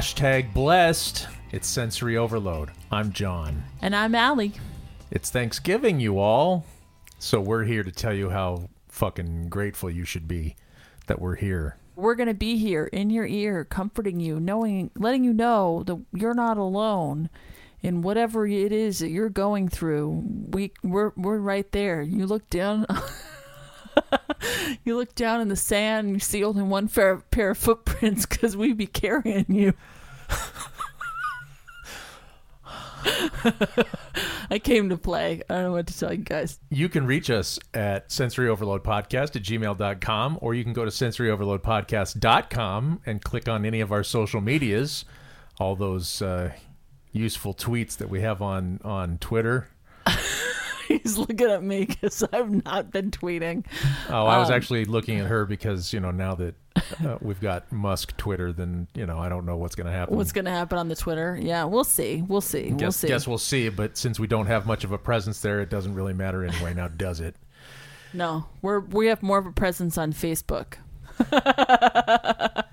Hashtag 0.00 0.54
blessed. 0.54 1.28
It's 1.52 1.68
sensory 1.68 2.16
overload. 2.16 2.70
I'm 2.90 3.12
John. 3.12 3.64
And 3.82 3.94
I'm 3.94 4.14
Allie. 4.14 4.54
It's 5.10 5.28
Thanksgiving, 5.28 6.00
you 6.00 6.18
all. 6.18 6.64
So 7.18 7.38
we're 7.38 7.64
here 7.64 7.82
to 7.82 7.92
tell 7.92 8.14
you 8.14 8.30
how 8.30 8.70
fucking 8.88 9.50
grateful 9.50 9.90
you 9.90 10.06
should 10.06 10.26
be 10.26 10.56
that 11.06 11.20
we're 11.20 11.34
here. 11.34 11.76
We're 11.96 12.14
going 12.14 12.28
to 12.28 12.34
be 12.34 12.56
here 12.56 12.86
in 12.86 13.10
your 13.10 13.26
ear, 13.26 13.66
comforting 13.66 14.20
you, 14.20 14.40
knowing, 14.40 14.90
letting 14.96 15.22
you 15.22 15.34
know 15.34 15.82
that 15.84 16.00
you're 16.14 16.32
not 16.32 16.56
alone 16.56 17.28
in 17.82 18.00
whatever 18.00 18.46
it 18.46 18.72
is 18.72 19.00
that 19.00 19.10
you're 19.10 19.28
going 19.28 19.68
through. 19.68 20.24
We 20.24 20.72
we're 20.82 21.12
we're 21.14 21.40
right 21.40 21.70
there. 21.72 22.00
You 22.00 22.26
look 22.26 22.48
down 22.48 22.86
You 24.84 24.96
look 24.96 25.14
down 25.14 25.42
in 25.42 25.48
the 25.48 25.56
sand 25.56 26.06
and 26.06 26.16
you 26.16 26.20
see 26.20 26.42
only 26.42 26.62
one 26.62 26.88
pair, 26.88 27.18
pair 27.30 27.50
of 27.50 27.58
footprints 27.58 28.24
cuz 28.26 28.56
we 28.56 28.72
be 28.72 28.86
carrying 28.86 29.44
you. 29.48 29.74
I 34.50 34.58
came 34.58 34.88
to 34.90 34.96
play. 34.96 35.42
I 35.48 35.54
don't 35.54 35.62
know 35.64 35.72
what 35.72 35.86
to 35.86 35.98
tell 35.98 36.12
you 36.12 36.24
guys. 36.24 36.60
You 36.70 36.88
can 36.88 37.06
reach 37.06 37.30
us 37.30 37.58
at 37.74 38.08
sensoryoverloadpodcast 38.08 39.36
at 39.36 39.42
gmail.com 39.42 40.38
or 40.40 40.54
you 40.54 40.64
can 40.64 40.72
go 40.72 40.84
to 40.84 40.90
sensoryoverloadpodcast.com 40.90 43.02
and 43.06 43.22
click 43.22 43.48
on 43.48 43.64
any 43.64 43.80
of 43.80 43.92
our 43.92 44.02
social 44.02 44.40
medias, 44.40 45.04
all 45.58 45.76
those 45.76 46.20
uh, 46.22 46.50
useful 47.12 47.54
tweets 47.54 47.96
that 47.96 48.08
we 48.08 48.22
have 48.22 48.42
on, 48.42 48.80
on 48.84 49.18
Twitter. 49.18 49.68
He's 51.02 51.16
looking 51.18 51.48
at 51.48 51.62
me 51.62 51.84
because 51.84 52.24
I've 52.32 52.64
not 52.64 52.90
been 52.90 53.10
tweeting. 53.12 53.64
Oh, 54.08 54.26
I 54.26 54.38
was 54.38 54.48
Um, 54.50 54.54
actually 54.56 54.84
looking 54.84 55.20
at 55.20 55.26
her 55.26 55.44
because, 55.44 55.92
you 55.92 56.00
know, 56.00 56.10
now 56.10 56.34
that 56.34 56.54
uh, 57.04 57.18
we've 57.20 57.40
got 57.40 57.70
Musk 57.70 58.16
Twitter, 58.16 58.52
then, 58.52 58.88
you 58.94 59.06
know, 59.06 59.18
I 59.18 59.28
don't 59.28 59.46
know 59.46 59.56
what's 59.56 59.74
going 59.76 59.86
to 59.86 59.92
happen. 59.92 60.16
What's 60.16 60.32
going 60.32 60.46
to 60.46 60.50
happen 60.50 60.78
on 60.78 60.88
the 60.88 60.96
Twitter? 60.96 61.38
Yeah, 61.40 61.64
we'll 61.64 61.84
see. 61.84 62.22
We'll 62.26 62.40
see. 62.40 62.68
we'll 62.70 62.76
guess, 62.78 62.96
see. 62.96 63.08
guess 63.08 63.28
we'll 63.28 63.38
see. 63.38 63.68
But 63.68 63.96
since 63.96 64.18
we 64.18 64.26
don't 64.26 64.46
have 64.46 64.66
much 64.66 64.82
of 64.84 64.90
a 64.92 64.98
presence 64.98 65.40
there, 65.40 65.60
it 65.60 65.70
doesn't 65.70 65.94
really 65.94 66.12
matter 66.14 66.44
anyway. 66.44 66.74
Now, 66.74 66.88
does 66.88 67.20
it? 67.20 67.36
No, 68.12 68.46
we're 68.60 68.80
we 68.80 69.06
have 69.06 69.22
more 69.22 69.38
of 69.38 69.46
a 69.46 69.52
presence 69.52 69.96
on 69.96 70.12
Facebook. 70.12 70.74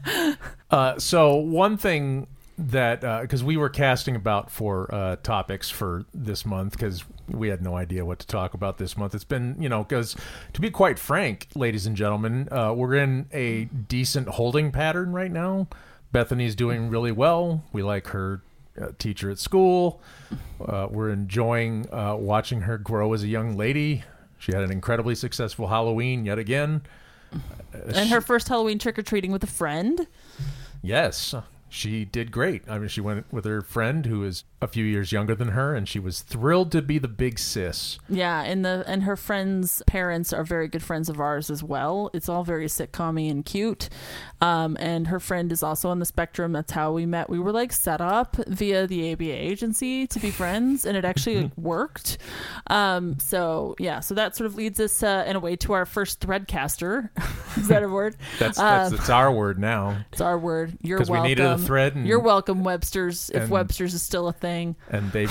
Uh, 0.69 0.99
so 0.99 1.35
one 1.35 1.77
thing 1.77 2.27
that 2.57 3.01
because 3.21 3.43
we 3.43 3.57
were 3.57 3.69
casting 3.69 4.15
about 4.15 4.49
for 4.49 4.93
uh, 4.93 5.15
topics 5.17 5.69
for 5.69 6.05
this 6.13 6.45
month 6.45 6.73
because 6.73 7.03
we 7.27 7.49
had 7.49 7.61
no 7.61 7.75
idea 7.77 8.05
what 8.05 8.19
to 8.19 8.27
talk 8.27 8.53
about 8.53 8.77
this 8.77 8.97
month. 8.97 9.13
It's 9.13 9.23
been 9.23 9.55
you 9.59 9.69
know 9.69 9.83
because 9.83 10.15
to 10.53 10.61
be 10.61 10.69
quite 10.69 10.97
frank, 10.97 11.47
ladies 11.55 11.85
and 11.85 11.95
gentlemen, 11.95 12.47
uh, 12.51 12.73
we're 12.75 12.95
in 12.95 13.27
a 13.31 13.65
decent 13.65 14.27
holding 14.27 14.71
pattern 14.71 15.11
right 15.11 15.31
now. 15.31 15.67
Bethany's 16.11 16.55
doing 16.55 16.89
really 16.89 17.11
well. 17.11 17.63
We 17.73 17.83
like 17.83 18.07
her 18.07 18.41
uh, 18.81 18.89
teacher 18.97 19.29
at 19.29 19.39
school. 19.39 20.01
Uh, 20.65 20.87
we're 20.89 21.09
enjoying 21.09 21.87
uh, 21.91 22.15
watching 22.15 22.61
her 22.61 22.77
grow 22.77 23.13
as 23.13 23.23
a 23.23 23.27
young 23.27 23.57
lady. 23.57 24.03
She 24.39 24.53
had 24.53 24.63
an 24.63 24.71
incredibly 24.71 25.15
successful 25.15 25.67
Halloween 25.67 26.25
yet 26.25 26.39
again. 26.39 26.81
And 27.73 28.09
her 28.09 28.21
first 28.21 28.47
Halloween 28.47 28.79
trick 28.79 28.97
or 28.97 29.01
treating 29.01 29.31
with 29.31 29.43
a 29.43 29.47
friend. 29.47 30.07
Yes, 30.81 31.33
she 31.69 32.05
did 32.05 32.31
great. 32.31 32.63
I 32.69 32.77
mean, 32.77 32.89
she 32.89 33.01
went 33.01 33.31
with 33.31 33.45
her 33.45 33.61
friend 33.61 34.05
who 34.05 34.23
is 34.23 34.43
a 34.59 34.67
few 34.67 34.83
years 34.83 35.11
younger 35.11 35.35
than 35.35 35.49
her, 35.49 35.75
and 35.75 35.87
she 35.87 35.99
was 35.99 36.21
thrilled 36.21 36.71
to 36.71 36.81
be 36.81 36.97
the 36.97 37.07
big 37.07 37.37
sis. 37.37 37.99
Yeah, 38.09 38.41
and 38.41 38.65
the 38.65 38.83
and 38.87 39.03
her 39.03 39.15
friends' 39.15 39.83
parents 39.85 40.33
are 40.33 40.43
very 40.43 40.67
good 40.67 40.81
friends 40.83 41.09
of 41.09 41.19
ours 41.19 41.49
as 41.51 41.61
well. 41.63 42.09
It's 42.13 42.27
all 42.27 42.43
very 42.43 42.65
sitcommy 42.65 43.29
and 43.29 43.45
cute. 43.45 43.87
Um, 44.41 44.75
and 44.79 45.07
her 45.07 45.19
friend 45.19 45.51
is 45.51 45.61
also 45.63 45.89
on 45.89 45.99
the 45.99 46.05
spectrum. 46.05 46.53
That's 46.53 46.71
how 46.71 46.91
we 46.91 47.05
met. 47.05 47.29
We 47.29 47.39
were 47.39 47.51
like 47.51 47.71
set 47.71 48.01
up 48.01 48.35
via 48.47 48.87
the 48.87 49.11
ABA 49.13 49.23
agency 49.31 50.07
to 50.07 50.19
be 50.19 50.31
friends, 50.31 50.85
and 50.85 50.97
it 50.97 51.05
actually 51.05 51.43
like, 51.43 51.51
worked. 51.57 52.17
Um, 52.67 53.19
so 53.19 53.75
yeah, 53.79 53.99
so 53.99 54.15
that 54.15 54.35
sort 54.35 54.47
of 54.47 54.55
leads 54.55 54.79
us 54.79 55.03
uh, 55.03 55.23
in 55.27 55.35
a 55.35 55.39
way 55.39 55.55
to 55.57 55.73
our 55.73 55.85
first 55.85 56.19
threadcaster. 56.19 57.09
is 57.57 57.67
that 57.67 57.83
a 57.83 57.87
word? 57.89 58.15
That's 58.39 58.57
that's, 58.57 58.91
Um, 58.91 58.97
that's 58.97 59.09
our 59.09 59.31
word 59.31 59.59
now, 59.59 60.03
It's 60.11 60.21
our 60.21 60.37
word. 60.37 60.77
You're 60.81 60.97
'Cause 60.97 61.09
we 61.11 61.19
needed 61.21 61.45
a 61.45 61.57
thread 61.59 61.95
and- 61.95 62.07
You're 62.07 62.19
welcome, 62.19 62.63
Webster's. 62.63 63.29
If 63.29 63.49
Webster's 63.49 63.93
is 63.93 64.01
still 64.01 64.27
a 64.27 64.33
thing. 64.33 64.46
And 64.89 65.11
they 65.11 65.27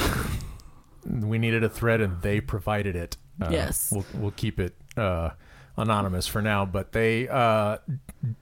we 1.04 1.38
needed 1.38 1.62
a 1.64 1.68
thread, 1.68 2.00
and 2.00 2.20
they 2.22 2.40
provided 2.40 2.96
it. 2.96 3.16
Uh, 3.40 3.48
Yes. 3.50 3.90
we'll 3.92 4.04
we'll 4.14 4.30
keep 4.32 4.58
it 4.58 4.74
uh, 4.96 5.30
anonymous 5.76 6.26
for 6.26 6.40
now, 6.42 6.64
but 6.64 6.92
they 6.92 7.28
uh, 7.28 7.78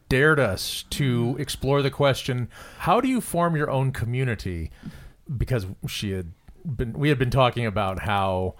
dared 0.08 0.38
us 0.40 0.84
to 0.90 1.36
explore 1.38 1.82
the 1.82 1.90
question: 1.90 2.48
How 2.78 3.00
do 3.00 3.08
you 3.08 3.20
form 3.20 3.56
your 3.56 3.70
own 3.70 3.92
community? 3.92 4.70
Because 5.36 5.66
she 5.88 6.12
had 6.12 6.32
been, 6.64 6.92
we 6.92 7.08
had 7.08 7.18
been 7.18 7.30
talking 7.30 7.66
about 7.66 8.00
how 8.00 8.54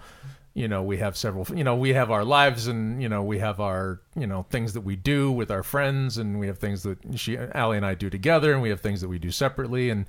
you 0.55 0.69
know 0.69 0.81
we 0.81 0.97
have 0.97 1.17
several 1.17 1.45
you 1.53 1.65
know 1.65 1.75
we 1.75 1.93
have 1.93 2.09
our 2.09 2.23
lives 2.23 2.67
and 2.67 3.03
you 3.03 3.09
know 3.09 3.21
we 3.21 3.39
have 3.39 3.59
our 3.59 3.99
you 4.15 4.25
know 4.25 4.45
things 4.49 4.71
that 4.71 4.81
we 4.81 4.95
do 4.95 5.29
with 5.29 5.51
our 5.51 5.63
friends 5.63 6.17
and 6.17 6.39
we 6.39 6.47
have 6.47 6.57
things 6.57 6.83
that 6.83 6.97
she 7.15 7.37
Allie 7.37 7.75
and 7.75 7.85
I 7.85 7.93
do 7.93 8.09
together 8.09 8.53
and 8.53 8.61
we 8.61 8.69
have 8.69 8.79
things 8.79 9.01
that 9.01 9.09
we 9.09 9.19
do 9.19 9.31
separately. 9.31 9.89
And 9.89 10.05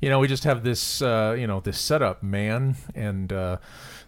you 0.00 0.08
know 0.08 0.20
we 0.20 0.28
just 0.28 0.44
have 0.44 0.62
this 0.62 1.02
uh, 1.02 1.34
you 1.36 1.48
know 1.48 1.60
this 1.60 1.78
setup 1.78 2.22
man. 2.22 2.76
And 2.94 3.32
uh, 3.32 3.56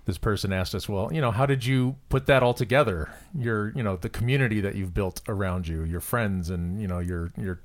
this 0.05 0.17
person 0.17 0.53
asked 0.53 0.77
us 0.77 0.89
well 0.89 1.12
you 1.12 1.21
know 1.21 1.33
how 1.33 1.45
did 1.45 1.67
you 1.67 1.97
put 2.09 2.27
that 2.27 2.45
all 2.45 2.55
together? 2.55 3.12
Your 3.34 3.72
you 3.77 3.83
know 3.83 3.97
the 3.97 4.09
community 4.09 4.61
that 4.61 4.77
you've 4.77 4.95
built 4.95 5.21
around 5.27 5.67
you 5.67 5.83
your 5.83 6.01
friends 6.01 6.51
and 6.51 6.81
you 6.81 6.87
know 6.87 7.01
your 7.01 7.33
your 7.37 7.59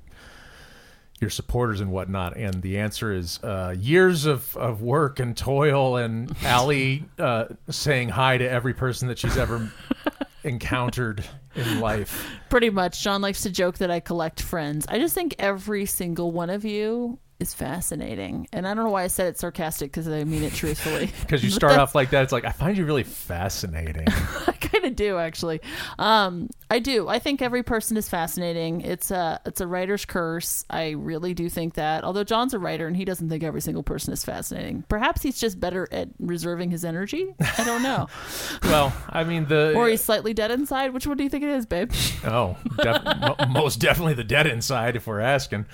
your 1.20 1.30
supporters 1.30 1.80
and 1.80 1.90
whatnot? 1.90 2.36
And 2.36 2.62
the 2.62 2.78
answer 2.78 3.12
is 3.12 3.40
uh, 3.42 3.74
years 3.78 4.26
of, 4.26 4.56
of 4.56 4.82
work 4.82 5.20
and 5.20 5.36
toil, 5.36 5.96
and 5.96 6.34
Allie 6.42 7.04
uh, 7.18 7.46
saying 7.70 8.10
hi 8.10 8.38
to 8.38 8.48
every 8.48 8.74
person 8.74 9.08
that 9.08 9.18
she's 9.18 9.36
ever 9.36 9.70
encountered 10.44 11.24
in 11.54 11.80
life. 11.80 12.26
Pretty 12.48 12.70
much. 12.70 13.02
John 13.02 13.22
likes 13.22 13.42
to 13.42 13.50
joke 13.50 13.78
that 13.78 13.90
I 13.90 14.00
collect 14.00 14.40
friends. 14.40 14.86
I 14.88 14.98
just 14.98 15.14
think 15.14 15.34
every 15.38 15.86
single 15.86 16.30
one 16.30 16.50
of 16.50 16.64
you 16.64 17.18
is 17.38 17.52
fascinating. 17.52 18.48
And 18.52 18.66
I 18.66 18.74
don't 18.74 18.84
know 18.84 18.90
why 18.90 19.04
I 19.04 19.08
said 19.08 19.26
it 19.26 19.38
sarcastic 19.38 19.90
because 19.90 20.08
I 20.08 20.24
mean 20.24 20.42
it 20.42 20.54
truthfully. 20.54 21.10
Because 21.20 21.44
you 21.44 21.50
start 21.62 21.78
off 21.78 21.94
like 21.94 22.10
that, 22.10 22.22
it's 22.22 22.32
like 22.32 22.44
I 22.44 22.52
find 22.52 22.76
you 22.78 22.84
really 22.84 23.02
fascinating. 23.02 24.06
I 24.08 24.55
kind 24.76 24.90
of 24.90 24.96
do 24.96 25.18
actually. 25.18 25.60
Um, 25.98 26.48
I 26.70 26.78
do. 26.78 27.08
I 27.08 27.18
think 27.18 27.42
every 27.42 27.62
person 27.62 27.96
is 27.96 28.08
fascinating. 28.08 28.80
It's 28.80 29.10
a 29.10 29.40
it's 29.46 29.60
a 29.60 29.66
writer's 29.66 30.04
curse. 30.04 30.64
I 30.68 30.90
really 30.90 31.34
do 31.34 31.48
think 31.48 31.74
that. 31.74 32.04
Although 32.04 32.24
John's 32.24 32.54
a 32.54 32.58
writer 32.58 32.86
and 32.86 32.96
he 32.96 33.04
doesn't 33.04 33.28
think 33.28 33.42
every 33.42 33.60
single 33.60 33.82
person 33.82 34.12
is 34.12 34.24
fascinating. 34.24 34.84
Perhaps 34.88 35.22
he's 35.22 35.38
just 35.38 35.60
better 35.60 35.88
at 35.92 36.08
reserving 36.18 36.70
his 36.70 36.84
energy. 36.84 37.34
I 37.40 37.64
don't 37.64 37.82
know. 37.82 38.08
well, 38.64 38.92
I 39.08 39.24
mean 39.24 39.46
the 39.46 39.74
or 39.76 39.88
he's 39.88 40.02
slightly 40.02 40.34
dead 40.34 40.50
inside. 40.50 40.92
Which 40.92 41.06
one 41.06 41.16
do 41.16 41.24
you 41.24 41.30
think 41.30 41.44
it 41.44 41.50
is, 41.50 41.66
babe? 41.66 41.92
Oh, 42.24 42.56
def- 42.82 43.48
most 43.50 43.78
definitely 43.78 44.14
the 44.14 44.24
dead 44.24 44.46
inside, 44.48 44.96
if 44.96 45.06
we're 45.06 45.20
asking. 45.20 45.66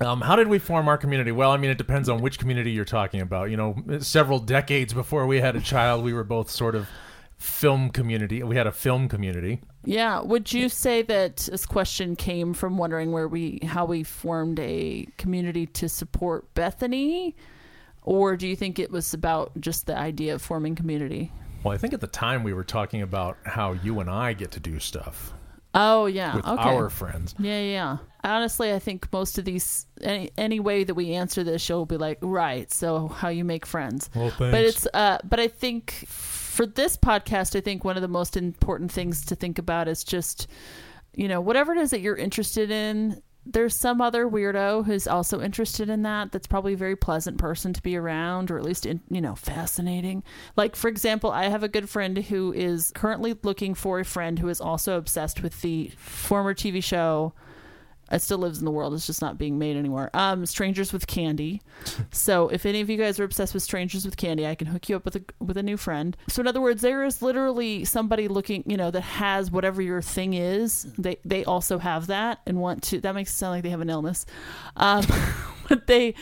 Um, 0.00 0.20
how 0.20 0.36
did 0.36 0.48
we 0.48 0.58
form 0.58 0.86
our 0.86 0.96
community? 0.98 1.32
Well, 1.32 1.50
I 1.50 1.56
mean, 1.56 1.70
it 1.70 1.78
depends 1.78 2.08
on 2.08 2.20
which 2.20 2.38
community 2.38 2.70
you're 2.70 2.84
talking 2.84 3.20
about. 3.20 3.50
You 3.50 3.56
know, 3.56 3.76
several 3.98 4.38
decades 4.38 4.92
before 4.92 5.26
we 5.26 5.40
had 5.40 5.56
a 5.56 5.60
child, 5.60 6.04
we 6.04 6.12
were 6.12 6.24
both 6.24 6.50
sort 6.50 6.74
of 6.74 6.88
film 7.44 7.90
community. 7.90 8.42
We 8.42 8.56
had 8.56 8.66
a 8.66 8.72
film 8.72 9.08
community. 9.08 9.60
Yeah. 9.84 10.20
Would 10.20 10.52
you 10.52 10.68
say 10.70 11.02
that 11.02 11.36
this 11.36 11.66
question 11.66 12.16
came 12.16 12.54
from 12.54 12.78
wondering 12.78 13.12
where 13.12 13.28
we 13.28 13.60
how 13.64 13.84
we 13.84 14.02
formed 14.02 14.58
a 14.58 15.06
community 15.18 15.66
to 15.66 15.88
support 15.88 16.52
Bethany? 16.54 17.36
Or 18.02 18.36
do 18.36 18.48
you 18.48 18.56
think 18.56 18.78
it 18.78 18.90
was 18.90 19.12
about 19.14 19.52
just 19.60 19.86
the 19.86 19.96
idea 19.96 20.34
of 20.34 20.42
forming 20.42 20.74
community? 20.74 21.32
Well, 21.62 21.74
I 21.74 21.78
think 21.78 21.92
at 21.94 22.00
the 22.00 22.06
time 22.06 22.44
we 22.44 22.52
were 22.52 22.64
talking 22.64 23.02
about 23.02 23.36
how 23.44 23.72
you 23.72 24.00
and 24.00 24.10
I 24.10 24.32
get 24.32 24.50
to 24.52 24.60
do 24.60 24.78
stuff 24.78 25.32
Oh 25.74 26.06
yeah. 26.06 26.36
with 26.36 26.46
okay. 26.46 26.62
our 26.62 26.88
friends. 26.88 27.34
Yeah, 27.38 27.60
yeah. 27.60 27.96
Honestly, 28.22 28.72
I 28.72 28.78
think 28.78 29.12
most 29.12 29.38
of 29.38 29.44
these 29.44 29.86
any 30.00 30.30
any 30.38 30.60
way 30.60 30.84
that 30.84 30.94
we 30.94 31.12
answer 31.12 31.44
this, 31.44 31.68
you'll 31.68 31.84
be 31.84 31.96
like, 31.96 32.18
right. 32.22 32.72
So 32.72 33.08
how 33.08 33.28
you 33.28 33.44
make 33.44 33.66
friends? 33.66 34.08
Well, 34.14 34.32
But 34.38 34.54
it's 34.54 34.86
uh, 34.94 35.18
but 35.24 35.40
I 35.40 35.48
think 35.48 36.06
for 36.54 36.66
this 36.66 36.96
podcast, 36.96 37.56
I 37.56 37.60
think 37.60 37.84
one 37.84 37.96
of 37.96 38.02
the 38.02 38.08
most 38.08 38.36
important 38.36 38.92
things 38.92 39.24
to 39.26 39.34
think 39.34 39.58
about 39.58 39.88
is 39.88 40.04
just, 40.04 40.46
you 41.12 41.26
know, 41.26 41.40
whatever 41.40 41.72
it 41.72 41.78
is 41.78 41.90
that 41.90 42.00
you're 42.00 42.16
interested 42.16 42.70
in. 42.70 43.20
There's 43.44 43.76
some 43.76 44.00
other 44.00 44.26
weirdo 44.26 44.86
who's 44.86 45.06
also 45.06 45.42
interested 45.42 45.90
in 45.90 46.02
that. 46.02 46.32
That's 46.32 46.46
probably 46.46 46.74
a 46.74 46.78
very 46.78 46.96
pleasant 46.96 47.38
person 47.38 47.72
to 47.74 47.82
be 47.82 47.96
around, 47.96 48.50
or 48.50 48.56
at 48.56 48.64
least, 48.64 48.86
in, 48.86 49.02
you 49.10 49.20
know, 49.20 49.34
fascinating. 49.34 50.22
Like, 50.56 50.76
for 50.76 50.88
example, 50.88 51.30
I 51.30 51.48
have 51.48 51.64
a 51.64 51.68
good 51.68 51.90
friend 51.90 52.16
who 52.16 52.52
is 52.54 52.92
currently 52.94 53.34
looking 53.42 53.74
for 53.74 53.98
a 53.98 54.04
friend 54.04 54.38
who 54.38 54.48
is 54.48 54.60
also 54.60 54.96
obsessed 54.96 55.42
with 55.42 55.60
the 55.60 55.90
former 55.96 56.54
TV 56.54 56.82
show 56.82 57.34
It 58.10 58.22
still 58.22 58.38
lives 58.38 58.58
in 58.58 58.64
the 58.64 58.70
world. 58.70 58.94
It's 58.94 59.06
just 59.06 59.22
not 59.22 59.38
being 59.38 59.58
made 59.58 59.76
anymore. 59.76 60.10
Um, 60.14 60.46
Strangers 60.46 60.92
with 60.92 61.06
Candy. 61.06 61.62
so 62.12 62.48
if 62.48 62.66
any 62.66 62.80
of 62.80 62.90
you 62.90 62.96
guys 62.96 63.18
are 63.18 63.24
obsessed 63.24 63.54
with 63.54 63.62
Strangers 63.62 64.04
with 64.04 64.16
Candy, 64.16 64.46
I 64.46 64.54
can 64.54 64.66
hook 64.66 64.88
you 64.88 64.96
up 64.96 65.04
with 65.04 65.16
a 65.16 65.24
with 65.40 65.56
a 65.56 65.62
new 65.62 65.76
friend. 65.76 66.16
So 66.28 66.40
in 66.40 66.46
other 66.46 66.60
words, 66.60 66.82
there 66.82 67.04
is 67.04 67.22
literally 67.22 67.84
somebody 67.84 68.28
looking, 68.28 68.64
you 68.66 68.76
know, 68.76 68.90
that 68.90 69.00
has 69.00 69.50
whatever 69.50 69.80
your 69.82 70.02
thing 70.02 70.34
is. 70.34 70.84
They 70.98 71.18
they 71.24 71.44
also 71.44 71.78
have 71.78 72.08
that 72.08 72.40
and 72.46 72.60
want 72.60 72.82
to. 72.84 73.00
That 73.00 73.14
makes 73.14 73.30
it 73.30 73.36
sound 73.36 73.52
like 73.52 73.62
they 73.62 73.70
have 73.70 73.80
an 73.80 73.90
illness. 73.90 74.26
Um, 74.76 75.04
but 75.68 75.86
they 75.86 76.14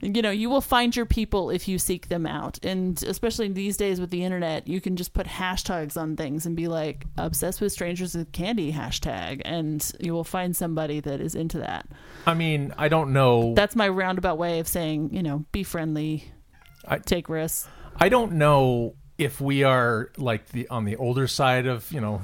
you 0.00 0.22
know 0.22 0.30
you 0.30 0.48
will 0.50 0.60
find 0.60 0.94
your 0.96 1.06
people 1.06 1.50
if 1.50 1.68
you 1.68 1.78
seek 1.78 2.08
them 2.08 2.26
out 2.26 2.58
and 2.64 3.02
especially 3.04 3.48
these 3.48 3.76
days 3.76 4.00
with 4.00 4.10
the 4.10 4.24
internet 4.24 4.66
you 4.66 4.80
can 4.80 4.96
just 4.96 5.12
put 5.14 5.26
hashtags 5.26 5.96
on 5.96 6.16
things 6.16 6.46
and 6.46 6.56
be 6.56 6.68
like 6.68 7.06
obsessed 7.18 7.60
with 7.60 7.72
strangers 7.72 8.14
with 8.14 8.30
candy 8.32 8.72
hashtag 8.72 9.42
and 9.44 9.92
you 10.00 10.12
will 10.12 10.24
find 10.24 10.56
somebody 10.56 11.00
that 11.00 11.20
is 11.20 11.34
into 11.34 11.58
that 11.58 11.86
I 12.26 12.34
mean, 12.34 12.74
I 12.76 12.88
don't 12.88 13.12
know. 13.12 13.54
that's 13.54 13.76
my 13.76 13.88
roundabout 13.88 14.38
way 14.38 14.58
of 14.60 14.68
saying 14.68 15.12
you 15.12 15.22
know 15.22 15.44
be 15.52 15.62
friendly 15.62 16.30
I- 16.86 16.98
take 16.98 17.28
risks 17.28 17.68
I 17.96 18.08
don't 18.08 18.32
know 18.32 18.94
if 19.18 19.38
we 19.38 19.64
are 19.64 20.10
like 20.16 20.48
the 20.48 20.66
on 20.68 20.86
the 20.86 20.96
older 20.96 21.26
side 21.26 21.66
of 21.66 21.92
you 21.92 22.00
know 22.00 22.22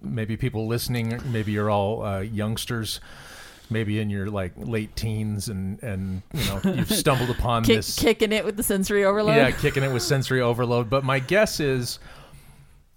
maybe 0.00 0.38
people 0.38 0.66
listening. 0.66 1.20
Maybe 1.26 1.52
you're 1.52 1.68
all 1.68 2.02
uh, 2.02 2.20
youngsters. 2.20 3.00
Maybe 3.70 3.98
in 4.00 4.10
your 4.10 4.28
like 4.28 4.52
late 4.56 4.94
teens 4.96 5.48
and 5.48 5.82
and 5.82 6.22
you 6.32 6.44
know 6.46 6.60
you've 6.64 6.90
stumbled 6.90 7.30
upon 7.30 7.64
Kick, 7.64 7.76
this 7.76 7.98
kicking 7.98 8.32
it 8.32 8.44
with 8.44 8.56
the 8.56 8.62
sensory 8.62 9.04
overload 9.04 9.36
Yeah, 9.36 9.50
kicking 9.50 9.82
it 9.82 9.92
with 9.92 10.02
sensory 10.02 10.40
overload. 10.40 10.88
But 10.88 11.04
my 11.04 11.18
guess 11.18 11.60
is 11.60 11.98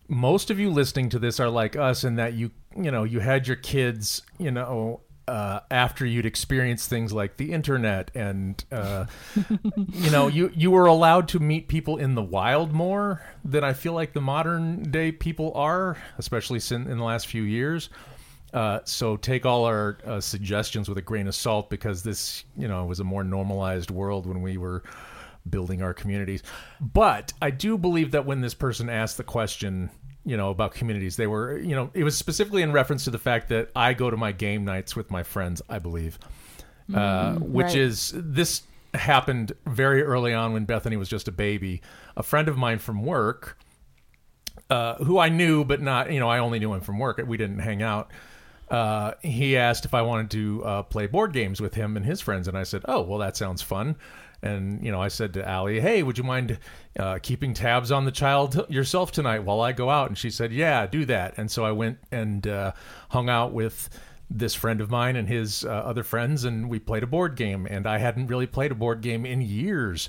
most 0.08 0.50
of 0.50 0.60
you 0.60 0.70
listening 0.70 1.10
to 1.10 1.20
this 1.20 1.40
are 1.40 1.50
like 1.50 1.76
us 1.76 2.04
in 2.04 2.16
that 2.16 2.34
you 2.34 2.52
you 2.76 2.92
know 2.92 3.04
you 3.04 3.20
had 3.20 3.48
your 3.48 3.56
kids 3.56 4.22
you 4.38 4.52
know 4.52 5.02
uh, 5.28 5.62
after 5.70 6.06
you'd 6.06 6.26
experienced 6.26 6.90
things 6.90 7.14
like 7.14 7.38
the 7.38 7.54
internet 7.54 8.12
and 8.14 8.66
uh, 8.72 9.06
you 9.76 10.12
know 10.12 10.28
you 10.28 10.52
you 10.54 10.70
were 10.70 10.88
allowed 10.88 11.28
to 11.30 11.40
meet 11.40 11.70
people 11.70 11.96
in 11.98 12.16
the 12.16 12.22
wild 12.22 12.74
more 12.74 13.22
than 13.46 13.64
I 13.64 13.72
feel 13.72 13.94
like 13.94 14.12
the 14.12 14.20
modern 14.22 14.84
day 14.92 15.12
people 15.12 15.54
are, 15.56 15.98
especially 16.18 16.60
sin- 16.60 16.88
in 16.90 16.98
the 16.98 17.04
last 17.04 17.28
few 17.28 17.44
years. 17.44 17.90
Uh, 18.54 18.80
so 18.84 19.16
take 19.16 19.46
all 19.46 19.66
our 19.66 19.98
uh, 20.06 20.20
suggestions 20.20 20.90
with 20.90 20.98
a 20.98 21.02
grain 21.02 21.28
of 21.28 21.36
salt 21.36 21.70
because 21.70 22.04
this, 22.04 22.44
you 22.58 22.68
know, 22.68 22.86
was 22.86 23.00
a 23.00 23.04
more 23.04 23.24
normalized 23.24 23.92
world 23.92 24.26
when 24.26 24.42
we 24.42 24.58
were 24.58 24.84
building 25.50 25.82
our 25.82 25.94
communities. 25.94 26.44
But 26.80 27.34
I 27.42 27.50
do 27.50 27.78
believe 27.78 28.12
that 28.12 28.26
when 28.26 28.42
this 28.42 28.54
person 28.54 28.90
asked 28.90 29.18
the 29.18 29.24
question, 29.24 29.90
you 30.26 30.38
know, 30.38 30.50
about 30.50 30.74
communities, 30.74 31.16
they 31.16 31.28
were, 31.28 31.58
you 31.60 31.76
know, 31.76 31.90
it 31.94 32.04
was 32.04 32.18
specifically 32.18 32.62
in 32.62 32.72
reference 32.72 33.06
to 33.06 33.10
the 33.10 33.18
fact 33.18 33.50
that 33.50 33.70
I 33.76 33.94
go 33.94 34.10
to 34.10 34.18
my 34.18 34.32
game 34.32 34.66
nights 34.66 34.96
with 34.96 35.10
my 35.10 35.24
friends, 35.24 35.62
I 35.70 35.80
believe, 35.80 36.20
uh, 36.94 37.36
which 37.36 37.68
right. 37.68 37.76
is 37.78 38.14
this 38.16 38.64
happened 38.94 39.54
very 39.66 40.04
early 40.04 40.34
on 40.34 40.54
when 40.54 40.66
Bethany 40.66 40.98
was 40.98 41.08
just 41.08 41.28
a 41.28 41.32
baby. 41.32 41.82
A 42.18 42.24
friend 42.24 42.50
of 42.50 42.58
mine 42.58 42.80
from 42.80 43.04
work, 43.04 43.58
uh, 44.70 44.96
who 44.96 45.18
I 45.18 45.30
knew, 45.30 45.64
but 45.64 45.82
not, 45.82 46.12
you 46.12 46.20
know, 46.20 46.30
I 46.30 46.40
only 46.40 46.60
knew 46.60 46.74
him 46.74 46.82
from 46.82 47.00
work. 47.00 47.22
We 47.26 47.38
didn't 47.38 47.60
hang 47.60 47.82
out. 47.82 48.12
Uh, 48.72 49.16
he 49.22 49.58
asked 49.58 49.84
if 49.84 49.94
I 49.94 50.02
wanted 50.02 50.32
to 50.32 50.64
uh, 50.64 50.84
play 50.84 51.06
board 51.06 51.34
games 51.34 51.60
with 51.60 51.76
him 51.76 51.98
and 51.98 52.06
his 52.06 52.22
friends, 52.22 52.48
and 52.48 52.58
I 52.58 52.64
said, 52.64 52.84
"Oh, 52.88 53.02
well, 53.02 53.20
that 53.20 53.36
sounds 53.36 53.62
fun." 53.62 53.98
And 54.42 54.84
you 54.84 54.92
know, 54.92 55.02
I 55.02 55.10
said 55.10 55.34
to 55.34 55.48
Allie, 55.48 55.82
"Hey, 55.82 56.04
would 56.04 56.18
you 56.18 56.24
mind 56.24 56.58
uh, 56.98 57.20
keeping 57.22 57.54
tabs 57.54 57.92
on 57.92 58.06
the 58.06 58.12
child 58.12 58.66
yourself 58.70 59.12
tonight 59.12 59.40
while 59.40 59.60
I 59.60 59.74
go 59.74 59.90
out?" 59.90 60.08
And 60.08 60.18
she 60.18 60.30
said, 60.30 60.54
"Yeah, 60.54 60.88
do 60.88 61.04
that." 61.06 61.34
And 61.38 61.52
so 61.52 61.66
I 61.66 61.74
went 61.74 61.98
and 62.14 62.48
uh, 62.48 62.72
hung 63.10 63.28
out 63.30 63.52
with 63.52 63.90
this 64.30 64.56
friend 64.56 64.80
of 64.80 64.90
mine 64.90 65.18
and 65.18 65.28
his 65.28 65.66
uh, 65.66 65.70
other 65.70 66.04
friends, 66.04 66.46
and 66.46 66.70
we 66.70 66.80
played 66.80 67.04
a 67.04 67.08
board 67.08 67.36
game. 67.36 67.68
And 67.70 67.86
I 67.86 67.98
hadn't 67.98 68.28
really 68.28 68.48
played 68.48 68.72
a 68.72 68.76
board 68.76 69.02
game 69.02 69.26
in 69.26 69.42
years, 69.42 70.08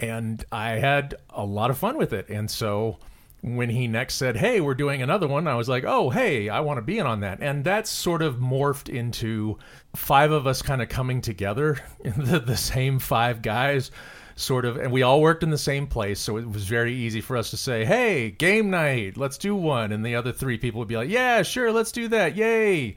and 0.00 0.44
I 0.50 0.70
had 0.72 1.14
a 1.30 1.44
lot 1.44 1.70
of 1.70 1.78
fun 1.78 1.96
with 1.96 2.12
it. 2.12 2.28
And 2.28 2.50
so 2.50 2.98
when 3.42 3.70
he 3.70 3.86
next 3.88 4.14
said, 4.14 4.36
"Hey, 4.36 4.60
we're 4.60 4.74
doing 4.74 5.02
another 5.02 5.26
one," 5.26 5.46
I 5.46 5.54
was 5.54 5.68
like, 5.68 5.84
"Oh, 5.84 6.10
hey, 6.10 6.48
I 6.48 6.60
want 6.60 6.78
to 6.78 6.82
be 6.82 6.98
in 6.98 7.06
on 7.06 7.20
that." 7.20 7.38
And 7.40 7.64
that's 7.64 7.90
sort 7.90 8.22
of 8.22 8.36
morphed 8.36 8.88
into 8.88 9.58
five 9.94 10.30
of 10.30 10.46
us 10.46 10.62
kind 10.62 10.82
of 10.82 10.88
coming 10.88 11.20
together, 11.20 11.78
the, 12.04 12.40
the 12.40 12.56
same 12.56 12.98
five 12.98 13.42
guys, 13.42 13.90
sort 14.36 14.64
of, 14.64 14.76
and 14.76 14.92
we 14.92 15.02
all 15.02 15.20
worked 15.20 15.42
in 15.42 15.50
the 15.50 15.58
same 15.58 15.86
place, 15.86 16.20
so 16.20 16.36
it 16.36 16.50
was 16.50 16.64
very 16.64 16.94
easy 16.94 17.20
for 17.20 17.36
us 17.36 17.50
to 17.50 17.56
say, 17.56 17.84
"Hey, 17.84 18.30
game 18.30 18.70
night, 18.70 19.16
let's 19.16 19.38
do 19.38 19.54
one," 19.54 19.92
and 19.92 20.04
the 20.04 20.14
other 20.14 20.32
three 20.32 20.58
people 20.58 20.78
would 20.78 20.88
be 20.88 20.96
like, 20.96 21.10
"Yeah, 21.10 21.42
sure, 21.42 21.72
let's 21.72 21.92
do 21.92 22.08
that, 22.08 22.36
yay!" 22.36 22.94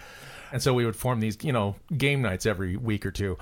And 0.53 0.61
so 0.61 0.73
we 0.73 0.85
would 0.85 0.95
form 0.95 1.19
these, 1.19 1.37
you 1.41 1.51
know, 1.51 1.75
game 1.97 2.21
nights 2.21 2.45
every 2.45 2.77
week 2.77 3.05
or 3.05 3.11
two. 3.11 3.37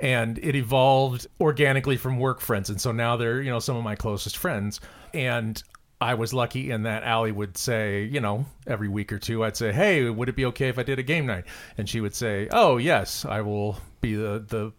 And 0.00 0.36
it 0.38 0.56
evolved 0.56 1.26
organically 1.40 1.96
from 1.96 2.18
work 2.18 2.40
friends. 2.40 2.68
And 2.68 2.78
so 2.78 2.90
now 2.92 3.16
they're, 3.16 3.40
you 3.40 3.50
know, 3.50 3.60
some 3.60 3.76
of 3.76 3.84
my 3.84 3.94
closest 3.94 4.36
friends. 4.36 4.80
And 5.14 5.62
I 6.00 6.14
was 6.14 6.34
lucky 6.34 6.70
in 6.70 6.82
that 6.82 7.04
Allie 7.04 7.32
would 7.32 7.56
say, 7.56 8.04
you 8.04 8.20
know, 8.20 8.44
every 8.66 8.88
week 8.88 9.12
or 9.12 9.18
two, 9.18 9.42
I'd 9.44 9.56
say, 9.56 9.72
"Hey, 9.72 10.08
would 10.08 10.28
it 10.28 10.36
be 10.36 10.44
okay 10.46 10.68
if 10.68 10.78
I 10.78 10.82
did 10.82 10.98
a 10.98 11.02
game 11.02 11.26
night?" 11.26 11.44
And 11.78 11.88
she 11.88 12.00
would 12.00 12.14
say, 12.14 12.48
"Oh, 12.50 12.76
yes, 12.76 13.24
I 13.24 13.40
will 13.40 13.78
be 14.00 14.14
the 14.14 14.44
the 14.46 14.72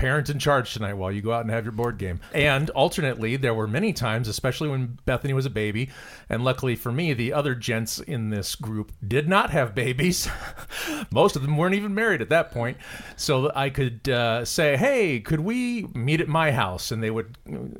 parent 0.00 0.30
in 0.30 0.38
charge 0.38 0.72
tonight 0.72 0.94
while 0.94 1.12
you 1.12 1.20
go 1.20 1.32
out 1.32 1.42
and 1.42 1.50
have 1.50 1.64
your 1.64 1.72
board 1.72 1.98
game." 1.98 2.20
And 2.32 2.70
alternately, 2.70 3.36
there 3.36 3.54
were 3.54 3.66
many 3.66 3.92
times, 3.92 4.28
especially 4.28 4.68
when 4.68 4.98
Bethany 5.04 5.32
was 5.34 5.46
a 5.46 5.50
baby, 5.50 5.90
and 6.28 6.44
luckily 6.44 6.76
for 6.76 6.90
me, 6.90 7.12
the 7.12 7.32
other 7.32 7.54
gents 7.54 7.98
in 7.98 8.30
this 8.30 8.54
group 8.54 8.92
did 9.06 9.28
not 9.28 9.50
have 9.50 9.74
babies. 9.74 10.28
Most 11.10 11.36
of 11.36 11.42
them 11.42 11.56
weren't 11.56 11.74
even 11.74 11.94
married 11.94 12.22
at 12.22 12.28
that 12.30 12.50
point, 12.50 12.78
so 13.16 13.52
I 13.54 13.70
could 13.70 14.08
uh, 14.08 14.44
say, 14.44 14.76
"Hey, 14.76 15.20
could 15.20 15.40
we 15.40 15.86
meet 15.94 16.20
at 16.20 16.28
my 16.28 16.52
house?" 16.52 16.90
And 16.90 17.02
they 17.02 17.10
would 17.10 17.36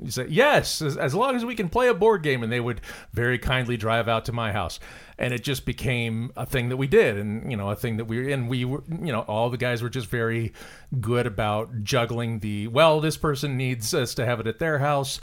say, 0.08 0.26
"Yes, 0.28 0.82
as, 0.82 0.96
as 0.96 1.14
long 1.14 1.36
as 1.36 1.44
we 1.44 1.54
can 1.54 1.68
play 1.68 1.88
a 1.88 1.94
board 1.94 2.22
game." 2.22 2.42
And 2.42 2.52
they 2.52 2.60
would 2.60 2.80
very 3.12 3.38
kindly 3.38 3.76
drive 3.76 4.08
out 4.08 4.24
to 4.26 4.32
my 4.32 4.52
house, 4.52 4.78
and 5.20 5.34
it 5.34 5.44
just 5.44 5.66
became 5.66 6.32
a 6.34 6.46
thing 6.46 6.70
that 6.70 6.78
we 6.78 6.86
did, 6.86 7.18
and 7.18 7.50
you 7.50 7.56
know, 7.56 7.68
a 7.68 7.76
thing 7.76 7.98
that 7.98 8.06
we 8.06 8.32
and 8.32 8.48
we 8.48 8.64
were, 8.64 8.82
you 8.88 9.12
know, 9.12 9.20
all 9.20 9.50
the 9.50 9.58
guys 9.58 9.82
were 9.82 9.90
just 9.90 10.08
very 10.08 10.54
good 10.98 11.26
about 11.26 11.84
juggling 11.84 12.40
the. 12.40 12.68
Well, 12.68 13.00
this 13.00 13.18
person 13.18 13.58
needs 13.58 13.92
us 13.92 14.14
to 14.14 14.24
have 14.24 14.40
it 14.40 14.46
at 14.46 14.58
their 14.58 14.78
house, 14.78 15.20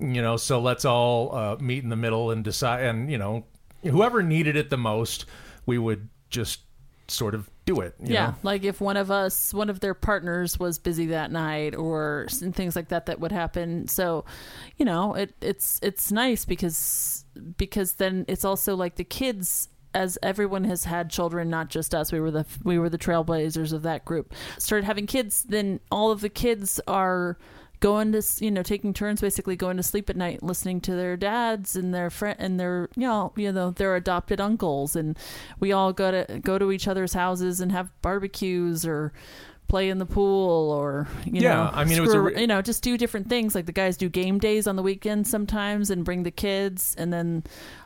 you 0.00 0.22
know, 0.22 0.36
so 0.36 0.60
let's 0.60 0.84
all 0.84 1.34
uh, 1.34 1.56
meet 1.56 1.82
in 1.82 1.90
the 1.90 1.96
middle 1.96 2.30
and 2.30 2.44
decide, 2.44 2.84
and 2.84 3.10
you 3.10 3.18
know, 3.18 3.44
whoever 3.82 4.22
needed 4.22 4.54
it 4.56 4.70
the 4.70 4.78
most, 4.78 5.26
we 5.66 5.76
would 5.76 6.08
just 6.30 6.60
sort 7.08 7.34
of 7.34 7.48
do 7.64 7.80
it. 7.80 7.94
you 8.00 8.14
yeah 8.14 8.26
know? 8.28 8.34
like 8.42 8.64
if 8.64 8.80
one 8.80 8.96
of 8.96 9.10
us 9.10 9.52
one 9.52 9.68
of 9.68 9.80
their 9.80 9.94
partners 9.94 10.58
was 10.58 10.78
busy 10.78 11.06
that 11.06 11.30
night 11.30 11.74
or 11.74 12.26
things 12.30 12.76
like 12.76 12.88
that 12.88 13.06
that 13.06 13.20
would 13.20 13.32
happen 13.32 13.88
so 13.88 14.24
you 14.76 14.84
know 14.84 15.14
it 15.14 15.34
it's 15.40 15.78
it's 15.82 16.12
nice 16.12 16.44
because 16.44 17.24
because 17.56 17.94
then 17.94 18.24
it's 18.28 18.44
also 18.44 18.76
like 18.76 18.96
the 18.96 19.04
kids 19.04 19.68
as 19.94 20.18
everyone 20.22 20.64
has 20.64 20.84
had 20.84 21.10
children 21.10 21.48
not 21.48 21.68
just 21.68 21.94
us 21.94 22.12
we 22.12 22.20
were 22.20 22.30
the 22.30 22.46
we 22.62 22.78
were 22.78 22.88
the 22.88 22.98
trailblazers 22.98 23.72
of 23.72 23.82
that 23.82 24.04
group 24.04 24.32
started 24.58 24.84
having 24.84 25.06
kids 25.06 25.42
then 25.48 25.80
all 25.90 26.10
of 26.10 26.20
the 26.20 26.28
kids 26.28 26.80
are 26.86 27.38
going 27.80 28.12
to 28.12 28.22
you 28.40 28.50
know 28.50 28.62
taking 28.62 28.94
turns 28.94 29.20
basically 29.20 29.56
going 29.56 29.76
to 29.76 29.82
sleep 29.82 30.08
at 30.08 30.16
night 30.16 30.42
listening 30.42 30.80
to 30.80 30.94
their 30.94 31.16
dads 31.16 31.76
and 31.76 31.94
their 31.94 32.10
friend 32.10 32.36
and 32.38 32.58
their 32.58 32.88
you 32.96 33.06
know 33.06 33.32
you 33.36 33.52
know 33.52 33.70
their 33.70 33.96
adopted 33.96 34.40
uncles. 34.40 34.96
And 34.96 35.18
we 35.60 35.72
all 35.72 35.92
go 35.92 36.10
to 36.10 36.38
go 36.40 36.58
to 36.58 36.72
each 36.72 36.88
other's 36.88 37.12
houses 37.14 37.60
and 37.60 37.72
have 37.72 37.90
barbecues 38.02 38.86
or 38.86 39.12
play 39.68 39.88
in 39.90 39.98
the 39.98 40.06
pool 40.06 40.70
or 40.70 41.08
you 41.24 41.40
Yeah, 41.42 41.54
know 41.54 41.70
I 41.72 41.84
mean, 41.84 41.98
it 41.98 42.00
was 42.00 42.16
re- 42.16 42.40
you 42.40 42.46
know 42.46 42.62
just 42.62 42.82
do 42.82 42.96
different 42.96 43.28
things. 43.28 43.54
Like 43.54 43.66
the 43.66 43.72
guys 43.72 43.96
do 43.96 44.08
game 44.08 44.38
days 44.38 44.66
on 44.66 44.76
the 44.76 44.82
weekends 44.82 45.28
sometimes 45.28 45.90
and 45.90 46.04
bring 46.04 46.22
the 46.22 46.30
kids. 46.30 46.94
And 46.96 47.12
then 47.12 47.42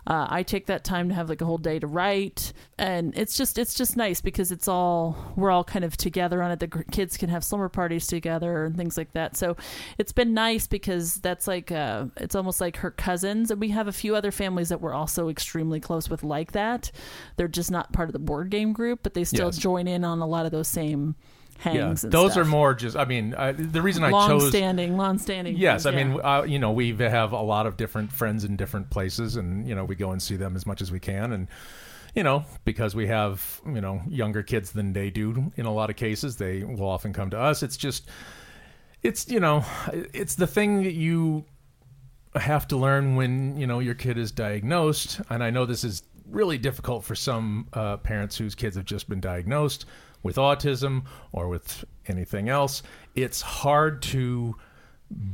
uh, 0.06 0.26
I 0.28 0.42
take 0.42 0.66
that 0.66 0.84
time 0.84 1.08
to 1.08 1.14
have 1.14 1.28
like 1.28 1.40
a 1.40 1.44
whole 1.44 1.58
day 1.58 1.78
to 1.78 1.86
write. 1.86 2.52
And 2.78 3.16
it's 3.16 3.36
just 3.36 3.58
it's 3.58 3.74
just 3.74 3.96
nice 3.96 4.20
because 4.20 4.52
it's 4.52 4.68
all 4.68 5.16
we're 5.36 5.50
all 5.50 5.64
kind 5.64 5.84
of 5.84 5.96
together 5.96 6.42
on 6.42 6.50
it. 6.50 6.60
The 6.60 6.66
gr- 6.66 6.82
kids 6.90 7.16
can 7.16 7.28
have 7.30 7.44
slumber 7.44 7.68
parties 7.68 8.06
together 8.06 8.64
and 8.66 8.76
things 8.76 8.96
like 8.98 9.12
that. 9.12 9.36
So 9.36 9.56
it's 9.98 10.12
been 10.12 10.34
nice 10.34 10.66
because 10.66 11.16
that's 11.16 11.46
like 11.46 11.72
uh, 11.72 12.06
it's 12.18 12.34
almost 12.34 12.60
like 12.60 12.76
her 12.76 12.90
cousins. 12.90 13.50
And 13.50 13.60
we 13.60 13.70
have 13.70 13.88
a 13.88 13.92
few 13.92 14.14
other 14.14 14.30
families 14.30 14.68
that 14.68 14.80
we're 14.80 14.94
also 14.94 15.28
extremely 15.28 15.80
close 15.80 16.10
with 16.10 16.22
like 16.22 16.52
that. 16.52 16.90
They're 17.36 17.48
just 17.48 17.70
not 17.70 17.92
part 17.92 18.08
of 18.08 18.12
the 18.12 18.18
board 18.18 18.50
game 18.50 18.72
group 18.72 19.00
but 19.02 19.14
they 19.14 19.24
still 19.24 19.46
Yes. 19.46 19.56
join 19.58 19.86
in 19.88 20.04
on 20.04 20.18
a 20.20 20.26
lot 20.26 20.44
of 20.44 20.52
those 20.52 20.68
same 20.68 21.14
hangs 21.60 22.02
Yeah, 22.02 22.06
and 22.06 22.12
those 22.12 22.32
stuff. 22.32 22.42
are 22.42 22.48
more 22.48 22.74
just. 22.74 22.96
I 22.96 23.04
mean, 23.04 23.34
I, 23.34 23.52
the 23.52 23.82
reason 23.82 24.02
I 24.02 24.08
chose. 24.08 24.12
long 24.12 24.28
chose 24.40 24.48
standing 24.48 24.96
long 24.96 25.18
standing 25.18 25.56
Yes, 25.56 25.86
I 25.86 25.90
yeah. 25.90 26.04
mean, 26.04 26.20
uh, 26.22 26.42
you 26.42 26.58
know, 26.58 26.72
we 26.72 26.94
have 26.96 27.32
a 27.32 27.40
lot 27.42 27.66
of 27.66 27.76
different 27.76 28.10
friends 28.12 28.44
in 28.44 28.56
different 28.56 28.90
places, 28.90 29.36
and 29.36 29.68
you 29.68 29.74
know, 29.74 29.84
we 29.84 29.94
go 29.94 30.10
and 30.10 30.20
see 30.22 30.36
them 30.36 30.56
as 30.56 30.66
much 30.66 30.80
as 30.80 30.90
we 30.90 30.98
can, 31.00 31.32
and 31.32 31.48
you 32.14 32.22
know, 32.22 32.44
because 32.64 32.94
we 32.94 33.06
have 33.06 33.60
you 33.66 33.80
know 33.80 34.02
younger 34.08 34.42
kids 34.42 34.72
than 34.72 34.92
they 34.92 35.10
do 35.10 35.52
in 35.56 35.66
a 35.66 35.72
lot 35.72 35.90
of 35.90 35.96
cases, 35.96 36.36
they 36.36 36.64
will 36.64 36.88
often 36.88 37.12
come 37.12 37.30
to 37.30 37.38
us. 37.38 37.62
It's 37.62 37.76
just, 37.76 38.08
it's 39.02 39.28
you 39.28 39.40
know, 39.40 39.64
it's 39.92 40.34
the 40.34 40.46
thing 40.46 40.82
that 40.84 40.94
you 40.94 41.44
have 42.34 42.66
to 42.68 42.76
learn 42.76 43.16
when 43.16 43.56
you 43.56 43.66
know 43.66 43.78
your 43.80 43.94
kid 43.94 44.18
is 44.18 44.32
diagnosed, 44.32 45.20
and 45.30 45.44
I 45.44 45.50
know 45.50 45.66
this 45.66 45.84
is 45.84 46.02
really 46.26 46.58
difficult 46.58 47.04
for 47.04 47.14
some 47.16 47.68
uh, 47.72 47.96
parents 47.96 48.38
whose 48.38 48.54
kids 48.54 48.76
have 48.76 48.84
just 48.84 49.08
been 49.08 49.20
diagnosed 49.20 49.84
with 50.22 50.36
autism 50.36 51.02
or 51.32 51.48
with 51.48 51.84
anything 52.06 52.48
else. 52.48 52.82
It's 53.14 53.40
hard 53.40 54.02
to 54.02 54.56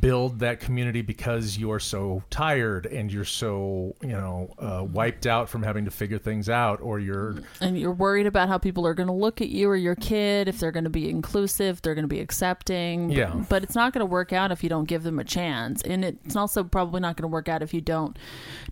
build 0.01 0.39
that 0.39 0.59
community 0.59 1.03
because 1.03 1.59
you're 1.59 1.79
so 1.79 2.23
tired 2.31 2.87
and 2.87 3.13
you're 3.13 3.27
so 3.27 3.95
you 4.01 4.09
know 4.09 4.49
uh, 4.59 4.83
wiped 4.83 5.27
out 5.27 5.51
from 5.51 5.63
having 5.63 5.85
to 5.85 5.91
figure 5.91 6.17
things 6.17 6.49
out 6.49 6.81
or 6.81 6.99
you're 6.99 7.37
and 7.61 7.79
you're 7.79 7.93
worried 7.93 8.27
about 8.27 8.49
how 8.49 8.57
people 8.57 8.87
are 8.87 8.95
going 8.95 9.07
to 9.07 9.13
look 9.13 9.43
at 9.43 9.51
you 9.51 9.69
or 9.69 9.77
your 9.77 9.95
kid 9.95 10.49
if 10.49 10.59
they're 10.59 10.73
going 10.73 10.85
to 10.85 10.89
be 10.89 11.11
inclusive 11.11 11.83
they're 11.83 11.95
going 11.95 12.05
to 12.05 12.09
be 12.09 12.21
accepting 12.21 13.11
Yeah. 13.11 13.35
but 13.51 13.63
it's 13.63 13.75
not 13.75 13.93
going 13.93 14.01
to 14.01 14.07
work 14.11 14.33
out 14.33 14.51
if 14.51 14.63
you 14.63 14.71
don't 14.71 14.87
give 14.87 15.03
them 15.03 15.19
a 15.19 15.25
chance 15.25 15.83
and 15.83 16.07
it's 16.07 16.37
also 16.37 16.65
probably 16.65 17.01
not 17.03 17.19
going 17.19 17.29
to 17.29 17.33
work 17.33 17.51
out 17.51 17.63
if 17.63 17.75
you 17.75 17.83
don't 17.83 18.19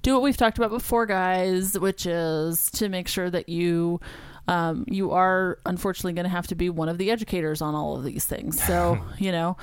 do 0.01 0.15
what 0.15 0.23
we've 0.23 0.39
talked 0.39 0.57
about 0.57 0.71
before 0.71 1.05
guys 1.05 1.79
which 1.79 2.07
is 2.07 2.71
to 2.71 2.89
make 2.89 3.09
sure 3.09 3.29
that 3.29 3.51
you 3.51 4.01
um, 4.47 4.85
you 4.89 5.13
are 5.13 5.59
unfortunately 5.65 6.13
going 6.13 6.25
to 6.25 6.31
have 6.31 6.47
to 6.49 6.55
be 6.55 6.69
one 6.71 6.89
of 6.89 6.99
the 6.99 7.11
educators 7.11 7.63
on 7.63 7.75
all 7.75 7.97
of 7.97 8.05
these 8.05 8.25
things 8.25 8.63
so 8.63 8.99
you 9.19 9.33
know 9.33 9.57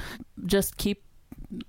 just 0.45 0.77
keep 0.77 1.03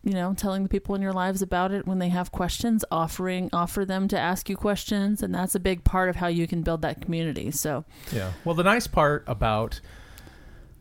you 0.05 0.13
know 0.13 0.33
telling 0.35 0.63
the 0.63 0.69
people 0.69 0.95
in 0.95 1.03
your 1.03 1.13
lives 1.13 1.43
about 1.43 1.73
it 1.73 1.87
when 1.87 1.99
they 1.99 2.09
have 2.09 2.31
questions 2.31 2.85
offering 2.91 3.51
offer 3.53 3.85
them 3.85 4.07
to 4.07 4.19
ask 4.19 4.49
you 4.49 4.57
questions 4.57 5.23
and 5.23 5.35
that's 5.35 5.55
a 5.55 5.61
big 5.61 5.83
part 5.83 6.09
of 6.09 6.17
how 6.17 6.29
you 6.29 6.47
can 6.47 6.63
build 6.63 6.83
that 6.83 7.01
community 7.01 7.51
so 7.51 7.85
Yeah. 8.13 8.33
Well, 8.45 8.55
the 8.55 8.63
nice 8.63 8.87
part 8.87 9.25
about 9.27 9.81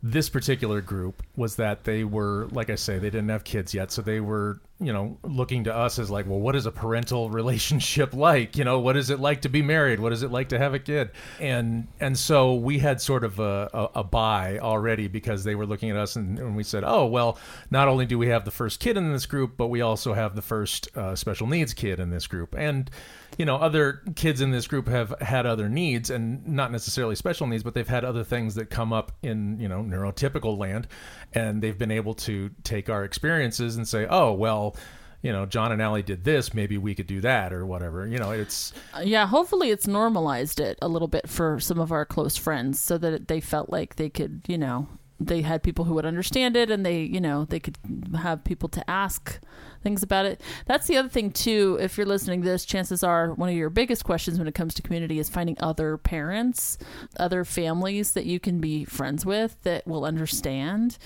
this 0.04 0.30
particular 0.30 0.82
group 0.82 1.24
was 1.36 1.56
that 1.56 1.86
they 1.86 2.04
were, 2.04 2.48
like 2.52 2.70
I 2.70 2.76
say, 2.76 3.00
they 3.00 3.10
didn't 3.10 3.30
have 3.30 3.44
kids 3.44 3.74
yet, 3.74 3.92
so 3.92 4.02
they 4.02 4.20
were, 4.20 4.60
you 4.80 4.92
know, 4.92 5.18
looking 5.24 5.64
to 5.64 5.76
us 5.76 5.98
as 5.98 6.12
like, 6.12 6.28
well, 6.28 6.40
what 6.40 6.56
is 6.56 6.66
a 6.66 6.72
parental 6.72 7.30
relationship 7.42 8.14
like? 8.14 8.58
You 8.58 8.66
know, 8.66 8.80
what 8.80 8.98
is 8.98 9.10
it 9.10 9.20
like 9.20 9.42
to 9.44 9.50
be 9.50 9.62
married? 9.62 10.00
What 10.00 10.12
is 10.12 10.24
it 10.24 10.32
like 10.32 10.50
to 10.50 10.60
have 10.60 10.74
a 10.74 10.80
kid? 10.80 11.12
And 11.40 11.88
and 12.00 12.18
so 12.18 12.56
we 12.56 12.80
had 12.80 13.00
sort 13.00 13.24
of 13.24 13.40
a, 13.40 13.70
a, 13.74 14.00
a 14.00 14.04
buy 14.04 14.60
already 14.60 15.08
because 15.08 15.44
they 15.44 15.56
were 15.56 15.66
looking 15.66 15.90
at 15.90 15.96
us 15.96 16.16
and, 16.16 16.38
and 16.38 16.56
we 16.56 16.64
said, 16.64 16.84
oh, 16.86 17.06
well, 17.06 17.38
not 17.70 17.88
only 17.88 18.06
do 18.06 18.18
we 18.18 18.28
have 18.28 18.44
the 18.44 18.52
first 18.52 18.80
kid 18.80 18.98
in 18.98 19.12
this 19.14 19.26
group, 19.26 19.54
but 19.56 19.68
we 19.68 19.82
also 19.82 20.14
have 20.14 20.36
the 20.36 20.42
first 20.42 20.96
uh, 20.98 21.16
special 21.16 21.48
needs 21.48 21.74
kid 21.74 22.00
in 22.00 22.10
this 22.10 22.28
group, 22.28 22.56
and 22.58 22.92
you 23.38 23.46
know, 23.46 23.56
other 23.56 24.02
kids 24.16 24.42
in 24.42 24.52
this 24.52 24.68
group 24.68 24.88
have 24.88 25.16
had 25.22 25.46
other 25.46 25.70
needs 25.70 26.10
and 26.10 26.46
not 26.48 26.72
necessarily 26.72 27.16
special 27.16 27.48
needs, 27.48 27.64
but 27.64 27.74
they've 27.74 27.88
had 27.88 28.04
other 28.04 28.24
things 28.24 28.56
that 28.56 28.70
come 28.70 28.92
up 28.92 29.14
in, 29.24 29.60
you 29.60 29.68
know, 29.68 29.82
neurotypical 29.82 30.58
land. 30.58 30.88
And 31.34 31.62
they've 31.62 31.78
been 31.78 31.92
able 31.92 32.14
to 32.16 32.52
take 32.64 32.90
our 32.90 33.04
experiences 33.04 33.78
and 33.78 33.88
say, 33.88 34.06
oh, 34.10 34.34
well, 34.34 34.76
you 35.22 35.32
know, 35.32 35.46
John 35.46 35.72
and 35.72 35.82
Allie 35.82 36.04
did 36.04 36.24
this, 36.24 36.54
maybe 36.54 36.78
we 36.78 36.96
could 36.96 37.08
do 37.08 37.22
that 37.22 37.54
or 37.54 37.66
whatever. 37.66 38.08
You 38.08 38.18
know, 38.18 38.32
it's, 38.32 38.74
uh, 38.96 39.02
yeah 39.04 39.28
hopefully 39.28 39.70
it's 39.70 39.88
normalized 39.88 40.60
it 40.60 40.78
a 40.82 40.88
little 40.88 41.08
bit 41.08 41.30
for 41.30 41.60
some 41.60 41.80
of 41.80 41.92
our 41.92 42.06
close 42.06 42.38
friends 42.38 42.82
so 42.82 42.98
that 42.98 43.28
they 43.28 43.40
felt 43.40 43.70
like 43.70 43.96
they 43.96 44.10
could 44.10 44.42
you 44.48 44.58
know 44.58 44.88
they 45.26 45.42
had 45.42 45.64
people 45.64 45.86
who 45.86 45.94
would 45.94 46.06
understand 46.06 46.56
it 46.56 46.70
and 46.70 46.86
they 46.86 47.02
you 47.02 47.22
know 47.22 47.46
they 47.46 47.60
could 47.60 47.78
have 48.18 48.44
people 48.44 48.70
to 48.70 48.90
ask 48.90 49.40
things 49.84 50.04
about 50.04 50.26
it. 50.26 50.42
That's 50.66 50.88
the 50.88 50.98
other 50.98 51.10
thing 51.10 51.32
too 51.32 51.78
if 51.82 51.98
you're 51.98 52.06
listening 52.06 52.42
to 52.42 52.48
this 52.48 52.66
chances 52.66 53.04
are 53.04 53.34
one 53.34 53.50
of 53.50 53.56
your 53.56 53.70
biggest 53.70 54.04
questions 54.04 54.38
when 54.38 54.48
it 54.48 54.56
comes 54.56 54.74
to 54.76 54.82
community 54.82 55.20
is 55.20 55.30
finding 55.30 55.58
other 55.60 55.98
parents 55.98 56.78
other 57.18 57.44
families 57.46 58.12
that 58.14 58.26
you 58.26 58.40
can 58.40 58.60
be 58.60 58.86
friends 58.86 59.26
with 59.26 59.62
that 59.64 59.88
will 59.88 60.06
understand. 60.06 60.98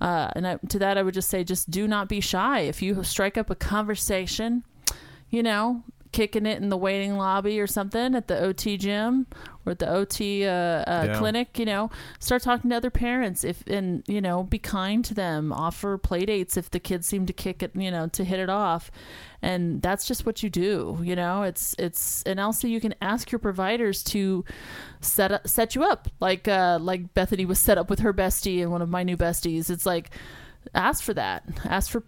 Uh, 0.00 0.28
and 0.34 0.48
I, 0.48 0.56
to 0.68 0.80
that 0.80 0.98
i 0.98 1.02
would 1.02 1.14
just 1.14 1.28
say 1.28 1.44
just 1.44 1.70
do 1.70 1.86
not 1.86 2.08
be 2.08 2.20
shy. 2.20 2.60
If 2.60 2.82
you 2.82 3.02
strike 3.04 3.36
up 3.38 3.50
a 3.50 3.54
conversation 3.54 4.64
you 5.32 5.42
know, 5.42 5.82
kicking 6.12 6.46
it 6.46 6.60
in 6.62 6.68
the 6.68 6.76
waiting 6.76 7.16
lobby 7.16 7.58
or 7.58 7.66
something 7.66 8.14
at 8.14 8.28
the 8.28 8.38
OT 8.38 8.76
gym 8.76 9.26
or 9.64 9.72
at 9.72 9.78
the 9.78 9.88
OT 9.88 10.44
uh, 10.46 10.50
uh, 10.50 11.04
Yeah. 11.08 11.18
clinic, 11.18 11.58
you 11.58 11.64
know, 11.64 11.90
start 12.20 12.42
talking 12.42 12.70
to 12.70 12.76
other 12.76 12.90
parents 12.90 13.44
if 13.44 13.66
and 13.66 14.02
you 14.06 14.20
know, 14.20 14.42
be 14.44 14.58
kind 14.58 15.04
to 15.06 15.14
them, 15.14 15.52
offer 15.52 15.96
play 15.98 16.24
dates 16.26 16.56
if 16.56 16.70
the 16.70 16.78
kids 16.80 17.06
seem 17.06 17.26
to 17.26 17.32
kick 17.32 17.62
it, 17.62 17.72
you 17.74 17.90
know, 17.90 18.08
to 18.08 18.24
hit 18.24 18.38
it 18.40 18.50
off. 18.50 18.90
And 19.40 19.82
that's 19.82 20.06
just 20.06 20.24
what 20.26 20.42
you 20.42 20.50
do, 20.50 20.98
you 21.02 21.16
know. 21.16 21.42
It's 21.42 21.74
it's 21.78 22.22
and 22.24 22.38
also 22.38 22.68
you 22.68 22.80
can 22.80 22.94
ask 23.00 23.32
your 23.32 23.38
providers 23.38 24.02
to 24.04 24.44
set 25.00 25.32
up, 25.32 25.48
set 25.48 25.74
you 25.74 25.82
up 25.84 26.08
like 26.20 26.46
uh 26.46 26.78
like 26.80 27.14
Bethany 27.14 27.44
was 27.46 27.58
set 27.58 27.78
up 27.78 27.88
with 27.90 28.00
her 28.00 28.12
bestie 28.12 28.60
and 28.62 28.70
one 28.70 28.82
of 28.82 28.88
my 28.88 29.02
new 29.02 29.16
besties. 29.16 29.70
It's 29.70 29.86
like 29.86 30.10
ask 30.74 31.02
for 31.02 31.12
that 31.12 31.42
ask 31.64 31.90
for 31.90 32.02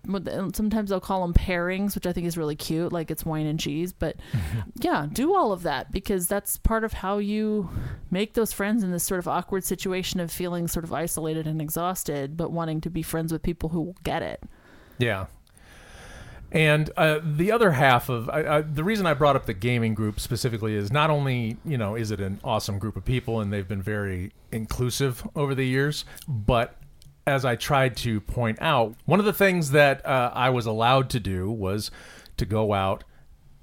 sometimes 0.54 0.90
they'll 0.90 1.00
call 1.00 1.22
them 1.22 1.34
pairings 1.34 1.94
which 1.94 2.06
i 2.06 2.12
think 2.12 2.26
is 2.26 2.36
really 2.36 2.56
cute 2.56 2.92
like 2.92 3.10
it's 3.10 3.24
wine 3.24 3.46
and 3.46 3.60
cheese 3.60 3.92
but 3.92 4.16
yeah 4.80 5.06
do 5.12 5.34
all 5.34 5.52
of 5.52 5.62
that 5.62 5.90
because 5.92 6.26
that's 6.26 6.56
part 6.58 6.84
of 6.84 6.92
how 6.92 7.18
you 7.18 7.68
make 8.10 8.34
those 8.34 8.52
friends 8.52 8.82
in 8.82 8.90
this 8.90 9.04
sort 9.04 9.18
of 9.18 9.28
awkward 9.28 9.64
situation 9.64 10.20
of 10.20 10.30
feeling 10.30 10.68
sort 10.68 10.84
of 10.84 10.92
isolated 10.92 11.46
and 11.46 11.60
exhausted 11.60 12.36
but 12.36 12.50
wanting 12.52 12.80
to 12.80 12.88
be 12.88 13.02
friends 13.02 13.32
with 13.32 13.42
people 13.42 13.70
who 13.70 13.80
will 13.80 13.96
get 14.04 14.22
it 14.22 14.42
yeah. 14.98 15.26
And 16.52 16.90
uh, 16.96 17.18
the 17.22 17.50
other 17.50 17.72
half 17.72 18.08
of 18.08 18.30
I, 18.30 18.58
I, 18.58 18.60
the 18.60 18.84
reason 18.84 19.06
I 19.06 19.14
brought 19.14 19.34
up 19.34 19.46
the 19.46 19.54
gaming 19.54 19.94
group 19.94 20.20
specifically 20.20 20.76
is 20.76 20.92
not 20.92 21.10
only 21.10 21.56
you 21.64 21.76
know 21.76 21.96
is 21.96 22.12
it 22.12 22.20
an 22.20 22.38
awesome 22.44 22.78
group 22.78 22.96
of 22.96 23.04
people 23.04 23.40
and 23.40 23.52
they've 23.52 23.66
been 23.66 23.82
very 23.82 24.32
inclusive 24.52 25.26
over 25.34 25.54
the 25.54 25.66
years, 25.66 26.04
but 26.28 26.76
as 27.26 27.44
I 27.44 27.56
tried 27.56 27.96
to 27.98 28.20
point 28.20 28.58
out, 28.60 28.94
one 29.06 29.18
of 29.20 29.26
the 29.26 29.32
things 29.32 29.70
that 29.70 30.04
uh, 30.04 30.30
I 30.34 30.50
was 30.50 30.66
allowed 30.66 31.08
to 31.10 31.20
do 31.20 31.50
was 31.50 31.90
to 32.36 32.44
go 32.44 32.72
out 32.74 33.04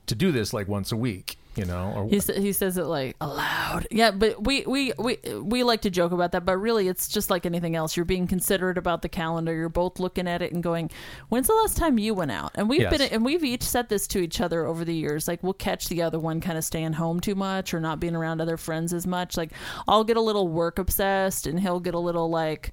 to 0.07 0.15
do 0.15 0.31
this 0.31 0.51
like 0.53 0.67
once 0.67 0.91
a 0.91 0.97
week, 0.97 1.37
you 1.55 1.63
know, 1.65 1.93
or 1.95 2.07
he, 2.09 2.19
sa- 2.19 2.33
he 2.33 2.51
says 2.53 2.77
it 2.77 2.85
like 2.85 3.15
aloud. 3.21 3.85
Yeah 3.91 4.11
but 4.11 4.43
we, 4.45 4.63
we 4.65 4.93
we 4.97 5.17
we 5.41 5.63
like 5.63 5.81
to 5.81 5.89
joke 5.89 6.11
about 6.11 6.31
that 6.31 6.43
but 6.45 6.57
really 6.57 6.87
it's 6.87 7.07
just 7.07 7.29
like 7.29 7.45
anything 7.45 7.75
else. 7.75 7.95
You're 7.95 8.05
being 8.05 8.25
considerate 8.27 8.77
about 8.77 9.03
the 9.03 9.09
calendar. 9.09 9.53
You're 9.53 9.69
both 9.69 9.99
looking 9.99 10.27
at 10.27 10.41
it 10.41 10.51
and 10.53 10.63
going 10.63 10.89
when's 11.29 11.47
the 11.47 11.53
last 11.53 11.77
time 11.77 11.99
you 11.99 12.13
went 12.13 12.31
out? 12.31 12.51
And 12.55 12.67
we've 12.67 12.81
Yes. 12.81 12.97
been 12.97 13.09
and 13.09 13.23
we've 13.23 13.43
each 13.43 13.63
said 13.63 13.89
this 13.89 14.07
to 14.07 14.19
each 14.19 14.41
other 14.41 14.65
over 14.65 14.83
the 14.83 14.95
years 14.95 15.27
like 15.27 15.43
we'll 15.43 15.53
catch 15.53 15.87
the 15.87 16.01
other 16.01 16.19
one 16.19 16.41
kind 16.41 16.57
of 16.57 16.63
staying 16.65 16.93
home 16.93 17.19
too 17.19 17.35
much 17.35 17.73
or 17.73 17.79
not 17.79 17.99
being 17.99 18.15
around 18.15 18.41
other 18.41 18.57
friends 18.57 18.91
as 18.93 19.05
much. 19.05 19.37
Like 19.37 19.51
i'll 19.87 20.03
get 20.03 20.17
a 20.17 20.21
little 20.21 20.47
work 20.47 20.79
obsessed 20.79 21.45
and 21.47 21.59
he'll 21.59 21.79
get 21.79 21.93
a 21.93 21.99
little 21.99 22.29
like 22.29 22.71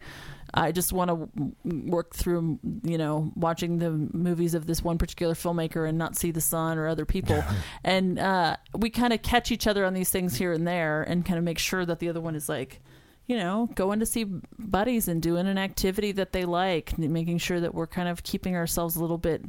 I 0.54 0.72
just 0.72 0.92
want 0.92 1.10
to 1.10 1.52
work 1.64 2.14
through, 2.14 2.58
you 2.82 2.96
know, 2.98 3.30
watching 3.36 3.78
the 3.78 3.90
movies 3.90 4.54
of 4.54 4.66
this 4.66 4.82
one 4.82 4.98
particular 4.98 5.34
filmmaker 5.34 5.88
and 5.88 5.98
not 5.98 6.16
see 6.16 6.30
the 6.30 6.40
sun 6.40 6.78
or 6.78 6.88
other 6.88 7.04
people. 7.04 7.44
and 7.84 8.18
uh, 8.18 8.56
we 8.74 8.90
kind 8.90 9.12
of 9.12 9.22
catch 9.22 9.52
each 9.52 9.66
other 9.66 9.84
on 9.84 9.94
these 9.94 10.10
things 10.10 10.36
here 10.36 10.52
and 10.52 10.66
there 10.66 11.02
and 11.02 11.24
kind 11.26 11.38
of 11.38 11.44
make 11.44 11.58
sure 11.58 11.84
that 11.84 11.98
the 11.98 12.08
other 12.08 12.20
one 12.20 12.34
is 12.34 12.48
like, 12.48 12.80
you 13.26 13.36
know, 13.36 13.68
going 13.74 14.00
to 14.00 14.06
see 14.06 14.24
buddies 14.58 15.06
and 15.06 15.20
doing 15.20 15.46
an 15.46 15.58
activity 15.58 16.12
that 16.12 16.32
they 16.32 16.44
like, 16.46 16.96
making 16.98 17.36
sure 17.38 17.60
that 17.60 17.74
we're 17.74 17.86
kind 17.86 18.08
of 18.08 18.22
keeping 18.22 18.56
ourselves 18.56 18.96
a 18.96 19.00
little 19.00 19.18
bit 19.18 19.44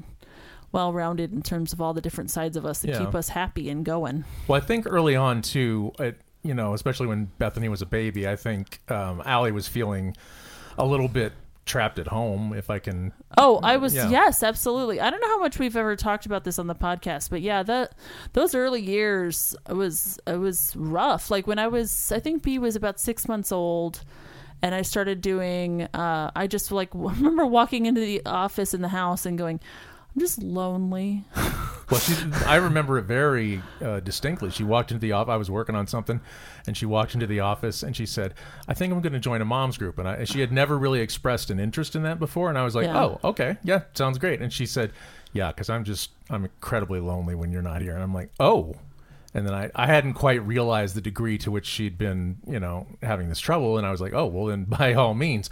well 0.71 0.91
rounded 0.93 1.31
in 1.31 1.41
terms 1.41 1.73
of 1.73 1.81
all 1.81 1.93
the 1.93 2.01
different 2.01 2.29
sides 2.29 2.57
of 2.57 2.65
us 2.65 2.79
that 2.79 2.89
Yeah. 2.89 2.99
keep 3.05 3.15
us 3.15 3.29
happy 3.29 3.69
and 3.69 3.85
going. 3.85 4.25
Well, 4.47 4.61
I 4.61 4.65
think 4.65 4.85
early 4.87 5.15
on 5.15 5.41
too, 5.41 5.93
it, 5.97 6.19
you 6.43 6.53
know, 6.53 6.73
especially 6.73 7.07
when 7.07 7.25
Bethany 7.37 7.69
was 7.69 7.81
a 7.81 7.85
baby, 7.85 8.27
I 8.27 8.35
think 8.35 8.79
um, 8.91 9.21
Allie 9.25 9.51
was 9.51 9.67
feeling 9.67 10.15
a 10.79 10.85
little 10.85 11.07
bit 11.07 11.33
trapped 11.65 11.99
at 11.99 12.07
home. 12.07 12.51
If 12.53 12.71
I 12.71 12.79
can, 12.79 13.13
Oh, 13.37 13.59
I 13.61 13.77
was 13.77 13.93
Yeah. 13.93 14.09
yes, 14.09 14.41
absolutely. 14.41 14.99
I 14.99 15.11
don't 15.11 15.21
know 15.21 15.27
how 15.27 15.39
much 15.39 15.59
we've 15.59 15.75
ever 15.77 15.95
talked 15.95 16.25
about 16.25 16.43
this 16.43 16.57
on 16.57 16.65
the 16.65 16.73
podcast, 16.73 17.29
but 17.29 17.41
yeah, 17.41 17.61
that 17.61 17.93
those 18.33 18.55
early 18.55 18.81
years 18.81 19.55
it 19.69 19.73
was 19.73 20.19
it 20.25 20.37
was 20.39 20.73
rough. 20.75 21.29
Like 21.29 21.45
when 21.45 21.59
I 21.59 21.67
was, 21.67 22.11
I 22.11 22.19
think 22.19 22.41
B 22.41 22.57
was 22.57 22.75
about 22.75 22.99
six 22.99 23.27
months 23.27 23.51
old, 23.51 24.03
and 24.63 24.73
I 24.73 24.81
started 24.81 25.21
doing. 25.21 25.83
Uh, 25.93 26.31
I 26.35 26.47
just 26.47 26.71
like 26.71 26.89
remember 26.93 27.45
walking 27.45 27.85
into 27.85 28.01
the 28.01 28.23
office 28.25 28.73
in 28.73 28.81
the 28.81 28.87
house 28.89 29.27
and 29.27 29.37
going, 29.37 29.59
"I'm 30.19 30.25
just 30.25 30.43
lonely." 30.43 31.23
well, 31.89 32.01
she, 32.01 32.13
I 32.45 32.57
remember 32.57 32.97
it 32.97 33.03
very 33.03 33.61
uh, 33.81 34.01
distinctly. 34.01 34.51
She 34.51 34.65
walked 34.65 34.91
into 34.91 34.99
the 34.99 35.13
office. 35.13 35.31
I 35.31 35.37
was 35.37 35.49
working 35.49 35.75
on 35.75 35.87
something, 35.87 36.19
and 36.67 36.75
she 36.75 36.85
walked 36.85 37.13
into 37.13 37.25
the 37.25 37.39
office 37.39 37.83
and 37.83 37.95
she 37.95 38.05
said, 38.05 38.33
"I 38.67 38.73
think 38.73 38.91
I'm 38.91 38.99
going 38.99 39.13
to 39.13 39.19
join 39.19 39.41
a 39.41 39.45
mom's 39.45 39.77
group." 39.77 39.97
And, 39.97 40.09
I, 40.09 40.25
she 40.25 40.41
had 40.41 40.51
never 40.51 40.77
really 40.77 40.99
expressed 40.99 41.49
an 41.51 41.59
interest 41.59 41.95
in 41.95 42.03
that 42.03 42.19
before. 42.19 42.49
And 42.49 42.57
I 42.57 42.63
was 42.63 42.75
like, 42.75 42.87
Yeah. 42.87 43.01
"Oh, 43.01 43.19
okay, 43.23 43.55
yeah, 43.63 43.83
sounds 43.93 44.17
great." 44.17 44.41
And 44.41 44.51
she 44.51 44.65
said, 44.65 44.91
"Yeah, 45.31 45.53
because 45.53 45.69
I'm 45.69 45.85
just 45.85 46.11
I'm 46.29 46.43
incredibly 46.43 46.99
lonely 46.99 47.33
when 47.33 47.49
you're 47.53 47.61
not 47.61 47.81
here." 47.81 47.93
And 47.93 48.03
I'm 48.03 48.13
like, 48.13 48.29
"Oh." 48.41 48.75
And 49.33 49.47
then 49.47 49.53
I, 49.53 49.71
I 49.73 49.85
hadn't 49.85 50.15
quite 50.15 50.45
realized 50.45 50.95
the 50.95 51.01
degree 51.01 51.37
to 51.37 51.51
which 51.51 51.67
she'd 51.67 51.99
been, 51.99 52.39
you 52.47 52.59
know, 52.59 52.87
having 53.03 53.29
this 53.29 53.39
trouble. 53.39 53.77
And 53.77 53.85
I 53.85 53.91
was 53.91 54.01
like, 54.01 54.11
oh, 54.11 54.25
well, 54.25 54.47
then 54.47 54.63
by 54.63 54.95
all 54.95 55.13
means. 55.13 55.51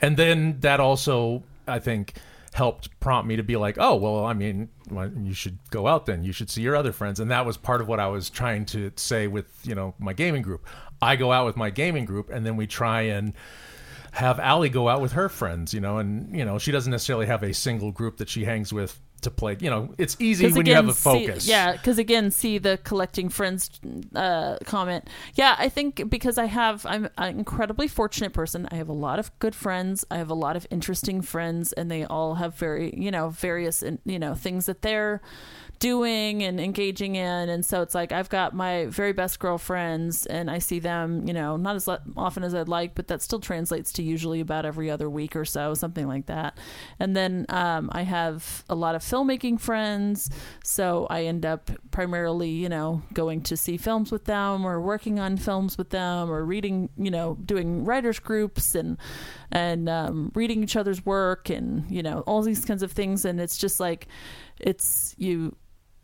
And 0.00 0.16
then 0.16 0.58
that 0.60 0.80
also, 0.80 1.42
I 1.68 1.80
think, 1.80 2.14
helped 2.52 2.98
prompt 3.00 3.28
me 3.28 3.36
to 3.36 3.42
be 3.42 3.56
like, 3.56 3.76
oh, 3.78 3.94
well, 3.94 4.24
I 4.24 4.32
mean, 4.32 4.68
you 4.90 5.34
should 5.34 5.58
go 5.70 5.86
out 5.86 6.06
then. 6.06 6.24
You 6.24 6.32
should 6.32 6.50
see 6.50 6.62
your 6.62 6.76
other 6.76 6.92
friends. 6.92 7.20
And 7.20 7.30
that 7.30 7.46
was 7.46 7.56
part 7.56 7.80
of 7.80 7.88
what 7.88 8.00
I 8.00 8.08
was 8.08 8.28
trying 8.28 8.64
to 8.66 8.92
say 8.96 9.28
with, 9.28 9.46
you 9.64 9.74
know, 9.74 9.94
my 9.98 10.12
gaming 10.12 10.42
group. 10.42 10.66
I 11.00 11.16
go 11.16 11.32
out 11.32 11.46
with 11.46 11.56
my 11.56 11.70
gaming 11.70 12.04
group 12.04 12.28
and 12.30 12.44
then 12.44 12.56
we 12.56 12.66
try 12.66 13.02
and 13.02 13.34
have 14.12 14.40
Allie 14.40 14.68
go 14.68 14.88
out 14.88 15.00
with 15.00 15.12
her 15.12 15.28
friends, 15.28 15.72
you 15.72 15.80
know, 15.80 15.98
and, 15.98 16.36
you 16.36 16.44
know, 16.44 16.58
she 16.58 16.72
doesn't 16.72 16.90
necessarily 16.90 17.26
have 17.26 17.44
a 17.44 17.54
single 17.54 17.92
group 17.92 18.16
that 18.16 18.28
she 18.28 18.44
hangs 18.44 18.72
with 18.72 19.00
to 19.22 19.30
play. 19.30 19.56
You 19.60 19.70
know, 19.70 19.94
it's 19.98 20.16
easy 20.20 20.50
when 20.52 20.66
you 20.66 20.74
have 20.74 20.88
a 20.88 20.94
focus. 20.94 21.44
See, 21.44 21.50
yeah, 21.50 21.72
because 21.72 21.98
again, 21.98 22.30
see 22.30 22.58
the 22.58 22.78
collecting 22.82 23.28
friends 23.28 23.70
uh, 24.14 24.56
comment. 24.64 25.08
Yeah, 25.34 25.56
I 25.58 25.68
think 25.68 26.08
because 26.08 26.38
I 26.38 26.46
have, 26.46 26.86
I'm 26.86 27.08
an 27.18 27.38
incredibly 27.38 27.88
fortunate 27.88 28.32
person. 28.32 28.68
I 28.70 28.76
have 28.76 28.88
a 28.88 28.94
lot 28.94 29.18
of 29.18 29.36
good 29.38 29.54
friends. 29.54 30.04
I 30.10 30.18
have 30.18 30.30
a 30.30 30.34
lot 30.34 30.56
of 30.56 30.66
interesting 30.70 31.22
friends, 31.22 31.72
and 31.72 31.90
they 31.90 32.04
all 32.04 32.34
have 32.34 32.54
very, 32.54 32.94
you 32.96 33.10
know, 33.10 33.30
various, 33.30 33.82
you 34.04 34.18
know, 34.18 34.34
things 34.34 34.66
that 34.66 34.82
they're 34.82 35.20
doing 35.80 36.42
and 36.42 36.60
engaging 36.60 37.16
in. 37.16 37.48
And 37.48 37.64
so 37.64 37.80
it's 37.82 37.94
like 37.94 38.12
I've 38.12 38.28
got 38.28 38.54
my 38.54 38.86
very 38.86 39.12
best 39.12 39.38
girlfriends, 39.38 40.26
and 40.26 40.50
I 40.50 40.58
see 40.58 40.78
them, 40.78 41.26
you 41.26 41.32
know, 41.34 41.56
not 41.56 41.74
as 41.74 41.88
often 42.16 42.44
as 42.44 42.54
I'd 42.54 42.68
like, 42.68 42.94
but 42.94 43.08
that 43.08 43.22
still 43.22 43.40
translates 43.40 43.92
to 43.94 44.02
usually 44.02 44.40
about 44.40 44.66
every 44.66 44.90
other 44.90 45.10
week 45.10 45.34
or 45.34 45.44
so, 45.44 45.74
something 45.74 46.06
like 46.06 46.26
that. 46.26 46.56
And 46.98 47.16
then 47.16 47.46
um, 47.48 47.88
I 47.92 48.02
have 48.02 48.62
a 48.68 48.74
lot 48.74 48.94
of 48.94 49.02
filmmaking 49.02 49.58
friends, 49.58 50.30
so 50.62 51.06
I 51.08 51.24
end 51.24 51.44
up 51.44 51.70
primarily, 51.90 52.50
you 52.50 52.68
know, 52.68 53.02
going 53.14 53.40
to 53.42 53.56
see 53.56 53.78
films 53.78 54.12
with 54.12 54.26
them 54.26 54.66
or 54.66 54.80
working 54.80 55.18
on 55.18 55.38
films 55.38 55.78
with 55.78 55.90
them 55.90 56.30
or 56.30 56.44
reading, 56.44 56.90
you 56.98 57.10
know, 57.10 57.38
doing 57.44 57.84
writers 57.84 58.18
groups 58.18 58.74
and 58.74 58.98
and 59.50 59.88
um, 59.88 60.30
reading 60.34 60.62
each 60.62 60.76
other's 60.76 61.04
work 61.04 61.50
and 61.50 61.90
you 61.90 62.02
know 62.02 62.20
all 62.20 62.42
these 62.42 62.64
kinds 62.66 62.82
of 62.82 62.92
things. 62.92 63.24
And 63.24 63.40
it's 63.40 63.56
just 63.56 63.80
like 63.80 64.06
it's 64.58 65.14
you 65.16 65.56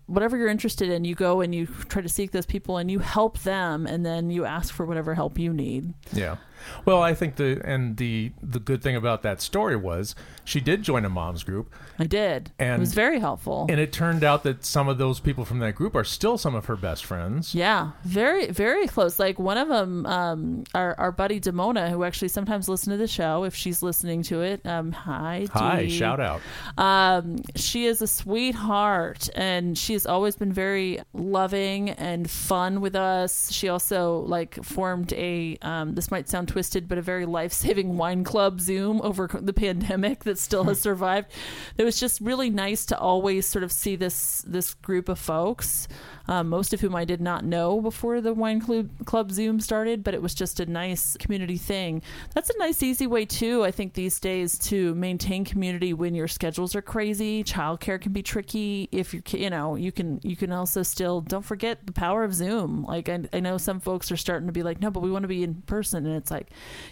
whatever 0.06 0.36
you're 0.36 0.48
interested 0.48 0.88
in, 0.88 1.04
you 1.04 1.14
go 1.14 1.40
and 1.40 1.54
you 1.54 1.66
try 1.66 2.02
to 2.02 2.08
seek 2.08 2.30
those 2.30 2.46
people 2.46 2.76
and 2.76 2.90
you 2.90 3.00
help 3.00 3.40
them, 3.40 3.86
and 3.86 4.04
then 4.04 4.30
you 4.30 4.44
ask 4.44 4.72
for 4.72 4.86
whatever 4.86 5.14
help 5.14 5.38
you 5.38 5.52
need. 5.52 5.94
Yeah. 6.12 6.36
Well, 6.84 7.02
I 7.02 7.14
think 7.14 7.36
the 7.36 7.60
and 7.64 7.96
the 7.96 8.32
the 8.42 8.58
good 8.60 8.82
thing 8.82 8.96
about 8.96 9.22
that 9.22 9.40
story 9.40 9.76
was 9.76 10.14
she 10.44 10.60
did 10.60 10.82
join 10.82 11.04
a 11.04 11.08
mom's 11.08 11.42
group, 11.44 11.72
I 11.98 12.04
did. 12.04 12.50
And 12.58 12.74
it 12.76 12.80
was 12.80 12.94
very 12.94 13.18
helpful. 13.18 13.66
and 13.68 13.80
it 13.80 13.92
turned 13.92 14.22
out 14.24 14.42
that 14.44 14.64
some 14.64 14.88
of 14.88 14.98
those 14.98 15.18
people 15.20 15.44
from 15.44 15.58
that 15.60 15.74
group 15.74 15.94
are 15.96 16.04
still 16.04 16.38
some 16.38 16.54
of 16.54 16.66
her 16.66 16.76
best 16.76 17.04
friends. 17.04 17.54
Yeah, 17.54 17.92
very, 18.04 18.46
very 18.50 18.86
close. 18.86 19.18
Like 19.18 19.38
one 19.38 19.58
of 19.58 19.68
them, 19.68 20.06
um, 20.06 20.64
our 20.74 20.94
our 20.98 21.12
buddy 21.12 21.40
Demona, 21.40 21.90
who 21.90 22.04
actually 22.04 22.28
sometimes 22.28 22.68
listen 22.68 22.90
to 22.92 22.96
the 22.96 23.08
show. 23.08 23.44
If 23.44 23.54
she's 23.54 23.82
listening 23.82 24.22
to 24.24 24.42
it, 24.42 24.64
um, 24.66 24.92
hi, 24.92 25.46
Hi, 25.52 25.84
Dee. 25.84 25.90
shout 25.90 26.20
out. 26.20 26.40
Um, 26.78 27.36
she 27.56 27.86
is 27.86 28.02
a 28.02 28.06
sweetheart, 28.06 29.28
and 29.34 29.76
she's 29.76 30.06
always 30.06 30.36
been 30.36 30.52
very 30.52 31.00
loving 31.12 31.90
and 31.90 32.30
fun 32.30 32.80
with 32.80 32.94
us. 32.96 33.50
She 33.52 33.68
also 33.68 34.20
like 34.20 34.62
formed 34.64 35.12
a 35.12 35.56
um, 35.62 35.94
this 35.94 36.10
might 36.10 36.28
sound 36.28 36.48
twisted, 36.56 36.88
but 36.88 36.96
a 36.96 37.02
very 37.02 37.26
life 37.26 37.52
saving 37.52 37.96
wine 37.98 38.24
club 38.24 38.62
Zoom 38.62 39.02
over 39.02 39.28
the 39.30 39.52
pandemic 39.52 40.24
that 40.24 40.38
still 40.38 40.64
has 40.64 40.78
hmm. 40.78 40.84
survived. 40.84 41.30
It 41.76 41.84
was 41.84 42.00
just 42.00 42.18
really 42.22 42.48
nice 42.48 42.86
to 42.86 42.98
always 42.98 43.44
sort 43.44 43.62
of 43.62 43.70
see 43.70 43.94
this 43.94 44.42
this 44.46 44.72
group 44.72 45.10
of 45.10 45.18
folks, 45.18 45.86
um, 46.28 46.48
most 46.48 46.72
of 46.74 46.80
whom 46.80 46.94
I 46.96 47.04
did 47.04 47.20
not 47.20 47.44
know 47.44 47.80
before 47.80 48.20
the 48.20 48.32
wine 48.34 48.60
club 48.60 48.90
club 49.04 49.30
Zoom 49.32 49.60
started, 49.60 50.02
but 50.04 50.14
it 50.14 50.22
was 50.22 50.34
just 50.34 50.60
a 50.60 50.66
nice 50.66 51.16
community 51.18 51.56
thing. 51.58 52.02
That's 52.34 52.50
a 52.50 52.58
nice 52.58 52.82
easy 52.82 53.06
way 53.06 53.24
too. 53.24 53.64
I 53.64 53.70
think 53.70 53.94
these 53.94 54.18
days 54.20 54.58
to 54.70 54.94
maintain 54.94 55.44
community 55.44 55.92
when 55.92 56.14
your 56.14 56.28
schedules 56.28 56.74
are 56.74 56.82
crazy. 56.82 57.44
Childcare 57.44 58.00
can 58.00 58.12
be 58.12 58.22
tricky. 58.22 58.88
If 58.92 59.12
you're, 59.14 59.22
you 59.28 59.50
know, 59.50 59.76
you 59.76 59.92
can 59.92 60.20
you 60.22 60.36
can 60.36 60.52
also 60.52 60.82
still 60.82 61.20
don't 61.20 61.44
forget 61.44 61.86
the 61.86 61.92
power 61.92 62.24
of 62.24 62.34
Zoom. 62.34 62.84
Like 62.84 63.08
I, 63.08 63.20
I 63.32 63.40
know 63.40 63.58
some 63.58 63.80
folks 63.80 64.10
are 64.10 64.16
starting 64.16 64.46
to 64.46 64.52
be 64.52 64.62
like, 64.62 64.80
no, 64.80 64.90
but 64.90 65.00
we 65.00 65.10
want 65.10 65.22
to 65.24 65.28
be 65.28 65.42
in 65.42 65.54
person, 65.66 66.06
and 66.06 66.16
it's 66.16 66.30
like, 66.30 66.48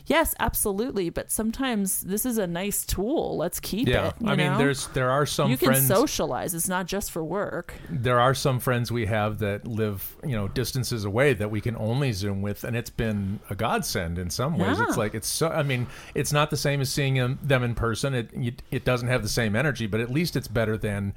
yes, 0.06 0.34
absolutely, 0.38 1.10
but 1.10 1.30
sometimes 1.32 2.00
this 2.02 2.24
is 2.26 2.38
a 2.38 2.46
nice 2.46 2.84
tool. 2.84 3.36
Let's 3.36 3.60
keep 3.60 3.88
Yeah, 3.88 4.08
it. 4.08 4.14
you 4.20 4.28
I 4.28 4.36
mean, 4.36 4.56
there's 4.58 4.86
there 4.88 5.10
are 5.10 5.26
some 5.26 5.50
you 5.50 5.56
can 5.56 5.74
socialize. 5.76 6.54
It's 6.54 6.68
not 6.68 6.86
just 6.86 7.10
for 7.10 7.24
work. 7.24 7.74
there 7.90 8.20
are 8.20 8.34
some 8.34 8.60
friends 8.60 8.92
we 8.92 9.06
have 9.06 9.23
that 9.30 9.66
live, 9.66 10.16
you 10.24 10.36
know, 10.36 10.48
distances 10.48 11.04
away 11.04 11.34
that 11.34 11.50
we 11.50 11.60
can 11.60 11.76
only 11.76 12.12
Zoom 12.12 12.42
with, 12.42 12.64
and 12.64 12.76
it's 12.76 12.90
been 12.90 13.40
a 13.50 13.54
godsend 13.54 14.18
in 14.18 14.30
some 14.30 14.58
ways. 14.58 14.78
Yeah. 14.78 14.86
It's 14.88 14.96
like 14.96 15.14
it's 15.14 15.28
so. 15.28 15.48
I 15.48 15.62
mean, 15.62 15.86
it's 16.14 16.32
not 16.32 16.50
the 16.50 16.56
same 16.56 16.80
as 16.80 16.90
seeing 16.90 17.14
them, 17.14 17.38
them 17.42 17.62
in 17.62 17.74
person. 17.74 18.14
It 18.14 18.62
it 18.70 18.84
doesn't 18.84 19.08
have 19.08 19.22
the 19.22 19.28
same 19.28 19.56
energy, 19.56 19.86
but 19.86 20.00
at 20.00 20.10
least 20.10 20.36
it's 20.36 20.48
better 20.48 20.76
than 20.76 21.14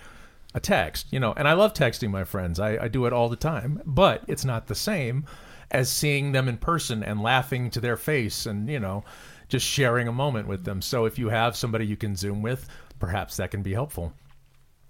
a 0.53 0.59
text, 0.59 1.07
you 1.11 1.19
know. 1.19 1.33
And 1.35 1.47
I 1.47 1.53
love 1.53 1.73
texting 1.73 2.09
my 2.09 2.23
friends. 2.23 2.59
I, 2.59 2.77
I 2.85 2.87
do 2.87 3.05
it 3.05 3.13
all 3.13 3.29
the 3.29 3.35
time, 3.35 3.81
but 3.85 4.23
it's 4.27 4.45
not 4.45 4.67
the 4.67 4.75
same 4.75 5.25
as 5.71 5.89
seeing 5.89 6.31
them 6.31 6.47
in 6.47 6.57
person 6.57 7.03
and 7.03 7.21
laughing 7.21 7.69
to 7.69 7.81
their 7.81 7.97
face 7.97 8.45
and 8.45 8.69
you 8.69 8.79
know 8.79 9.03
just 9.49 9.65
sharing 9.65 10.07
a 10.07 10.13
moment 10.13 10.47
with 10.47 10.65
them. 10.65 10.81
So 10.81 11.05
if 11.05 11.17
you 11.17 11.29
have 11.29 11.55
somebody 11.55 11.85
you 11.85 11.95
can 11.95 12.15
Zoom 12.15 12.41
with, 12.41 12.67
perhaps 12.99 13.37
that 13.37 13.51
can 13.51 13.63
be 13.63 13.73
helpful. 13.73 14.13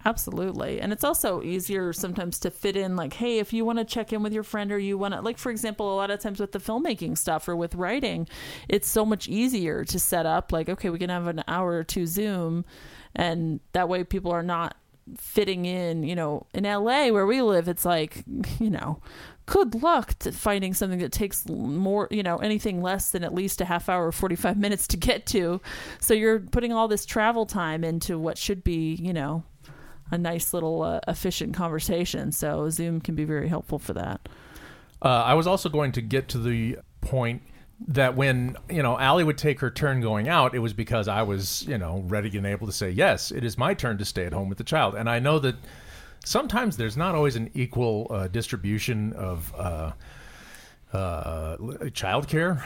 Absolutely. 0.07 0.79
And 0.79 0.93
it's 0.93 1.03
also 1.03 1.43
easier 1.43 1.91
sometimes 1.91 2.39
to 2.39 2.49
fit 2.49 2.77
in, 2.77 2.95
like, 2.95 3.11
hey, 3.11 3.39
if 3.39 3.51
you 3.51 3.65
want 3.65 3.79
to 3.79 3.83
check 3.83 4.13
in 4.13 4.23
with 4.23 4.31
your 4.31 4.43
friend 4.43 4.71
or 4.71 4.79
you 4.79 4.97
want 4.97 5.13
to, 5.13 5.19
like, 5.19 5.37
for 5.37 5.51
example, 5.51 5.93
a 5.93 5.97
lot 5.97 6.09
of 6.11 6.21
times 6.21 6.39
with 6.39 6.53
the 6.53 6.59
filmmaking 6.59 7.17
stuff 7.17 7.45
or 7.49 7.57
with 7.57 7.75
writing, 7.75 8.25
it's 8.69 8.87
so 8.87 9.05
much 9.05 9.27
easier 9.27 9.83
to 9.83 9.99
set 9.99 10.25
up, 10.25 10.53
like, 10.53 10.69
okay, 10.69 10.89
we 10.89 10.97
can 10.97 11.09
have 11.09 11.27
an 11.27 11.43
hour 11.49 11.73
or 11.73 11.83
two 11.83 12.07
Zoom. 12.07 12.63
And 13.15 13.59
that 13.73 13.89
way 13.89 14.05
people 14.05 14.31
are 14.31 14.43
not 14.43 14.77
fitting 15.17 15.65
in, 15.65 16.03
you 16.03 16.15
know, 16.15 16.47
in 16.53 16.63
LA 16.63 17.09
where 17.09 17.25
we 17.25 17.41
live, 17.41 17.67
it's 17.67 17.83
like, 17.83 18.23
you 18.61 18.69
know, 18.69 19.01
good 19.45 19.81
luck 19.83 20.13
finding 20.31 20.73
something 20.73 20.99
that 20.99 21.11
takes 21.11 21.45
more, 21.49 22.07
you 22.11 22.23
know, 22.23 22.37
anything 22.37 22.81
less 22.81 23.11
than 23.11 23.25
at 23.25 23.33
least 23.33 23.59
a 23.59 23.65
half 23.65 23.89
hour 23.89 24.07
or 24.07 24.13
45 24.13 24.57
minutes 24.65 24.87
to 24.87 24.95
get 24.95 25.25
to. 25.27 25.59
So 25.99 26.13
you're 26.13 26.39
putting 26.39 26.71
all 26.71 26.87
this 26.87 27.05
travel 27.05 27.45
time 27.45 27.83
into 27.83 28.17
what 28.17 28.37
should 28.37 28.63
be, 28.63 28.95
you 28.95 29.11
know, 29.11 29.43
a 30.11 30.17
nice 30.17 30.53
little 30.53 30.81
uh, 30.83 30.99
efficient 31.07 31.53
conversation. 31.53 32.31
So 32.31 32.69
Zoom 32.69 33.01
can 33.01 33.15
be 33.15 33.25
very 33.25 33.47
helpful 33.47 33.79
for 33.79 33.93
that. 33.93 34.27
Uh, 35.01 35.07
I 35.07 35.33
was 35.33 35.47
also 35.47 35.69
going 35.69 35.91
to 35.93 36.01
get 36.01 36.27
to 36.29 36.39
the 36.39 36.79
point 37.01 37.41
that 37.87 38.15
when 38.15 38.57
you 38.69 38.81
know 38.81 38.97
Allie 38.97 39.23
would 39.23 39.37
take 39.37 39.59
her 39.59 39.69
turn 39.69 40.01
going 40.01 40.27
out, 40.27 40.55
it 40.55 40.59
was 40.59 40.73
because 40.73 41.07
I 41.07 41.21
was 41.21 41.65
you 41.67 41.77
know 41.77 42.03
ready 42.07 42.35
and 42.35 42.47
able 42.47 42.65
to 42.67 42.73
say 42.73 42.89
yes, 42.89 43.31
it 43.31 43.43
is 43.43 43.57
my 43.57 43.73
turn 43.73 43.97
to 43.99 44.05
stay 44.05 44.25
at 44.25 44.33
home 44.33 44.49
with 44.49 44.57
the 44.57 44.63
child, 44.63 44.95
and 44.95 45.09
I 45.09 45.19
know 45.19 45.37
that 45.39 45.55
sometimes 46.25 46.77
there's 46.77 46.97
not 46.97 47.13
always 47.13 47.35
an 47.35 47.51
equal 47.53 48.07
uh, 48.09 48.27
distribution 48.27 49.13
of 49.13 49.53
uh, 49.55 49.91
uh, 50.91 51.57
childcare 51.91 52.61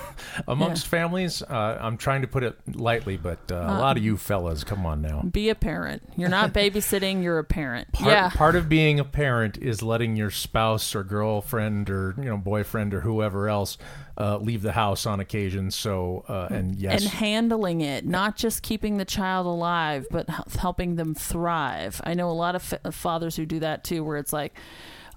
amongst 0.48 0.86
families. 0.86 1.42
Uh, 1.42 1.78
I'm 1.80 1.96
trying 1.96 2.22
to 2.22 2.28
put 2.28 2.42
it 2.42 2.56
lightly, 2.74 3.16
but 3.16 3.38
uh, 3.50 3.54
a 3.54 3.78
lot 3.78 3.96
of 3.96 4.02
you 4.02 4.16
fellas, 4.16 4.64
come 4.64 4.86
on 4.86 5.02
now. 5.02 5.22
Be 5.22 5.48
a 5.48 5.54
parent. 5.54 6.02
You're 6.16 6.28
not 6.28 6.52
babysitting. 6.52 7.22
You're 7.22 7.38
a 7.38 7.44
parent. 7.44 7.92
Part, 7.92 8.10
yeah. 8.10 8.30
part 8.30 8.56
of 8.56 8.68
being 8.68 9.00
a 9.00 9.04
parent 9.04 9.58
is 9.58 9.82
letting 9.82 10.16
your 10.16 10.30
spouse 10.30 10.94
or 10.94 11.04
girlfriend 11.04 11.90
or 11.90 12.14
you 12.18 12.24
know 12.24 12.36
boyfriend 12.36 12.94
or 12.94 13.00
whoever 13.00 13.48
else 13.48 13.78
uh, 14.18 14.38
leave 14.38 14.62
the 14.62 14.72
house 14.72 15.06
on 15.06 15.20
occasion. 15.20 15.70
So 15.70 16.24
uh, 16.28 16.48
and 16.50 16.76
yes, 16.76 17.02
and 17.02 17.10
handling 17.12 17.80
it, 17.80 18.06
not 18.06 18.36
just 18.36 18.62
keeping 18.62 18.96
the 18.96 19.04
child 19.04 19.46
alive, 19.46 20.06
but 20.10 20.28
helping 20.58 20.96
them 20.96 21.14
thrive. 21.14 22.00
I 22.04 22.14
know 22.14 22.30
a 22.30 22.32
lot 22.32 22.54
of 22.54 22.72
f- 22.72 22.94
fathers 22.94 23.36
who 23.36 23.46
do 23.46 23.60
that 23.60 23.84
too, 23.84 24.02
where 24.04 24.16
it's 24.16 24.32
like, 24.32 24.56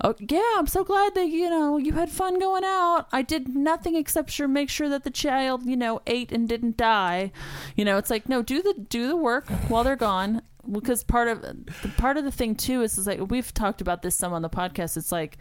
oh 0.04 0.16
yeah, 0.20 0.56
I'm 0.58 0.68
so 0.68 0.84
glad 0.84 1.16
that 1.16 1.28
you 1.28 1.50
know 1.50 1.78
you 1.78 1.94
had 1.94 2.10
fun 2.10 2.40
going 2.40 2.64
out. 2.66 3.08
I 3.12 3.22
did 3.22 3.56
nothing 3.56 3.96
except 3.96 4.32
sure 4.32 4.48
make 4.48 4.70
sure 4.70 4.89
that 4.90 5.04
the 5.04 5.12
child 5.12 5.66
you 5.66 5.78
know 5.78 6.02
ate 6.08 6.32
and 6.32 6.48
didn't 6.48 6.78
die. 6.78 7.32
You 7.76 7.86
know, 7.86 7.98
it's 7.98 8.10
like 8.10 8.28
no, 8.28 8.42
do 8.42 8.62
the 8.62 8.74
do 8.90 9.08
the 9.08 9.18
work 9.18 9.50
while 9.68 9.84
they're 9.84 9.96
gone. 9.96 10.42
Because 10.70 11.04
part 11.04 11.28
of 11.30 11.42
the 11.42 11.56
part 11.98 12.18
of 12.18 12.26
the 12.26 12.32
thing 12.32 12.54
too 12.54 12.82
is, 12.84 12.98
is 12.98 13.08
like 13.08 13.32
we've 13.32 13.54
talked 13.54 13.82
about 13.82 14.02
this 14.02 14.16
some 14.16 14.34
on 14.34 14.42
the 14.42 14.50
podcast. 14.50 14.98
It's 14.98 15.12
like 15.12 15.38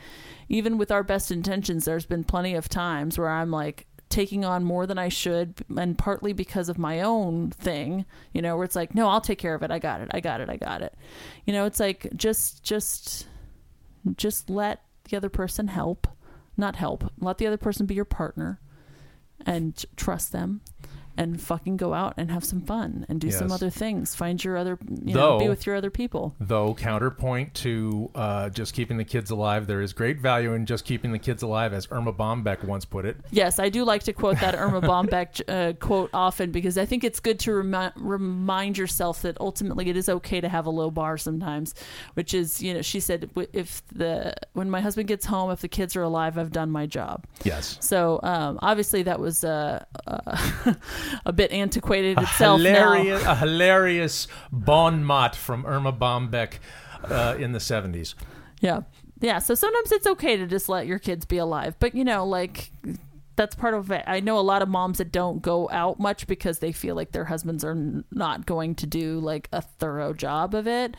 even 0.49 0.79
with 0.79 0.91
our 0.91 1.03
best 1.03 1.31
intentions, 1.31 1.85
there's 1.85 2.07
been 2.07 2.25
plenty 2.25 2.55
of 2.55 2.69
times 2.69 3.19
where 3.19 3.29
I'm 3.29 3.51
like 3.51 3.87
taking 4.09 4.45
on 4.45 4.65
more 4.65 4.87
than 4.87 4.99
I 4.99 5.09
should, 5.09 5.55
and 5.77 5.99
partly 5.99 6.33
because 6.33 6.69
of 6.69 6.79
my 6.79 7.03
own 7.03 7.51
thing, 7.51 8.07
you 8.33 8.43
know, 8.43 8.57
where 8.57 8.65
it's 8.65 8.77
like, 8.77 8.95
no, 8.95 9.09
I'll 9.09 9.21
take 9.21 9.39
care 9.39 9.55
of 9.55 9.63
it. 9.63 9.71
I 9.71 9.79
got 9.79 10.01
it. 10.01 10.09
I 10.13 10.21
got 10.21 10.41
it. 10.41 10.49
I 10.49 10.57
got 10.57 10.83
it. 10.83 10.95
You 11.45 11.53
know, 11.53 11.67
it's 11.67 11.81
like 11.81 12.09
just, 12.17 12.63
just, 12.63 13.27
just 14.17 14.49
let 14.49 14.83
the 15.05 15.17
other 15.17 15.29
person 15.29 15.69
help, 15.69 16.07
not 16.57 16.77
help. 16.77 17.13
Let 17.19 17.39
the 17.39 17.47
other 17.47 17.57
person 17.57 17.87
be 17.87 17.95
your 17.95 18.05
partner, 18.05 18.61
and 19.49 19.87
trust 19.97 20.31
them. 20.31 20.61
And 21.19 21.41
fucking 21.41 21.77
go 21.79 21.93
out 21.95 22.15
and 22.17 22.31
have 22.31 22.45
some 22.45 22.61
fun 22.61 23.05
and 23.09 23.21
do 23.21 23.31
some 23.33 23.51
other 23.51 23.71
things. 23.71 24.15
Find 24.15 24.43
your 24.43 24.57
other, 24.57 24.79
you 25.05 25.15
know, 25.15 25.39
be 25.39 25.49
with 25.49 25.67
your 25.67 25.75
other 25.75 25.91
people. 25.91 26.37
though 26.39 26.75
counterpoint 26.75 27.55
to 27.55 28.11
uh, 28.15 28.49
just 28.51 28.73
keeping 28.73 28.97
the 28.99 29.05
kids 29.05 29.31
alive, 29.33 29.67
there 29.67 29.81
is 29.83 29.93
great 29.93 30.21
value 30.21 30.55
in 30.55 30.65
just 30.65 30.85
keeping 30.85 31.11
the 31.11 31.19
kids 31.19 31.43
alive, 31.43 31.73
as 31.73 31.89
Erma 31.91 32.13
Bombeck 32.13 32.63
once 32.65 32.85
put 32.85 33.05
it. 33.05 33.17
Yes, 33.33 33.59
I 33.59 33.69
do 33.69 33.85
like 33.85 34.05
to 34.05 34.13
quote 34.13 34.39
that 34.39 34.55
Erma 34.55 34.81
Bombeck 34.93 35.43
uh, 35.49 35.73
quote 35.75 36.11
often 36.15 36.53
because 36.53 36.79
I 36.79 36.87
think 36.87 37.03
it's 37.03 37.19
good 37.21 37.41
to 37.41 37.53
remi- 37.53 37.91
remind 37.97 38.79
yourself 38.79 39.23
that 39.23 39.37
ultimately 39.41 39.89
it 39.91 39.97
is 39.97 40.09
okay 40.09 40.41
to 40.41 40.49
have 40.49 40.67
a 40.67 40.71
low 40.71 40.91
bar 40.91 41.19
sometimes. 41.19 41.75
Which 42.15 42.33
is, 42.33 42.63
you 42.63 42.75
know, 42.75 42.83
she 42.83 43.01
said, 43.01 43.29
if 43.53 43.83
the 43.89 44.35
when 44.53 44.71
my 44.71 44.81
husband 44.81 45.09
gets 45.09 45.27
home, 45.27 45.51
if 45.51 45.61
the 45.61 45.69
kids 45.69 45.97
are 45.97 46.03
alive, 46.03 46.39
I've 46.39 46.53
done 46.53 46.71
my 46.71 46.87
job. 46.87 47.27
Yes. 47.43 47.77
So 47.81 48.21
um, 48.23 48.59
obviously 48.63 49.03
that 49.03 49.19
was 49.19 49.43
uh, 49.45 49.85
uh, 50.07 50.37
a 51.25 51.33
bit 51.33 51.53
antiquated 51.53 52.19
a 52.19 52.23
itself 52.23 52.61
hilarious, 52.61 53.25
now. 53.25 53.33
a 53.33 53.35
hilarious 53.35 54.29
bon 54.53 55.05
mot 55.05 55.35
from 55.37 55.67
Erma 55.67 55.93
Bombeck 55.93 56.55
uh, 57.05 57.37
in 57.39 57.53
the 57.53 57.61
seventies. 57.61 58.15
Yeah. 58.61 58.81
Yeah. 59.21 59.39
So 59.41 59.55
sometimes 59.55 59.93
it's 59.93 60.07
okay 60.07 60.37
to 60.37 60.47
just 60.47 60.69
let 60.69 60.87
your 60.87 60.99
kids 60.99 61.25
be 61.25 61.39
alive. 61.39 61.75
But, 61.79 61.95
you 61.95 62.05
know, 62.05 62.25
like 62.27 62.71
that's 63.37 63.55
part 63.55 63.75
of 63.75 63.91
it. 63.91 64.03
I 64.07 64.21
know 64.21 64.39
a 64.39 64.43
lot 64.43 64.63
of 64.63 64.69
moms 64.69 64.99
that 64.99 65.13
don't 65.13 65.41
go 65.41 65.69
out 65.71 66.01
much 66.01 66.27
because 66.27 66.59
they 66.59 66.73
feel 66.73 66.97
like 66.97 67.13
their 67.13 67.25
husbands 67.25 67.65
are 67.65 67.71
n- 67.73 68.05
not 68.11 68.47
going 68.47 68.75
to 68.77 68.87
do 68.87 69.21
like 69.21 69.49
a 69.53 69.63
thorough 69.63 70.13
job 70.13 70.55
of 70.55 70.67
it. 70.67 70.97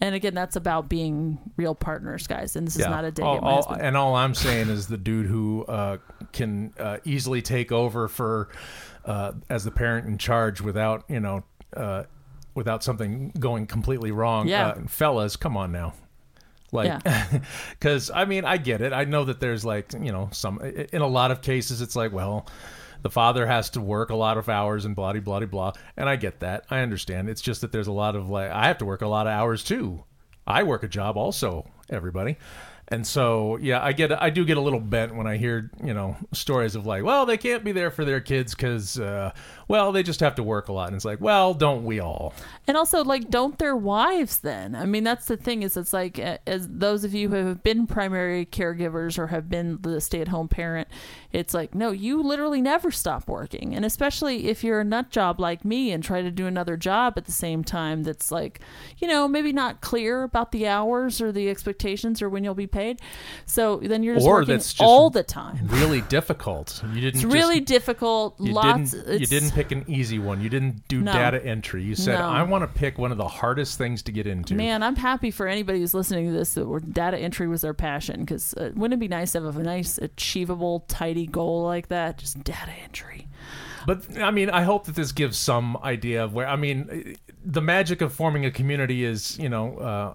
And 0.00 0.14
again, 0.14 0.34
that's 0.34 0.56
about 0.56 0.88
being 0.88 1.38
real 1.56 1.74
partners, 1.74 2.26
guys. 2.26 2.56
And 2.56 2.66
this 2.66 2.76
is 2.76 2.86
not 2.86 3.04
a 3.04 3.10
dig 3.10 3.24
all, 3.24 3.36
at 3.36 3.42
my 3.42 3.50
all- 3.50 3.76
and 3.78 3.96
all 3.96 4.14
I'm 4.14 4.34
saying 4.34 4.68
is 4.68 4.86
the 4.86 4.96
dude 4.96 5.26
who 5.26 5.64
uh, 5.64 5.98
can 6.32 6.72
uh, 6.78 6.98
easily 7.04 7.42
take 7.42 7.70
over 7.70 8.08
for 8.08 8.48
uh, 9.04 9.32
as 9.48 9.64
the 9.64 9.70
parent 9.70 10.06
in 10.06 10.18
charge 10.18 10.60
without 10.60 11.04
you 11.08 11.20
know 11.20 11.44
uh, 11.76 12.04
without 12.54 12.82
something 12.82 13.32
going 13.38 13.66
completely 13.66 14.10
wrong. 14.10 14.48
Yeah. 14.48 14.68
Uh, 14.68 14.86
fellas, 14.86 15.36
come 15.36 15.56
on 15.56 15.72
now. 15.72 15.94
Like, 16.72 17.02
because 17.70 18.10
I 18.14 18.24
mean, 18.24 18.44
I 18.44 18.56
get 18.56 18.80
it. 18.80 18.92
I 18.92 19.04
know 19.04 19.24
that 19.24 19.40
there's 19.40 19.64
like, 19.64 19.92
you 19.92 20.12
know, 20.12 20.28
some 20.32 20.60
in 20.60 21.02
a 21.02 21.06
lot 21.06 21.30
of 21.30 21.42
cases, 21.42 21.80
it's 21.80 21.96
like, 21.96 22.12
well, 22.12 22.46
the 23.02 23.10
father 23.10 23.46
has 23.46 23.70
to 23.70 23.80
work 23.80 24.10
a 24.10 24.16
lot 24.16 24.38
of 24.38 24.48
hours 24.48 24.84
and 24.84 24.94
blah, 24.94 25.12
blah, 25.12 25.20
blah, 25.20 25.46
blah. 25.46 25.72
And 25.96 26.08
I 26.08 26.16
get 26.16 26.40
that. 26.40 26.66
I 26.70 26.80
understand. 26.80 27.28
It's 27.28 27.40
just 27.40 27.62
that 27.62 27.72
there's 27.72 27.86
a 27.86 27.92
lot 27.92 28.14
of 28.14 28.28
like, 28.28 28.50
I 28.50 28.66
have 28.66 28.78
to 28.78 28.84
work 28.84 29.02
a 29.02 29.08
lot 29.08 29.26
of 29.26 29.32
hours 29.32 29.64
too. 29.64 30.04
I 30.46 30.62
work 30.62 30.82
a 30.82 30.88
job 30.88 31.16
also, 31.16 31.68
everybody. 31.88 32.36
And 32.92 33.06
so, 33.06 33.56
yeah, 33.58 33.80
I 33.80 33.92
get, 33.92 34.20
I 34.20 34.30
do 34.30 34.44
get 34.44 34.56
a 34.56 34.60
little 34.60 34.80
bent 34.80 35.14
when 35.14 35.28
I 35.28 35.36
hear, 35.36 35.70
you 35.84 35.94
know, 35.94 36.16
stories 36.32 36.74
of 36.74 36.86
like, 36.86 37.04
well, 37.04 37.24
they 37.24 37.36
can't 37.36 37.62
be 37.62 37.70
there 37.70 37.92
for 37.92 38.04
their 38.04 38.20
kids 38.20 38.52
because, 38.52 38.98
uh, 38.98 39.30
well, 39.68 39.92
they 39.92 40.02
just 40.02 40.18
have 40.18 40.34
to 40.34 40.42
work 40.42 40.66
a 40.66 40.72
lot. 40.72 40.88
And 40.88 40.96
it's 40.96 41.04
like, 41.04 41.20
well, 41.20 41.54
don't 41.54 41.84
we 41.84 42.00
all? 42.00 42.34
And 42.66 42.76
also, 42.76 43.04
like, 43.04 43.30
don't 43.30 43.56
their 43.58 43.76
wives 43.76 44.40
then? 44.40 44.74
I 44.74 44.86
mean, 44.86 45.04
that's 45.04 45.26
the 45.26 45.36
thing 45.36 45.62
is, 45.62 45.76
it's 45.76 45.92
like, 45.92 46.18
as 46.18 46.66
those 46.68 47.04
of 47.04 47.14
you 47.14 47.28
who 47.28 47.46
have 47.46 47.62
been 47.62 47.86
primary 47.86 48.44
caregivers 48.44 49.18
or 49.18 49.28
have 49.28 49.48
been 49.48 49.78
the 49.82 50.00
stay 50.00 50.20
at 50.20 50.28
home 50.28 50.48
parent, 50.48 50.88
it's 51.32 51.54
like, 51.54 51.74
no, 51.74 51.90
you 51.92 52.22
literally 52.22 52.60
never 52.60 52.90
stop 52.90 53.28
working. 53.28 53.74
And 53.74 53.84
especially 53.84 54.48
if 54.48 54.64
you're 54.64 54.80
a 54.80 54.84
nut 54.84 55.10
job 55.10 55.38
like 55.38 55.64
me 55.64 55.92
and 55.92 56.02
try 56.02 56.22
to 56.22 56.30
do 56.30 56.46
another 56.46 56.76
job 56.76 57.14
at 57.16 57.24
the 57.26 57.32
same 57.32 57.62
time 57.62 58.02
that's 58.02 58.32
like, 58.32 58.60
you 58.98 59.06
know, 59.06 59.28
maybe 59.28 59.52
not 59.52 59.80
clear 59.80 60.22
about 60.24 60.52
the 60.52 60.66
hours 60.66 61.20
or 61.20 61.30
the 61.32 61.48
expectations 61.48 62.20
or 62.20 62.28
when 62.28 62.42
you'll 62.44 62.54
be 62.54 62.66
paid. 62.66 63.00
So 63.46 63.76
then 63.82 64.02
you're 64.02 64.14
just 64.16 64.26
Or 64.26 64.34
working 64.34 64.54
that's 64.54 64.72
just 64.72 64.80
all 64.82 65.10
the 65.10 65.22
time. 65.22 65.66
Really 65.68 66.00
difficult. 66.02 66.82
You 66.94 67.00
didn't 67.00 67.08
It's 67.14 67.20
just- 67.22 67.32
really 67.34 67.60
difficult. 67.60 68.40
You 68.40 68.52
Lots. 68.52 68.90
didn't. 68.92 69.20
You 69.20 69.26
didn't 69.26 69.52
pick 69.52 69.72
an 69.72 69.84
easy 69.86 70.18
one. 70.18 70.40
You 70.40 70.48
didn't 70.48 70.86
do 70.88 71.00
No. 71.02 71.12
data 71.12 71.44
entry. 71.44 71.82
You 71.82 71.94
said, 71.94 72.18
No. 72.18 72.26
"I 72.26 72.42
want 72.42 72.62
to 72.62 72.68
pick 72.68 72.98
one 72.98 73.12
of 73.12 73.18
the 73.18 73.28
hardest 73.28 73.78
things 73.78 74.02
to 74.02 74.12
get 74.12 74.26
into." 74.26 74.54
Man, 74.54 74.82
I'm 74.82 74.96
happy 74.96 75.30
for 75.30 75.46
anybody 75.46 75.78
who's 75.80 75.94
listening 75.94 76.26
to 76.26 76.32
this 76.32 76.54
that 76.54 76.92
data 76.92 77.18
entry 77.18 77.46
was 77.48 77.60
their 77.60 77.74
passion. 77.74 78.20
Because 78.20 78.54
uh, 78.54 78.70
wouldn't 78.74 78.94
it 78.94 79.00
be 79.00 79.08
nice 79.08 79.32
to 79.32 79.42
have 79.42 79.56
a 79.56 79.62
nice, 79.62 79.98
achievable, 79.98 80.80
tidy 80.88 81.19
goal 81.26 81.64
like 81.64 81.88
that? 81.88 82.18
Just 82.18 82.42
data 82.44 82.72
entry. 82.82 83.28
But 83.86 84.18
I 84.18 84.30
mean, 84.30 84.50
I 84.50 84.62
hope 84.62 84.86
that 84.86 84.94
this 84.94 85.12
gives 85.12 85.38
some 85.38 85.76
idea 85.78 86.24
of 86.24 86.34
where. 86.34 86.46
I 86.46 86.56
mean, 86.56 87.16
the 87.44 87.62
magic 87.62 88.00
of 88.00 88.12
forming 88.12 88.44
a 88.44 88.50
community 88.50 89.04
is, 89.04 89.38
you 89.38 89.48
know, 89.48 89.76
uh, 89.78 90.14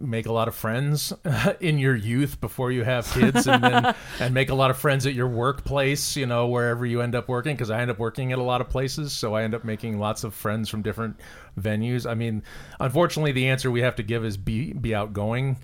make 0.00 0.26
a 0.26 0.32
lot 0.32 0.48
of 0.48 0.54
friends 0.54 1.12
in 1.60 1.78
your 1.78 1.94
youth 1.94 2.40
before 2.40 2.72
you 2.72 2.82
have 2.82 3.10
kids, 3.12 3.46
and 3.46 3.62
then 3.62 3.94
and 4.20 4.34
make 4.34 4.50
a 4.50 4.54
lot 4.54 4.70
of 4.70 4.76
friends 4.76 5.06
at 5.06 5.14
your 5.14 5.28
workplace. 5.28 6.16
You 6.16 6.26
know, 6.26 6.48
wherever 6.48 6.84
you 6.84 7.00
end 7.00 7.14
up 7.14 7.28
working. 7.28 7.54
Because 7.54 7.70
I 7.70 7.80
end 7.80 7.90
up 7.90 7.98
working 7.98 8.32
at 8.32 8.38
a 8.38 8.42
lot 8.42 8.60
of 8.60 8.68
places, 8.68 9.12
so 9.12 9.34
I 9.34 9.42
end 9.42 9.54
up 9.54 9.64
making 9.64 9.98
lots 9.98 10.24
of 10.24 10.34
friends 10.34 10.68
from 10.68 10.82
different 10.82 11.20
venues. 11.58 12.10
I 12.10 12.14
mean, 12.14 12.42
unfortunately, 12.80 13.32
the 13.32 13.48
answer 13.48 13.70
we 13.70 13.82
have 13.82 13.96
to 13.96 14.02
give 14.02 14.24
is 14.24 14.36
be 14.36 14.72
be 14.72 14.94
outgoing. 14.94 15.58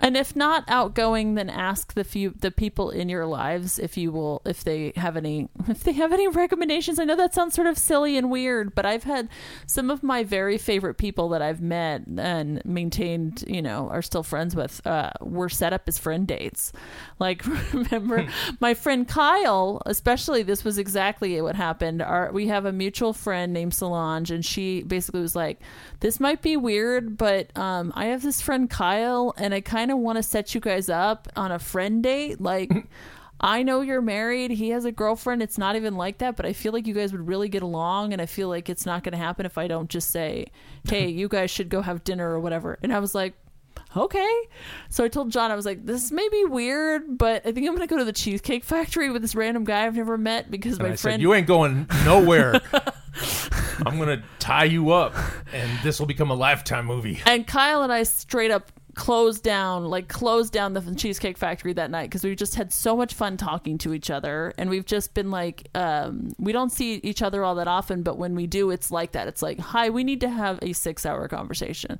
And 0.00 0.16
if 0.16 0.34
not 0.34 0.64
outgoing, 0.66 1.34
then 1.34 1.50
ask 1.50 1.94
the 1.94 2.04
few 2.04 2.34
the 2.38 2.50
people 2.50 2.90
in 2.90 3.08
your 3.08 3.26
lives 3.26 3.78
if 3.78 3.96
you 3.96 4.10
will 4.10 4.42
if 4.44 4.64
they 4.64 4.92
have 4.96 5.16
any 5.16 5.48
if 5.68 5.84
they 5.84 5.92
have 5.92 6.12
any 6.12 6.26
recommendations. 6.26 6.98
I 6.98 7.04
know 7.04 7.16
that 7.16 7.34
sounds 7.34 7.54
sort 7.54 7.66
of 7.66 7.78
silly 7.78 8.16
and 8.16 8.30
weird, 8.30 8.74
but 8.74 8.86
I've 8.86 9.04
had 9.04 9.28
some 9.66 9.90
of 9.90 10.02
my 10.02 10.24
very 10.24 10.58
favorite 10.58 10.94
people 10.94 11.28
that 11.30 11.42
I've 11.42 11.60
met 11.60 12.02
and 12.16 12.64
maintained, 12.64 13.44
you 13.46 13.62
know, 13.62 13.88
are 13.90 14.02
still 14.02 14.22
friends 14.22 14.56
with, 14.56 14.84
uh, 14.86 15.10
were 15.20 15.48
set 15.48 15.72
up 15.72 15.82
as 15.86 15.98
friend 15.98 16.26
dates. 16.26 16.72
Like 17.18 17.44
remember 17.72 18.26
my 18.58 18.74
friend 18.74 19.06
Kyle, 19.06 19.82
especially 19.86 20.42
this 20.42 20.64
was 20.64 20.78
exactly 20.78 21.40
what 21.42 21.56
happened. 21.56 22.00
Our 22.00 22.32
we 22.32 22.48
have 22.48 22.64
a 22.64 22.72
mutual 22.72 23.12
friend 23.12 23.52
named 23.52 23.74
Solange, 23.74 24.30
and 24.30 24.44
she 24.44 24.82
basically 24.82 25.20
was 25.20 25.36
like, 25.36 25.60
"This 26.00 26.18
might 26.18 26.40
be 26.40 26.56
weird, 26.56 27.18
but 27.18 27.56
um, 27.56 27.92
I 27.94 28.06
have 28.06 28.22
this 28.22 28.40
friend 28.40 28.68
Kyle, 28.70 29.34
and 29.36 29.52
I 29.52 29.60
kind 29.60 29.89
of 29.90 29.98
want 29.98 30.16
to 30.16 30.22
set 30.22 30.54
you 30.54 30.60
guys 30.60 30.88
up 30.88 31.28
on 31.36 31.52
a 31.52 31.58
friend 31.58 32.02
date. 32.02 32.40
Like, 32.40 32.70
I 33.40 33.62
know 33.62 33.80
you're 33.80 34.02
married. 34.02 34.50
He 34.50 34.68
has 34.70 34.84
a 34.84 34.92
girlfriend. 34.92 35.42
It's 35.42 35.56
not 35.56 35.74
even 35.76 35.96
like 35.96 36.18
that, 36.18 36.36
but 36.36 36.44
I 36.44 36.52
feel 36.52 36.72
like 36.72 36.86
you 36.86 36.92
guys 36.94 37.12
would 37.12 37.26
really 37.26 37.48
get 37.48 37.62
along, 37.62 38.12
and 38.12 38.20
I 38.20 38.26
feel 38.26 38.48
like 38.48 38.68
it's 38.68 38.84
not 38.84 39.02
going 39.02 39.12
to 39.12 39.18
happen 39.18 39.46
if 39.46 39.56
I 39.56 39.66
don't 39.66 39.88
just 39.88 40.10
say, 40.10 40.46
"Hey, 40.84 41.08
you 41.20 41.26
guys 41.28 41.50
should 41.50 41.68
go 41.70 41.80
have 41.82 42.04
dinner 42.04 42.30
or 42.30 42.40
whatever." 42.40 42.78
And 42.82 42.92
I 42.92 42.98
was 42.98 43.14
like. 43.14 43.34
Okay. 43.96 44.42
So 44.88 45.02
I 45.02 45.08
told 45.08 45.30
John, 45.32 45.50
I 45.50 45.56
was 45.56 45.66
like, 45.66 45.84
this 45.84 46.12
may 46.12 46.28
be 46.28 46.44
weird, 46.44 47.18
but 47.18 47.44
I 47.44 47.50
think 47.50 47.66
I'm 47.66 47.74
going 47.74 47.80
to 47.80 47.92
go 47.92 47.98
to 47.98 48.04
the 48.04 48.12
Cheesecake 48.12 48.62
Factory 48.62 49.10
with 49.10 49.20
this 49.20 49.34
random 49.34 49.64
guy 49.64 49.84
I've 49.84 49.96
never 49.96 50.16
met 50.16 50.48
because 50.48 50.74
And 50.74 50.82
my 50.82 50.92
I 50.92 50.96
friend. 50.96 51.14
said, 51.14 51.20
"You 51.20 51.34
ain't 51.34 51.48
going 51.48 51.88
nowhere. 52.04 52.60
I'm 53.86 53.98
gonna 53.98 54.22
tie 54.38 54.64
you 54.64 54.90
up, 54.92 55.14
and 55.52 55.70
this 55.82 55.98
will 55.98 56.06
become 56.06 56.30
a 56.30 56.34
lifetime 56.34 56.86
movie." 56.86 57.20
and 57.26 57.46
Kyle 57.46 57.82
and 57.82 57.92
I 57.92 58.02
straight 58.04 58.50
up 58.50 58.70
closed 59.00 59.42
down, 59.42 59.86
like 59.86 60.08
closed 60.08 60.52
down 60.52 60.74
the 60.74 60.94
Cheesecake 60.94 61.38
Factory 61.38 61.72
that 61.72 61.90
night 61.90 62.10
because 62.10 62.22
we 62.22 62.36
just 62.36 62.54
had 62.54 62.70
so 62.70 62.94
much 62.94 63.14
fun 63.14 63.38
talking 63.38 63.78
to 63.78 63.94
each 63.94 64.10
other, 64.10 64.52
and 64.58 64.68
we've 64.68 64.84
just 64.84 65.14
been 65.14 65.30
like, 65.30 65.68
um, 65.74 66.34
we 66.38 66.52
don't 66.52 66.70
see 66.70 66.96
each 66.96 67.22
other 67.22 67.42
all 67.42 67.54
that 67.54 67.66
often, 67.66 68.02
but 68.02 68.18
when 68.18 68.34
we 68.34 68.46
do, 68.46 68.70
it's 68.70 68.90
like 68.90 69.12
that. 69.12 69.26
It's 69.26 69.40
like, 69.40 69.58
hi, 69.58 69.88
we 69.88 70.04
need 70.04 70.20
to 70.20 70.28
have 70.28 70.58
a 70.60 70.74
six-hour 70.74 71.28
conversation, 71.28 71.98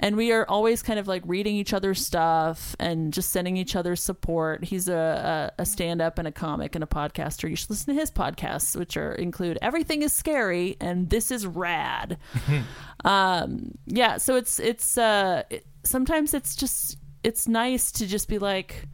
and 0.00 0.16
we 0.16 0.32
are 0.32 0.44
always 0.48 0.82
kind 0.82 0.98
of 0.98 1.06
like 1.06 1.22
reading 1.24 1.54
each 1.54 1.72
other's 1.72 2.04
stuff 2.04 2.74
and 2.80 3.12
just 3.12 3.30
sending 3.30 3.56
each 3.56 3.76
other 3.76 3.94
support. 3.94 4.64
He's 4.64 4.88
a, 4.88 5.52
a, 5.56 5.62
a 5.62 5.64
stand-up 5.64 6.18
and 6.18 6.26
a 6.26 6.32
comic 6.32 6.74
and 6.74 6.82
a 6.82 6.88
podcaster. 6.88 7.48
You 7.48 7.54
should 7.54 7.70
listen 7.70 7.94
to 7.94 8.00
his 8.00 8.10
podcasts, 8.10 8.74
which 8.74 8.96
are 8.96 9.12
include 9.12 9.56
everything 9.62 10.02
is 10.02 10.12
scary 10.12 10.76
and 10.80 11.10
this 11.10 11.30
is 11.30 11.46
rad 11.46 12.18
um 13.04 13.72
yeah 13.86 14.16
so 14.16 14.36
it's 14.36 14.58
it's 14.58 14.98
uh 14.98 15.42
it, 15.50 15.64
sometimes 15.84 16.34
it's 16.34 16.54
just 16.56 16.98
it's 17.22 17.48
nice 17.48 17.92
to 17.92 18.06
just 18.06 18.28
be 18.28 18.38
like 18.38 18.88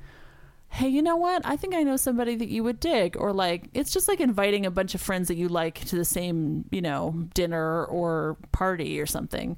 hey 0.68 0.88
you 0.88 1.00
know 1.00 1.16
what? 1.16 1.40
I 1.44 1.56
think 1.56 1.74
i 1.74 1.82
know 1.82 1.96
somebody 1.96 2.34
that 2.36 2.48
you 2.48 2.62
would 2.64 2.80
dig. 2.80 3.16
Or 3.16 3.32
like 3.32 3.70
it's 3.72 3.92
just 3.92 4.08
like 4.08 4.20
inviting 4.20 4.66
a 4.66 4.70
bunch 4.70 4.94
of 4.94 5.00
friends 5.00 5.28
that 5.28 5.36
you 5.36 5.48
like 5.48 5.84
to 5.86 5.96
the 5.96 6.04
same 6.04 6.66
you 6.70 6.82
know 6.82 7.26
dinner 7.34 7.84
or 7.86 8.36
party 8.52 9.00
or 9.00 9.06
something. 9.06 9.56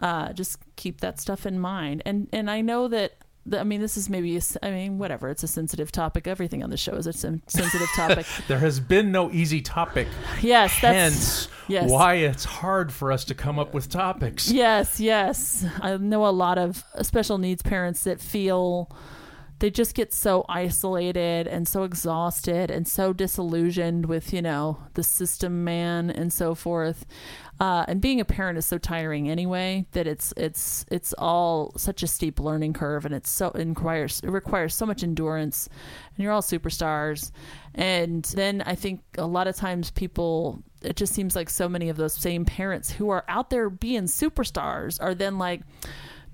Uh 0.00 0.32
just 0.32 0.58
keep 0.76 1.00
that 1.00 1.20
stuff 1.20 1.46
in 1.46 1.58
mind. 1.58 2.02
And 2.04 2.28
and 2.32 2.50
i 2.50 2.60
know 2.60 2.88
that 2.88 3.12
I 3.56 3.64
mean, 3.64 3.80
this 3.80 3.96
is 3.96 4.08
maybe, 4.08 4.36
a 4.36 4.40
I 4.62 4.70
mean, 4.70 4.98
whatever. 4.98 5.28
It's 5.28 5.42
a 5.42 5.48
sensitive 5.48 5.90
topic. 5.90 6.26
Everything 6.26 6.62
on 6.62 6.70
the 6.70 6.76
show 6.76 6.92
is 6.94 7.06
a 7.06 7.12
sen- 7.12 7.42
sensitive 7.46 7.88
topic. 7.96 8.26
There 8.48 8.58
has 8.58 8.80
been 8.80 9.10
no 9.12 9.30
easy 9.30 9.60
topic. 9.60 10.08
yes, 10.40 10.78
that's 10.80 11.16
Hence, 11.16 11.48
yes. 11.68 11.90
why 11.90 12.14
it's 12.14 12.44
hard 12.44 12.92
for 12.92 13.12
us 13.12 13.24
to 13.26 13.34
come 13.34 13.58
up 13.58 13.74
with 13.74 13.88
topics. 13.88 14.50
Yes, 14.50 15.00
yes. 15.00 15.64
I 15.80 15.96
know 15.96 16.26
a 16.26 16.30
lot 16.30 16.58
of 16.58 16.84
special 17.02 17.38
needs 17.38 17.62
parents 17.62 18.04
that 18.04 18.20
feel 18.20 18.90
they 19.60 19.70
just 19.70 19.94
get 19.94 20.12
so 20.12 20.44
isolated 20.48 21.46
and 21.46 21.68
so 21.68 21.82
exhausted 21.84 22.70
and 22.70 22.88
so 22.88 23.12
disillusioned 23.12 24.06
with, 24.06 24.32
you 24.32 24.42
know, 24.42 24.78
the 24.94 25.02
system 25.02 25.64
man 25.64 26.10
and 26.10 26.32
so 26.32 26.54
forth. 26.54 27.04
Uh, 27.60 27.84
and 27.88 28.00
being 28.00 28.20
a 28.20 28.24
parent 28.24 28.56
is 28.56 28.64
so 28.64 28.78
tiring 28.78 29.28
anyway 29.28 29.84
that 29.92 30.06
it's 30.06 30.32
it's 30.38 30.86
it's 30.90 31.12
all 31.18 31.72
such 31.76 32.02
a 32.02 32.06
steep 32.06 32.40
learning 32.40 32.72
curve 32.72 33.04
and 33.04 33.14
it's 33.14 33.28
so 33.28 33.50
it 33.50 33.66
requires 33.66 34.20
it 34.20 34.30
requires 34.30 34.74
so 34.74 34.86
much 34.86 35.02
endurance 35.02 35.68
and 36.16 36.24
you're 36.24 36.32
all 36.32 36.40
superstars. 36.40 37.30
And 37.74 38.24
then 38.24 38.62
i 38.62 38.74
think 38.74 39.02
a 39.18 39.26
lot 39.26 39.46
of 39.46 39.56
times 39.56 39.90
people 39.90 40.62
it 40.82 40.96
just 40.96 41.12
seems 41.12 41.36
like 41.36 41.50
so 41.50 41.68
many 41.68 41.90
of 41.90 41.98
those 41.98 42.14
same 42.14 42.46
parents 42.46 42.90
who 42.90 43.10
are 43.10 43.24
out 43.28 43.50
there 43.50 43.68
being 43.68 44.04
superstars 44.04 44.98
are 45.00 45.14
then 45.14 45.38
like 45.38 45.60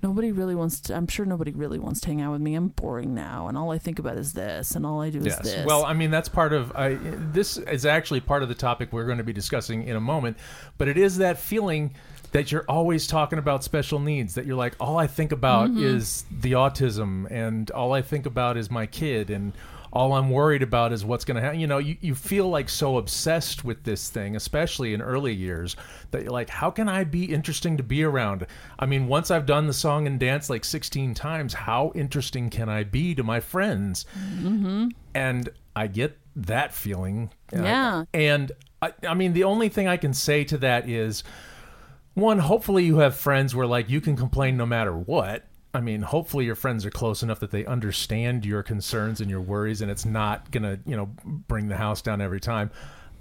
nobody 0.07 0.31
really 0.33 0.55
wants 0.55 0.81
to 0.81 0.95
i'm 0.95 1.07
sure 1.09 1.27
nobody 1.27 1.53
really 1.53 1.79
wants 1.79 2.01
to 2.01 2.07
hang 2.09 2.21
out 2.21 2.33
with 2.33 2.41
me 2.41 2.55
i'm 2.55 2.69
boring 2.69 3.13
now 3.15 3.49
and 3.49 3.59
all 3.59 3.71
i 3.73 3.79
think 3.79 3.99
about 3.99 4.17
is 4.17 4.33
this 4.33 4.75
and 4.77 4.87
all 4.87 5.01
i 5.01 5.11
do 5.11 5.19
is 5.19 5.27
Yes. 5.27 5.39
this 5.43 5.67
Well, 5.67 5.85
I 5.85 5.93
mean, 5.95 6.11
that's 6.11 6.29
part 6.29 6.53
of. 6.53 6.71
I, 6.77 6.95
this 7.33 7.57
is 7.57 7.85
actually 7.85 8.21
part 8.21 8.43
of 8.45 8.49
the 8.49 8.55
topic 8.55 8.93
we're 8.93 9.07
going 9.07 9.19
to 9.19 9.25
be 9.25 9.33
discussing 9.33 9.79
in 9.91 9.97
a 9.97 10.01
moment. 10.01 10.37
But 10.79 10.87
it 10.89 10.97
is 10.97 11.19
that 11.19 11.39
feeling 11.39 11.95
that 12.33 12.53
you're 12.53 12.65
always 12.69 13.07
talking 13.07 13.39
about 13.39 13.65
special 13.65 13.99
needs 13.99 14.35
that 14.35 14.45
you're 14.47 14.57
like 14.67 14.75
all 14.81 14.99
i 14.99 15.07
think 15.07 15.33
about 15.33 15.71
Mm-hmm. 15.71 15.85
is 15.97 16.25
the 16.31 16.53
autism 16.53 17.27
and 17.31 17.71
all 17.71 17.93
i 17.95 18.03
think 18.03 18.27
about 18.27 18.57
is 18.57 18.71
my 18.71 18.87
kid 18.87 19.31
and 19.31 19.53
all 19.97 20.13
i'm 20.13 20.31
worried 20.31 20.63
about 20.63 20.93
is 20.93 21.05
what's 21.05 21.25
going 21.25 21.35
to 21.35 21.41
happen 21.41 21.59
you 21.59 21.67
know 21.67 21.79
you, 21.79 21.97
you 22.01 22.15
feel 22.15 22.49
like 22.49 22.69
so 22.69 22.99
obsessed 22.99 23.65
with 23.65 23.83
this 23.85 24.09
thing 24.11 24.37
especially 24.37 24.93
in 24.95 25.01
early 25.01 25.33
years 25.33 25.75
that 26.11 26.23
you're 26.23 26.31
like 26.33 26.51
how 26.51 26.71
can 26.71 26.89
i 26.89 27.03
be 27.03 27.25
interesting 27.25 27.77
to 27.77 27.83
be 27.83 28.03
around 28.05 28.47
i 28.79 28.85
mean 28.87 29.09
once 29.09 29.31
i've 29.31 29.47
done 29.47 29.67
the 29.67 29.73
song 29.73 30.07
and 30.07 30.21
dance 30.21 30.51
like 30.51 30.65
16 30.65 31.15
times 31.15 31.55
how 31.55 31.93
interesting 31.95 32.51
can 32.51 32.69
i 32.69 32.85
be 32.85 33.15
to 33.15 33.23
my 33.23 33.41
friends 33.41 34.05
mm-hmm. 34.41 34.89
and 35.15 35.49
I 35.79 35.89
get 35.89 36.19
that 36.37 36.73
feeling. 36.73 37.31
And 37.53 37.67
I- 37.67 37.71
Yeah. 37.71 38.05
and 38.15 38.53
I, 38.81 38.93
I 39.07 39.13
mean, 39.15 39.35
the 39.35 39.45
only 39.45 39.69
thing 39.69 39.87
I 39.89 39.99
can 39.99 40.15
say 40.15 40.43
to 40.45 40.57
that 40.59 40.89
is 40.89 41.23
one, 42.15 42.39
hopefully 42.39 42.85
you 42.85 42.99
have 42.99 43.15
friends 43.15 43.55
where 43.55 43.67
like 43.67 43.91
you 43.91 44.01
can 44.01 44.17
complain 44.17 44.57
no 44.57 44.65
matter 44.65 44.97
what. 44.97 45.45
I 45.77 45.81
mean, 45.81 46.03
hopefully 46.03 46.45
your 46.45 46.55
friends 46.55 46.87
are 46.87 46.91
close 46.91 47.23
enough 47.23 47.41
that 47.41 47.51
they 47.51 47.65
understand 47.67 48.45
your 48.45 48.63
concerns 48.63 49.21
and 49.21 49.31
your 49.31 49.41
worries, 49.41 49.83
and 49.83 49.91
it's 49.91 50.05
not 50.05 50.51
gonna, 50.51 50.79
you 50.87 50.97
know, 50.97 51.11
bring 51.25 51.69
the 51.69 51.77
house 51.77 52.03
down 52.03 52.21
every 52.21 52.41
time. 52.41 52.71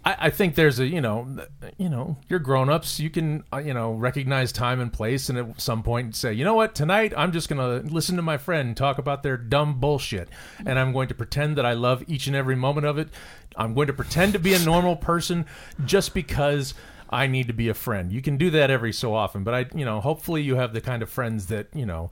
I, 0.05 0.15
I 0.19 0.29
think 0.29 0.55
there's 0.55 0.79
a, 0.79 0.87
you 0.87 1.01
know, 1.01 1.45
you 1.77 1.89
know, 1.89 2.17
you're 2.29 2.39
grown 2.39 2.69
ups. 2.69 2.99
You 2.99 3.09
can, 3.09 3.43
uh, 3.51 3.57
you 3.57 3.73
know, 3.73 3.93
recognize 3.93 4.51
time 4.51 4.79
and 4.79 4.93
place, 4.93 5.29
and 5.29 5.37
at 5.37 5.59
some 5.59 5.83
point 5.83 6.15
say, 6.15 6.31
you 6.31 6.45
know 6.45 6.53
what, 6.53 6.75
tonight 6.75 7.13
I'm 7.17 7.31
just 7.31 7.49
gonna 7.49 7.77
listen 7.79 8.15
to 8.15 8.21
my 8.21 8.37
friend 8.37 8.77
talk 8.77 8.97
about 8.97 9.23
their 9.23 9.37
dumb 9.37 9.79
bullshit, 9.79 10.29
and 10.65 10.79
I'm 10.79 10.93
going 10.93 11.09
to 11.09 11.15
pretend 11.15 11.57
that 11.57 11.65
I 11.65 11.73
love 11.73 12.03
each 12.07 12.27
and 12.27 12.35
every 12.35 12.55
moment 12.55 12.85
of 12.85 12.97
it. 12.97 13.09
I'm 13.57 13.73
going 13.73 13.87
to 13.87 13.93
pretend 13.93 14.33
to 14.33 14.39
be 14.39 14.53
a 14.53 14.59
normal 14.59 14.95
person 14.95 15.45
just 15.85 16.13
because 16.13 16.73
I 17.09 17.27
need 17.27 17.47
to 17.47 17.53
be 17.53 17.69
a 17.69 17.73
friend. 17.73 18.11
You 18.11 18.21
can 18.21 18.37
do 18.37 18.49
that 18.51 18.69
every 18.69 18.91
so 18.91 19.13
often, 19.13 19.43
but 19.43 19.53
I, 19.53 19.65
you 19.75 19.85
know, 19.85 20.01
hopefully 20.01 20.41
you 20.41 20.55
have 20.55 20.73
the 20.73 20.81
kind 20.81 21.01
of 21.01 21.09
friends 21.09 21.47
that 21.47 21.67
you 21.73 21.85
know 21.85 22.11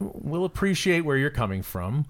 will 0.00 0.44
appreciate 0.44 1.02
where 1.02 1.16
you're 1.16 1.30
coming 1.30 1.62
from. 1.62 2.06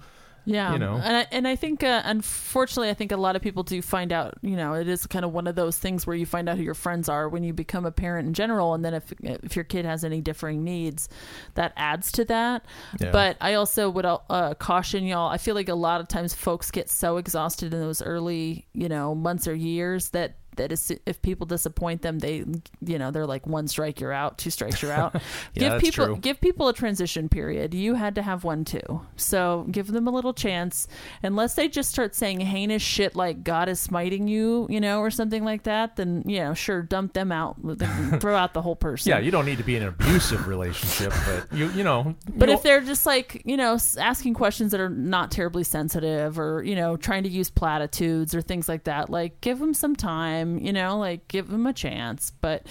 Yeah, 0.49 0.73
you 0.73 0.79
know. 0.79 0.95
and 0.95 1.17
I, 1.17 1.27
and 1.31 1.47
I 1.47 1.57
think 1.57 1.83
uh, 1.83 2.01
unfortunately, 2.07 2.89
I 2.89 2.95
think 2.95 3.13
a 3.13 3.19
lot 3.19 3.37
of 3.37 3.43
people 3.43 3.65
do 3.65 3.83
find 3.83 4.15
out. 4.15 4.39
You 4.41 4.57
know, 4.57 4.73
it 4.73 4.89
is 4.89 5.07
kind 5.07 5.27
of 5.27 5.33
one 5.33 5.47
of 5.47 5.57
those 5.57 5.77
things 5.79 6.07
where 6.07 6.17
you 6.17 6.25
find 6.25 6.49
out 6.49 6.57
who 6.57 6.63
your 6.63 6.75
friends 6.75 7.09
are 7.11 7.29
when 7.29 7.45
you 7.45 7.53
become 7.53 7.85
a 7.85 7.91
parent 7.91 8.29
in 8.29 8.33
general, 8.33 8.73
and 8.73 8.83
then 8.83 8.95
if 8.95 9.13
if 9.23 9.57
your 9.57 9.67
kid 9.67 9.85
has 9.85 10.05
any 10.05 10.23
differing 10.23 10.65
needs, 10.65 11.11
that 11.55 11.75
adds 11.77 12.11
to 12.13 12.25
that. 12.27 12.65
Yeah. 12.99 13.11
But 13.11 13.37
I 13.43 13.55
also 13.55 13.91
would 13.91 14.07
uh, 14.07 14.55
caution 14.55 15.05
y'all. 15.05 15.29
I 15.29 15.37
feel 15.37 15.55
like 15.55 15.69
a 15.69 15.75
lot 15.75 16.01
of 16.01 16.09
times 16.09 16.33
folks 16.33 16.71
get 16.71 16.89
so 16.89 17.19
exhausted 17.19 17.75
in 17.75 17.81
those 17.81 18.01
early, 18.01 18.67
you 18.73 18.89
know, 18.89 19.15
months 19.15 19.47
or 19.47 19.55
years 19.55 20.11
that 20.11 20.37
that 20.59 20.71
is, 20.71 20.93
if 21.07 21.23
people 21.23 21.47
disappoint 21.47 22.03
them, 22.03 22.19
they, 22.19 22.45
you 22.85 22.99
know, 22.99 23.11
they're 23.11 23.27
like 23.27 23.47
one 23.47 23.67
strike 23.69 24.01
you're 24.01 24.13
out, 24.13 24.39
two 24.39 24.51
strikes 24.51 24.83
you're 24.83 24.93
out. 24.93 25.21
Yeah, 25.55 25.71
give 25.71 25.81
people 25.81 26.07
true. 26.07 26.17
give 26.17 26.41
people 26.41 26.69
a 26.69 26.75
transition 26.75 27.29
period. 27.29 27.75
You 27.75 27.95
had 27.95 28.15
to 28.17 28.23
have 28.23 28.45
one 28.45 28.65
too, 28.65 29.03
so 29.17 29.67
give 29.71 29.89
them 29.89 30.07
a 30.07 30.11
little 30.11 30.35
chance. 30.35 30.87
Unless 31.23 31.55
they 31.55 31.69
just 31.69 31.91
start 31.91 32.15
saying 32.15 32.41
heinous 32.41 32.83
shit 32.83 33.17
like 33.17 33.43
"God 33.45 33.69
is 33.69 33.81
smiting 33.81 34.29
you," 34.29 34.67
you 34.71 34.81
know, 34.81 35.01
or 35.01 35.11
something 35.11 35.45
like 35.45 35.65
that, 35.65 35.97
then 35.97 36.23
you 36.27 36.41
know, 36.41 36.55
sure, 36.55 36.83
dump 36.83 37.15
them 37.15 37.33
out, 37.33 37.57
throw 38.21 38.37
out 38.37 38.55
the 38.55 38.63
whole 38.63 38.77
person. 38.77 39.11
Yeah, 39.11 39.19
you 39.19 39.31
don't 39.31 39.47
need 39.47 39.59
to 39.59 39.65
be 39.65 39.77
in 39.77 39.83
an 39.83 39.89
abusive 39.89 40.47
relationship, 40.49 41.13
but 41.27 41.57
you, 41.57 41.71
you 41.71 41.85
know, 41.85 42.15
But 42.37 42.49
if 42.49 42.63
they're 42.63 42.81
just 42.81 43.07
like, 43.07 43.43
you 43.45 43.57
know, 43.57 43.79
asking 43.99 44.35
questions 44.35 44.73
that 44.73 44.81
are 44.81 44.89
not 44.89 45.31
terribly 45.31 45.65
sensitive 45.65 46.39
or, 46.39 46.63
you 46.63 46.75
know, 46.75 46.97
trying 46.97 47.23
to 47.25 47.29
use 47.29 47.51
platitudes 47.51 48.35
or 48.35 48.43
things 48.43 48.69
like 48.69 48.85
that, 48.85 49.11
like 49.11 49.41
give 49.41 49.59
them 49.59 49.75
some 49.75 49.95
time, 49.97 50.48
you 50.57 50.73
know, 50.73 50.97
like 50.99 51.29
give 51.29 51.49
them 51.49 51.67
a 51.67 51.73
chance. 51.75 52.33
But 52.41 52.67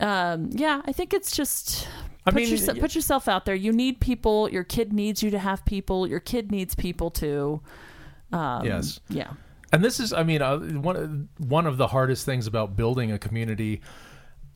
um, 0.00 0.50
yeah, 0.52 0.82
I 0.84 0.92
think 0.92 1.14
it's 1.14 1.34
just 1.34 1.88
I 2.26 2.30
put, 2.30 2.36
mean, 2.36 2.48
yourse- 2.48 2.66
y- 2.66 2.78
put 2.78 2.94
yourself 2.94 3.28
out 3.28 3.46
there. 3.46 3.54
You 3.54 3.72
need 3.72 4.00
people. 4.00 4.50
Your 4.50 4.64
kid 4.64 4.92
needs 4.92 5.22
you 5.22 5.30
to 5.30 5.38
have 5.38 5.64
people. 5.64 6.06
Your 6.06 6.20
kid 6.20 6.50
needs 6.50 6.74
people 6.74 7.10
too. 7.10 7.62
Um, 8.32 8.66
Yes. 8.66 9.00
Yeah. 9.08 9.30
And 9.72 9.82
this 9.82 9.98
is, 9.98 10.12
I 10.12 10.22
mean, 10.22 10.40
uh, 10.42 10.58
one 10.58 11.28
one 11.38 11.66
of 11.66 11.78
the 11.78 11.88
hardest 11.88 12.24
things 12.26 12.46
about 12.46 12.76
building 12.76 13.10
a 13.10 13.18
community 13.18 13.80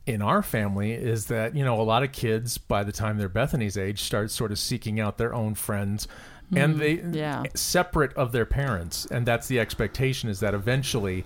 in 0.07 0.23
our 0.23 0.43
family 0.43 0.93
is 0.93 1.27
that 1.27 1.55
you 1.55 1.65
know 1.65 1.79
a 1.81 1.83
lot 1.83 2.03
of 2.03 2.13
kids 2.13 2.57
by 2.57 2.83
the 2.83 2.93
time 2.93 3.19
they're 3.19 3.29
Bethany's 3.29 3.77
age 3.77 4.01
start 4.03 4.31
sort 4.31 4.53
of 4.53 4.59
seeking 4.59 4.99
out 5.01 5.19
their 5.19 5.35
own 5.35 5.55
friends, 5.55 6.09
and 6.55 6.79
they 6.81 7.03
yeah. 7.13 7.43
separate 7.55 8.15
of 8.15 8.33
their 8.33 8.47
parents, 8.47 9.07
and 9.07 9.27
that's 9.27 9.49
the 9.49 9.59
expectation 9.61 10.31
is 10.31 10.41
that 10.41 10.55
eventually, 10.55 11.25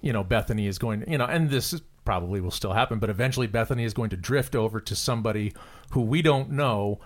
you 0.00 0.12
know, 0.12 0.24
Bethany 0.24 0.66
is 0.66 0.78
going, 0.78 1.04
you 1.08 1.18
know, 1.18 1.26
and 1.26 1.50
this 1.50 1.72
is 1.72 1.82
probably 2.04 2.40
will 2.40 2.50
still 2.50 2.72
happen, 2.72 2.98
but 2.98 3.10
eventually 3.10 3.46
Bethany 3.46 3.84
is 3.84 3.94
going 3.94 4.10
to 4.10 4.16
drift 4.16 4.56
over 4.56 4.80
to 4.80 4.96
somebody 4.96 5.52
who 5.90 6.00
we 6.02 6.22
don't 6.22 6.50
know. 6.50 7.00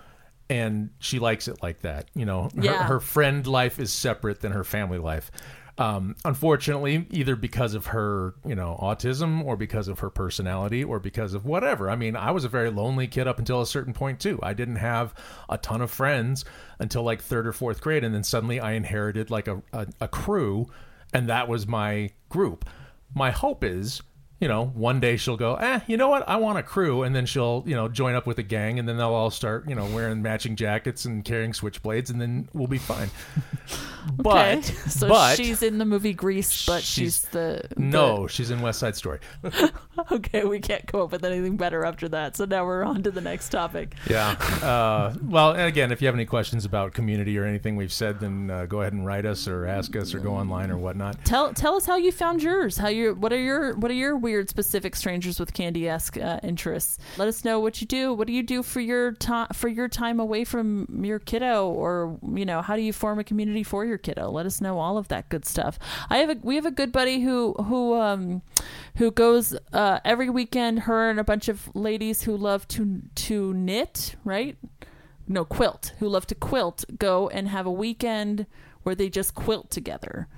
And 0.50 0.90
she 0.98 1.18
likes 1.18 1.48
it 1.48 1.62
like 1.62 1.80
that, 1.80 2.08
you 2.14 2.26
know. 2.26 2.50
Her, 2.72 2.82
her 2.84 3.00
friend 3.00 3.46
life 3.46 3.78
is 3.78 3.90
separate 3.92 4.40
than 4.40 4.52
her 4.52 4.62
family 4.62 4.98
life. 4.98 5.30
Um, 5.76 6.14
unfortunately, 6.24 7.06
either 7.10 7.34
because 7.34 7.74
of 7.74 7.86
her, 7.86 8.34
you 8.46 8.54
know, 8.54 8.78
autism 8.80 9.42
or 9.44 9.56
because 9.56 9.88
of 9.88 9.98
her 10.00 10.10
personality 10.10 10.84
or 10.84 11.00
because 11.00 11.34
of 11.34 11.46
whatever. 11.46 11.90
I 11.90 11.96
mean, 11.96 12.14
I 12.14 12.30
was 12.30 12.44
a 12.44 12.48
very 12.48 12.70
lonely 12.70 13.08
kid 13.08 13.26
up 13.26 13.38
until 13.38 13.60
a 13.60 13.66
certain 13.66 13.92
point 13.92 14.20
too. 14.20 14.38
I 14.42 14.54
didn't 14.54 14.76
have 14.76 15.14
a 15.48 15.58
ton 15.58 15.80
of 15.80 15.90
friends 15.90 16.44
until 16.78 17.02
like 17.02 17.22
third 17.22 17.46
or 17.46 17.52
fourth 17.52 17.80
grade, 17.80 18.04
and 18.04 18.14
then 18.14 18.22
suddenly 18.22 18.60
I 18.60 18.72
inherited 18.72 19.30
like 19.30 19.48
a, 19.48 19.62
a, 19.72 19.86
a 20.02 20.08
crew, 20.08 20.66
and 21.12 21.28
that 21.28 21.48
was 21.48 21.66
my 21.66 22.10
group. 22.28 22.68
My 23.14 23.30
hope 23.30 23.62
is 23.62 24.02
you 24.40 24.48
know, 24.48 24.66
one 24.66 25.00
day 25.00 25.16
she'll 25.16 25.36
go, 25.36 25.54
eh, 25.54 25.80
you 25.86 25.96
know 25.96 26.08
what? 26.08 26.28
I 26.28 26.36
want 26.36 26.58
a 26.58 26.62
crew. 26.62 27.02
And 27.02 27.14
then 27.14 27.24
she'll, 27.26 27.62
you 27.66 27.74
know, 27.74 27.88
join 27.88 28.14
up 28.14 28.26
with 28.26 28.38
a 28.38 28.42
gang 28.42 28.78
and 28.78 28.88
then 28.88 28.96
they'll 28.96 29.14
all 29.14 29.30
start, 29.30 29.68
you 29.68 29.74
know, 29.74 29.86
wearing 29.86 30.20
matching 30.22 30.56
jackets 30.56 31.04
and 31.04 31.24
carrying 31.24 31.52
switchblades 31.52 32.10
and 32.10 32.20
then 32.20 32.48
we'll 32.52 32.66
be 32.66 32.78
fine. 32.78 33.10
Okay. 34.20 34.56
But, 34.56 34.64
so 34.90 35.08
but 35.08 35.36
she's 35.38 35.62
in 35.62 35.78
the 35.78 35.86
movie 35.86 36.12
Grease, 36.12 36.66
but 36.66 36.82
she's, 36.82 37.20
she's- 37.20 37.32
the, 37.32 37.62
the 37.74 37.80
no, 37.80 38.26
she's 38.26 38.50
in 38.50 38.60
West 38.60 38.78
Side 38.78 38.96
Story. 38.96 39.18
Okay, 40.10 40.44
we 40.44 40.58
can't 40.58 40.84
come 40.86 41.00
up 41.02 41.12
with 41.12 41.24
anything 41.24 41.56
better 41.56 41.84
after 41.84 42.08
that. 42.08 42.36
So 42.36 42.44
now 42.44 42.66
we're 42.66 42.82
on 42.82 43.04
to 43.04 43.12
the 43.12 43.20
next 43.20 43.50
topic. 43.50 43.94
Yeah. 44.10 44.30
Uh, 44.60 45.14
well, 45.22 45.52
and 45.52 45.62
again, 45.62 45.92
if 45.92 46.02
you 46.02 46.06
have 46.08 46.16
any 46.16 46.26
questions 46.26 46.64
about 46.64 46.92
community 46.94 47.38
or 47.38 47.44
anything 47.44 47.76
we've 47.76 47.92
said, 47.92 48.18
then 48.18 48.50
uh, 48.50 48.66
go 48.66 48.80
ahead 48.80 48.92
and 48.92 49.06
write 49.06 49.24
us 49.24 49.46
or 49.46 49.66
ask 49.66 49.94
us 49.96 50.12
or 50.12 50.18
go 50.18 50.34
online 50.34 50.70
or 50.72 50.76
whatnot. 50.76 51.24
Tell 51.24 51.54
tell 51.54 51.76
us 51.76 51.86
how 51.86 51.96
you 51.96 52.10
found 52.10 52.42
yours. 52.42 52.76
How 52.76 52.88
you 52.88 53.14
what 53.14 53.32
are 53.32 53.38
your 53.40 53.74
what 53.76 53.88
are 53.90 53.94
your 53.94 54.16
weird 54.24 54.50
specific 54.50 54.96
strangers 54.96 55.38
with 55.38 55.52
candy 55.52 55.88
esque 55.88 56.18
uh, 56.18 56.40
interests? 56.42 56.98
Let 57.16 57.28
us 57.28 57.44
know 57.44 57.60
what 57.60 57.80
you 57.80 57.86
do. 57.86 58.12
What 58.12 58.26
do 58.26 58.32
you 58.32 58.42
do 58.42 58.64
for 58.64 58.80
your 58.80 59.12
time 59.12 59.48
for 59.52 59.68
your 59.68 59.86
time 59.88 60.18
away 60.18 60.42
from 60.44 61.04
your 61.04 61.20
kiddo, 61.20 61.68
or 61.68 62.18
you 62.34 62.44
know 62.44 62.60
how 62.60 62.74
do 62.74 62.82
you 62.82 62.92
form 62.92 63.20
a 63.20 63.24
community 63.24 63.62
for 63.62 63.84
your 63.84 63.98
kiddo? 63.98 64.30
Let 64.30 64.46
us 64.46 64.60
know 64.60 64.78
all 64.78 64.98
of 64.98 65.06
that 65.08 65.28
good 65.28 65.44
stuff. 65.44 65.78
I 66.10 66.18
have 66.18 66.30
a 66.30 66.36
we 66.42 66.56
have 66.56 66.66
a 66.66 66.72
good 66.72 66.90
buddy 66.90 67.20
who 67.20 67.52
who 67.54 67.94
um 67.94 68.42
who 68.96 69.12
goes 69.12 69.56
uh, 69.72 70.00
every 70.04 70.28
weekend. 70.28 70.80
Her 70.80 71.08
and 71.08 71.20
a 71.20 71.24
bunch 71.24 71.48
of 71.48 71.70
ladies 71.76 72.22
who 72.22 72.36
love 72.36 72.66
to 72.68 73.02
to 73.14 73.54
knit, 73.54 74.16
right? 74.24 74.56
no 75.26 75.44
quilt 75.44 75.92
who 75.98 76.08
love 76.08 76.26
to 76.26 76.34
quilt 76.34 76.84
go 76.98 77.28
and 77.28 77.48
have 77.48 77.66
a 77.66 77.72
weekend 77.72 78.46
where 78.82 78.94
they 78.94 79.08
just 79.08 79.34
quilt 79.34 79.70
together 79.70 80.28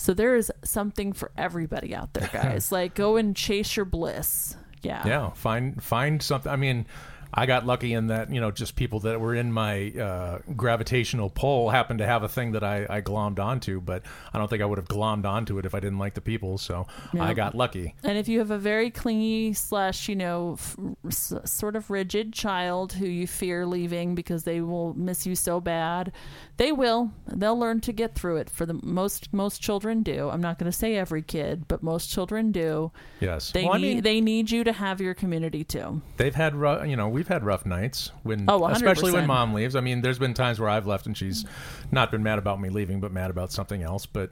so 0.00 0.14
there 0.14 0.34
is 0.34 0.50
something 0.64 1.12
for 1.12 1.30
everybody 1.36 1.94
out 1.94 2.14
there 2.14 2.28
guys. 2.32 2.72
Like 2.72 2.94
go 2.94 3.16
and 3.16 3.36
chase 3.36 3.76
your 3.76 3.84
bliss. 3.84 4.56
Yeah. 4.82 5.06
Yeah, 5.06 5.30
find 5.32 5.82
find 5.82 6.22
something. 6.22 6.50
I 6.50 6.56
mean, 6.56 6.86
I 7.32 7.46
got 7.46 7.66
lucky 7.66 7.92
in 7.92 8.08
that 8.08 8.32
you 8.32 8.40
know 8.40 8.50
just 8.50 8.76
people 8.76 9.00
that 9.00 9.20
were 9.20 9.34
in 9.34 9.52
my 9.52 9.90
uh, 9.92 10.38
gravitational 10.56 11.30
pull 11.30 11.70
happened 11.70 11.98
to 12.00 12.06
have 12.06 12.22
a 12.22 12.28
thing 12.28 12.52
that 12.52 12.64
I, 12.64 12.86
I 12.88 13.00
glommed 13.00 13.38
onto, 13.38 13.80
but 13.80 14.02
I 14.32 14.38
don't 14.38 14.48
think 14.48 14.62
I 14.62 14.64
would 14.64 14.78
have 14.78 14.88
glommed 14.88 15.24
onto 15.26 15.58
it 15.58 15.64
if 15.66 15.74
I 15.74 15.80
didn't 15.80 15.98
like 15.98 16.14
the 16.14 16.20
people. 16.20 16.58
So. 16.58 16.86
I 17.18 17.34
got 17.34 17.54
lucky. 17.54 17.94
and 18.02 18.16
if 18.18 18.28
you 18.28 18.38
have 18.38 18.50
a 18.50 18.58
very 18.58 18.90
clingy 18.90 19.52
slash 19.52 20.08
you 20.08 20.16
know 20.16 20.54
f- 20.58 20.76
s- 21.06 21.32
sort 21.44 21.76
of 21.76 21.90
rigid 21.90 22.32
child 22.32 22.94
who 22.94 23.06
you 23.06 23.26
fear 23.26 23.66
leaving 23.66 24.14
because 24.14 24.44
they 24.44 24.60
will 24.60 24.94
miss 24.94 25.26
you 25.26 25.34
so 25.34 25.60
bad 25.60 26.12
they 26.56 26.72
will 26.72 27.12
they'll 27.26 27.58
learn 27.58 27.80
to 27.80 27.92
get 27.92 28.14
through 28.14 28.36
it 28.36 28.48
for 28.50 28.66
the 28.66 28.78
most 28.82 29.32
most 29.32 29.60
children 29.60 30.02
do 30.02 30.28
i'm 30.30 30.40
not 30.40 30.58
going 30.58 30.70
to 30.70 30.76
say 30.76 30.96
every 30.96 31.22
kid 31.22 31.66
but 31.68 31.82
most 31.82 32.10
children 32.10 32.52
do 32.52 32.90
Yes, 33.20 33.50
they 33.52 33.64
Well, 33.64 33.74
I 33.74 33.78
need 33.78 33.94
mean, 33.94 34.02
they 34.02 34.20
need 34.20 34.50
you 34.50 34.64
to 34.64 34.72
have 34.72 35.00
your 35.00 35.14
community 35.14 35.62
too 35.64 36.00
they've 36.16 36.34
had 36.34 36.54
you 36.88 36.96
know 36.96 37.08
we've 37.20 37.28
had 37.28 37.44
rough 37.44 37.66
nights 37.66 38.12
when 38.22 38.46
Oh, 38.48 38.66
especially 38.68 39.12
when 39.12 39.26
mom 39.26 39.52
leaves. 39.52 39.76
I 39.76 39.80
mean, 39.80 40.00
there's 40.00 40.18
been 40.18 40.32
times 40.32 40.58
where 40.58 40.70
I've 40.70 40.86
left 40.86 41.04
and 41.04 41.14
she's 41.14 41.44
not 41.92 42.10
been 42.10 42.22
mad 42.22 42.38
about 42.38 42.58
me 42.58 42.70
leaving, 42.70 42.98
but 42.98 43.12
mad 43.12 43.28
about 43.30 43.52
something 43.52 43.82
else. 43.82 44.06
But 44.06 44.30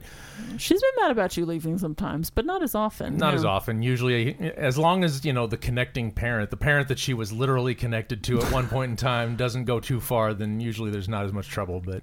She's 0.57 0.81
been 0.81 1.03
mad 1.03 1.11
about 1.11 1.37
you 1.37 1.45
leaving 1.45 1.77
sometimes, 1.77 2.31
but 2.31 2.47
not 2.47 2.63
as 2.63 2.73
often. 2.73 3.17
not 3.17 3.33
you 3.33 3.37
as 3.37 3.45
often. 3.45 3.83
Usually, 3.83 4.35
as 4.57 4.75
long 4.75 5.03
as 5.03 5.23
you 5.23 5.33
know 5.33 5.45
the 5.45 5.55
connecting 5.57 6.11
parent, 6.11 6.49
the 6.49 6.57
parent 6.57 6.87
that 6.87 6.97
she 6.97 7.13
was 7.13 7.31
literally 7.31 7.75
connected 7.75 8.23
to 8.23 8.41
at 8.41 8.51
one 8.51 8.67
point 8.75 8.89
in 8.89 8.95
time, 8.97 9.35
doesn't 9.35 9.65
go 9.65 9.79
too 9.79 9.99
far, 9.99 10.33
then 10.33 10.59
usually 10.59 10.89
there's 10.89 11.07
not 11.09 11.25
as 11.25 11.31
much 11.31 11.47
trouble. 11.47 11.79
But 11.79 12.01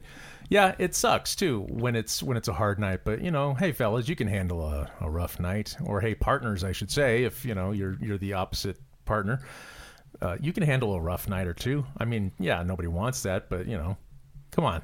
yeah, 0.49 0.77
it 0.79 0.95
sucks 0.95 1.35
too 1.35 1.67
when 1.69 1.97
it's 1.97 2.23
when 2.23 2.37
it's 2.37 2.47
a 2.47 2.53
hard 2.53 2.79
night. 2.79 3.01
But 3.05 3.23
you 3.23 3.33
know, 3.33 3.55
hey 3.55 3.73
fellas, 3.73 4.09
you 4.09 4.15
can 4.15 4.29
handle 4.29 4.63
a, 4.65 4.89
a 5.01 5.11
rough 5.11 5.41
night, 5.41 5.77
or 5.85 6.01
hey 6.01 6.15
partners, 6.15 6.63
I 6.63 6.71
should 6.71 6.93
say, 6.93 7.25
if 7.25 7.45
you 7.45 7.57
know 7.57 7.73
you're 7.73 7.97
you're 8.01 8.19
the 8.19 8.35
opposite 8.35 8.79
partner. 9.05 9.41
Uh, 10.23 10.37
you 10.41 10.53
can 10.53 10.63
handle 10.63 10.95
a 10.95 11.01
rough 11.01 11.29
night 11.29 11.47
or 11.47 11.55
two. 11.55 11.85
I 11.99 12.05
mean, 12.05 12.33
yeah, 12.39 12.63
nobody 12.63 12.89
wants 12.89 13.23
that, 13.25 13.49
but 13.49 13.67
you 13.67 13.77
know, 13.77 13.97
come 14.51 14.65
on, 14.65 14.83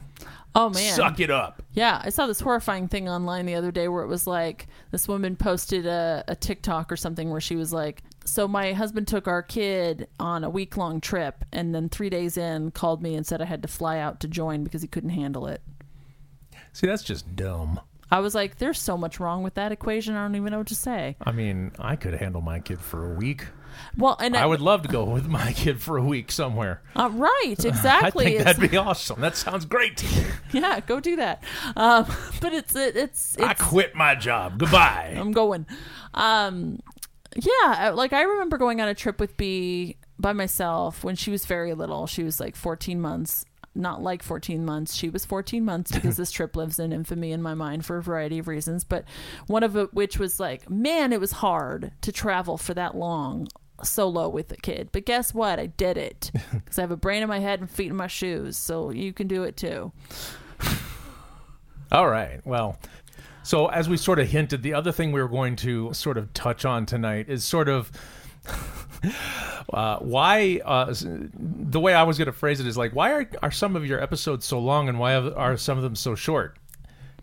Oh 0.54 0.68
man. 0.70 0.94
suck 0.94 1.18
it 1.20 1.30
up. 1.30 1.62
Yeah, 1.72 2.00
I 2.04 2.10
saw 2.10 2.26
this 2.26 2.40
horrifying 2.40 2.88
thing 2.88 3.08
online 3.08 3.46
the 3.46 3.54
other 3.54 3.72
day 3.72 3.88
where 3.88 4.02
it 4.02 4.08
was 4.08 4.26
like 4.26 4.66
this 4.90 5.08
woman 5.08 5.36
posted 5.36 5.86
a, 5.86 6.24
a 6.28 6.36
TikTok 6.36 6.92
or 6.92 6.96
something 6.96 7.30
where 7.30 7.40
she 7.40 7.56
was 7.56 7.72
like, 7.72 8.02
"So 8.24 8.46
my 8.46 8.72
husband 8.74 9.08
took 9.08 9.26
our 9.26 9.42
kid 9.42 10.08
on 10.20 10.44
a 10.44 10.50
week 10.50 10.76
long 10.76 11.00
trip, 11.00 11.44
and 11.52 11.74
then 11.74 11.88
three 11.88 12.10
days 12.10 12.36
in 12.36 12.70
called 12.72 13.02
me 13.02 13.14
and 13.14 13.26
said 13.26 13.40
I 13.40 13.46
had 13.46 13.62
to 13.62 13.68
fly 13.68 13.98
out 13.98 14.20
to 14.20 14.28
join 14.28 14.62
because 14.64 14.82
he 14.82 14.88
couldn't 14.88 15.10
handle 15.10 15.46
it." 15.46 15.62
See, 16.74 16.86
that's 16.86 17.02
just 17.02 17.34
dumb. 17.36 17.80
I 18.10 18.18
was 18.20 18.34
like, 18.34 18.58
"There's 18.58 18.78
so 18.80 18.98
much 18.98 19.18
wrong 19.20 19.42
with 19.42 19.54
that 19.54 19.72
equation. 19.72 20.14
I 20.14 20.22
don't 20.22 20.34
even 20.36 20.50
know 20.52 20.58
what 20.58 20.66
to 20.66 20.74
say." 20.74 21.16
I 21.24 21.32
mean, 21.32 21.72
I 21.78 21.96
could 21.96 22.12
handle 22.14 22.42
my 22.42 22.60
kid 22.60 22.78
for 22.78 23.10
a 23.10 23.14
week. 23.16 23.46
Well, 23.96 24.16
and 24.20 24.37
I 24.37 24.46
would 24.46 24.61
love 24.61 24.82
to 24.82 24.88
go 24.88 25.04
with 25.04 25.26
my 25.26 25.52
kid 25.56 25.80
for 25.80 25.96
a 25.96 26.02
week 26.02 26.30
somewhere. 26.32 26.82
uh, 26.96 27.11
right, 27.12 27.56
exactly. 27.64 28.24
I 28.26 28.28
think 28.30 28.40
It's- 28.40 28.56
that'd 28.56 28.70
be 28.70 28.76
awesome. 28.76 29.20
That 29.20 29.37
sounds 29.37 29.64
great. 29.64 30.04
yeah, 30.52 30.80
go 30.80 31.00
do 31.00 31.16
that. 31.16 31.42
Um, 31.76 32.06
but 32.40 32.52
it's 32.52 32.74
it, 32.76 32.96
it's 32.96 33.38
I 33.38 33.54
quit 33.54 33.94
my 33.94 34.14
job. 34.14 34.58
Goodbye. 34.58 35.14
I'm 35.16 35.32
going. 35.32 35.66
Um, 36.14 36.80
yeah, 37.37 37.90
like 37.94 38.12
I 38.12 38.22
remember 38.22 38.58
going 38.58 38.80
on 38.80 38.88
a 38.88 38.94
trip 38.94 39.18
with 39.18 39.37
B 39.37 39.96
by 40.18 40.32
myself 40.32 41.02
when 41.02 41.16
she 41.16 41.30
was 41.30 41.46
very 41.46 41.74
little. 41.74 42.06
She 42.06 42.22
was 42.22 42.38
like 42.40 42.56
14 42.56 43.00
months. 43.00 43.44
Not 43.74 44.02
like 44.02 44.22
14 44.22 44.66
months. 44.66 44.94
She 44.94 45.08
was 45.08 45.24
14 45.24 45.64
months 45.64 45.92
because 45.92 46.18
this 46.18 46.30
trip 46.30 46.56
lives 46.56 46.78
in 46.78 46.92
infamy 46.92 47.32
in 47.32 47.40
my 47.40 47.54
mind 47.54 47.87
for 47.87 47.96
a 47.96 48.02
variety 48.02 48.38
of 48.38 48.46
reasons. 48.46 48.85
But 48.85 49.06
one 49.46 49.62
of 49.62 49.74
which 49.94 50.18
was 50.18 50.38
like, 50.38 50.68
man, 50.68 51.11
it 51.11 51.18
was 51.20 51.32
hard 51.32 51.92
to 52.02 52.12
travel 52.12 52.58
for 52.58 52.74
that 52.74 52.94
long 52.94 53.48
solo 53.84 54.28
with 54.28 54.52
a 54.52 54.56
kid. 54.56 54.90
But 54.92 55.04
guess 55.04 55.34
what? 55.34 55.58
I 55.58 55.66
did 55.66 55.96
it 55.96 56.30
because 56.52 56.78
I 56.78 56.82
have 56.82 56.90
a 56.90 56.96
brain 56.96 57.22
in 57.22 57.28
my 57.28 57.38
head 57.40 57.60
and 57.60 57.70
feet 57.70 57.90
in 57.90 57.96
my 57.96 58.06
shoes. 58.06 58.56
So 58.56 58.90
you 58.90 59.12
can 59.12 59.26
do 59.26 59.42
it 59.42 59.56
too. 59.56 59.92
All 61.90 62.08
right. 62.08 62.40
Well, 62.46 62.78
so 63.42 63.66
as 63.66 63.88
we 63.88 63.96
sort 63.96 64.18
of 64.18 64.28
hinted, 64.28 64.62
the 64.62 64.74
other 64.74 64.92
thing 64.92 65.12
we 65.12 65.20
were 65.20 65.28
going 65.28 65.56
to 65.56 65.92
sort 65.92 66.16
of 66.16 66.32
touch 66.32 66.64
on 66.64 66.86
tonight 66.86 67.28
is 67.28 67.44
sort 67.44 67.68
of 67.68 67.90
uh, 69.72 69.98
why 69.98 70.60
uh, 70.64 70.94
the 70.94 71.80
way 71.80 71.94
I 71.94 72.04
was 72.04 72.18
going 72.18 72.26
to 72.26 72.32
phrase 72.32 72.60
it 72.60 72.66
is 72.66 72.76
like 72.76 72.94
why 72.94 73.12
are, 73.12 73.30
are 73.42 73.50
some 73.50 73.76
of 73.76 73.86
your 73.86 74.02
episodes 74.02 74.46
so 74.46 74.58
long 74.58 74.88
and 74.88 74.98
why 74.98 75.14
are 75.14 75.56
some 75.56 75.76
of 75.76 75.84
them 75.84 75.96
so 75.96 76.14
short? 76.14 76.58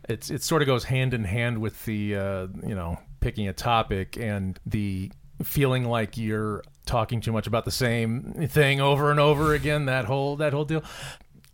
It's 0.07 0.29
it 0.29 0.43
sort 0.43 0.61
of 0.61 0.65
goes 0.65 0.83
hand 0.83 1.13
in 1.13 1.23
hand 1.23 1.59
with 1.59 1.85
the 1.85 2.15
uh, 2.15 2.47
you 2.65 2.75
know 2.75 2.99
picking 3.21 3.47
a 3.47 3.53
topic 3.53 4.17
and 4.17 4.59
the 4.65 5.11
feeling 5.43 5.85
like 5.85 6.17
you're 6.17 6.63
talking 6.85 7.21
too 7.21 7.31
much 7.31 7.47
about 7.47 7.65
the 7.65 7.71
same 7.71 8.47
thing 8.49 8.81
over 8.81 9.11
and 9.11 9.19
over 9.19 9.53
again. 9.53 9.85
That 9.85 10.05
whole 10.05 10.35
that 10.37 10.53
whole 10.53 10.65
deal 10.65 10.83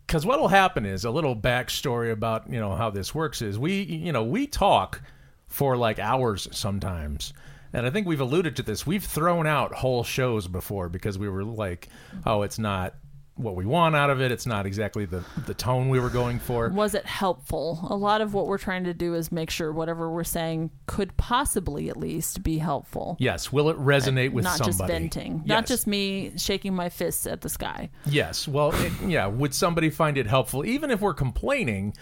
because 0.06 0.24
what 0.24 0.38
will 0.38 0.48
happen 0.48 0.86
is 0.86 1.04
a 1.04 1.10
little 1.10 1.34
backstory 1.34 2.12
about 2.12 2.50
you 2.50 2.60
know 2.60 2.74
how 2.74 2.90
this 2.90 3.14
works 3.14 3.42
is 3.42 3.58
we 3.58 3.82
you 3.82 4.12
know 4.12 4.22
we 4.22 4.46
talk 4.46 5.02
for 5.48 5.76
like 5.76 5.98
hours 5.98 6.48
sometimes 6.52 7.32
and 7.72 7.86
i 7.86 7.90
think 7.90 8.06
we've 8.06 8.20
alluded 8.20 8.56
to 8.56 8.62
this 8.62 8.86
we've 8.86 9.04
thrown 9.04 9.46
out 9.46 9.74
whole 9.74 10.04
shows 10.04 10.46
before 10.46 10.88
because 10.88 11.18
we 11.18 11.28
were 11.28 11.44
like 11.44 11.88
oh 12.24 12.42
it's 12.42 12.58
not 12.58 12.94
what 13.36 13.54
we 13.54 13.66
want 13.66 13.94
out 13.94 14.10
of 14.10 14.20
it 14.20 14.32
it's 14.32 14.46
not 14.46 14.64
exactly 14.66 15.04
the 15.04 15.22
the 15.46 15.54
tone 15.54 15.88
we 15.88 16.00
were 16.00 16.08
going 16.10 16.38
for 16.38 16.68
was 16.70 16.94
it 16.94 17.04
helpful? 17.04 17.86
A 17.90 17.96
lot 17.96 18.20
of 18.20 18.34
what 18.34 18.46
we're 18.46 18.58
trying 18.58 18.84
to 18.84 18.94
do 18.94 19.14
is 19.14 19.30
make 19.30 19.50
sure 19.50 19.72
whatever 19.72 20.10
we're 20.10 20.24
saying 20.24 20.70
could 20.86 21.16
possibly 21.16 21.88
at 21.88 21.96
least 21.96 22.42
be 22.42 22.58
helpful. 22.58 23.16
yes 23.18 23.52
will 23.52 23.68
it 23.68 23.78
resonate 23.78 24.32
with 24.32 24.44
not 24.44 24.56
somebody 24.56 24.76
just 24.76 24.86
venting, 24.86 25.42
not 25.46 25.66
just 25.66 25.86
me 25.86 26.32
shaking 26.36 26.74
my 26.74 26.88
fists 26.88 27.26
at 27.26 27.40
the 27.40 27.48
sky. 27.48 27.90
Yes. 28.06 28.48
Well, 28.48 28.72
it, 28.74 28.92
yeah. 29.06 29.26
Would 29.26 29.54
somebody 29.54 29.90
find 29.90 30.16
it 30.18 30.26
helpful? 30.26 30.64
Even 30.64 30.90
if 30.90 31.00
we're 31.00 31.14
complaining, 31.14 31.94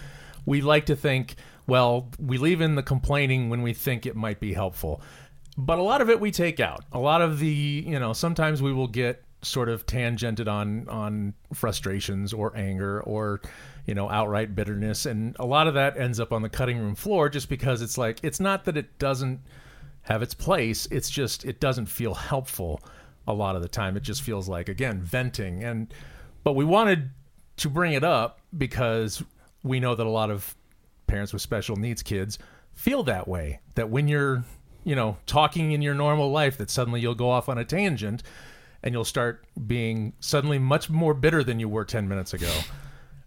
we 0.46 0.60
like 0.60 0.86
to 0.86 0.96
think, 0.96 1.36
well, 1.66 2.10
we 2.18 2.38
leave 2.38 2.60
in 2.60 2.74
the 2.74 2.82
complaining 2.82 3.50
when 3.50 3.62
we 3.62 3.72
think 3.72 4.06
it 4.06 4.16
might 4.16 4.40
be 4.40 4.52
helpful. 4.52 5.00
But 5.56 5.78
a 5.78 5.82
lot 5.82 6.00
of 6.00 6.10
it 6.10 6.20
we 6.20 6.30
take 6.30 6.60
out. 6.60 6.84
A 6.92 6.98
lot 6.98 7.22
of 7.22 7.38
the, 7.38 7.46
you 7.46 7.98
know, 7.98 8.12
sometimes 8.12 8.60
we 8.60 8.72
will 8.72 8.88
get 8.88 9.24
sort 9.44 9.68
of 9.68 9.86
tangented 9.86 10.48
on 10.48 10.88
on 10.88 11.34
frustrations 11.52 12.32
or 12.32 12.56
anger 12.56 13.00
or 13.02 13.40
you 13.86 13.94
know 13.94 14.08
outright 14.10 14.54
bitterness 14.54 15.06
and 15.06 15.36
a 15.38 15.44
lot 15.44 15.66
of 15.66 15.74
that 15.74 15.96
ends 15.96 16.18
up 16.18 16.32
on 16.32 16.42
the 16.42 16.48
cutting 16.48 16.78
room 16.78 16.94
floor 16.94 17.28
just 17.28 17.48
because 17.48 17.82
it's 17.82 17.98
like 17.98 18.18
it's 18.22 18.40
not 18.40 18.64
that 18.64 18.76
it 18.76 18.98
doesn't 18.98 19.40
have 20.02 20.22
its 20.22 20.34
place. 20.34 20.86
It's 20.90 21.10
just 21.10 21.44
it 21.44 21.60
doesn't 21.60 21.86
feel 21.86 22.14
helpful 22.14 22.80
a 23.26 23.32
lot 23.32 23.56
of 23.56 23.62
the 23.62 23.68
time. 23.68 23.96
It 23.96 24.02
just 24.02 24.22
feels 24.22 24.48
like 24.48 24.68
again 24.68 25.00
venting 25.00 25.64
and 25.64 25.92
but 26.42 26.52
we 26.52 26.64
wanted 26.64 27.10
to 27.56 27.70
bring 27.70 27.92
it 27.92 28.04
up 28.04 28.40
because 28.56 29.22
we 29.62 29.80
know 29.80 29.94
that 29.94 30.06
a 30.06 30.10
lot 30.10 30.30
of 30.30 30.54
parents 31.06 31.32
with 31.32 31.42
special 31.42 31.76
needs 31.76 32.02
kids 32.02 32.38
feel 32.74 33.02
that 33.04 33.28
way 33.28 33.60
that 33.76 33.88
when 33.88 34.08
you're 34.08 34.44
you 34.84 34.94
know 34.94 35.16
talking 35.26 35.72
in 35.72 35.80
your 35.80 35.94
normal 35.94 36.30
life 36.30 36.58
that 36.58 36.70
suddenly 36.70 37.00
you'll 37.00 37.14
go 37.14 37.30
off 37.30 37.48
on 37.48 37.58
a 37.58 37.64
tangent 37.64 38.22
and 38.84 38.92
you'll 38.94 39.04
start 39.04 39.44
being 39.66 40.12
suddenly 40.20 40.58
much 40.60 40.88
more 40.88 41.14
bitter 41.14 41.42
than 41.42 41.58
you 41.58 41.68
were 41.68 41.84
10 41.84 42.06
minutes 42.06 42.34
ago 42.34 42.52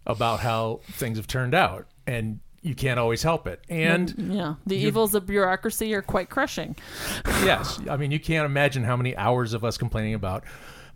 about 0.06 0.40
how 0.40 0.80
things 0.92 1.18
have 1.18 1.26
turned 1.26 1.54
out 1.54 1.86
and 2.06 2.40
you 2.62 2.74
can't 2.74 2.98
always 2.98 3.22
help 3.22 3.46
it 3.46 3.60
and 3.68 4.14
Yeah, 4.16 4.54
the 4.66 4.76
evils 4.76 5.14
of 5.14 5.26
bureaucracy 5.26 5.92
are 5.94 6.02
quite 6.02 6.30
crushing. 6.30 6.76
yes. 7.26 7.78
I 7.90 7.96
mean, 7.96 8.10
you 8.10 8.18
can't 8.20 8.46
imagine 8.46 8.84
how 8.84 8.96
many 8.96 9.14
hours 9.16 9.52
of 9.52 9.64
us 9.64 9.76
complaining 9.76 10.14
about 10.14 10.44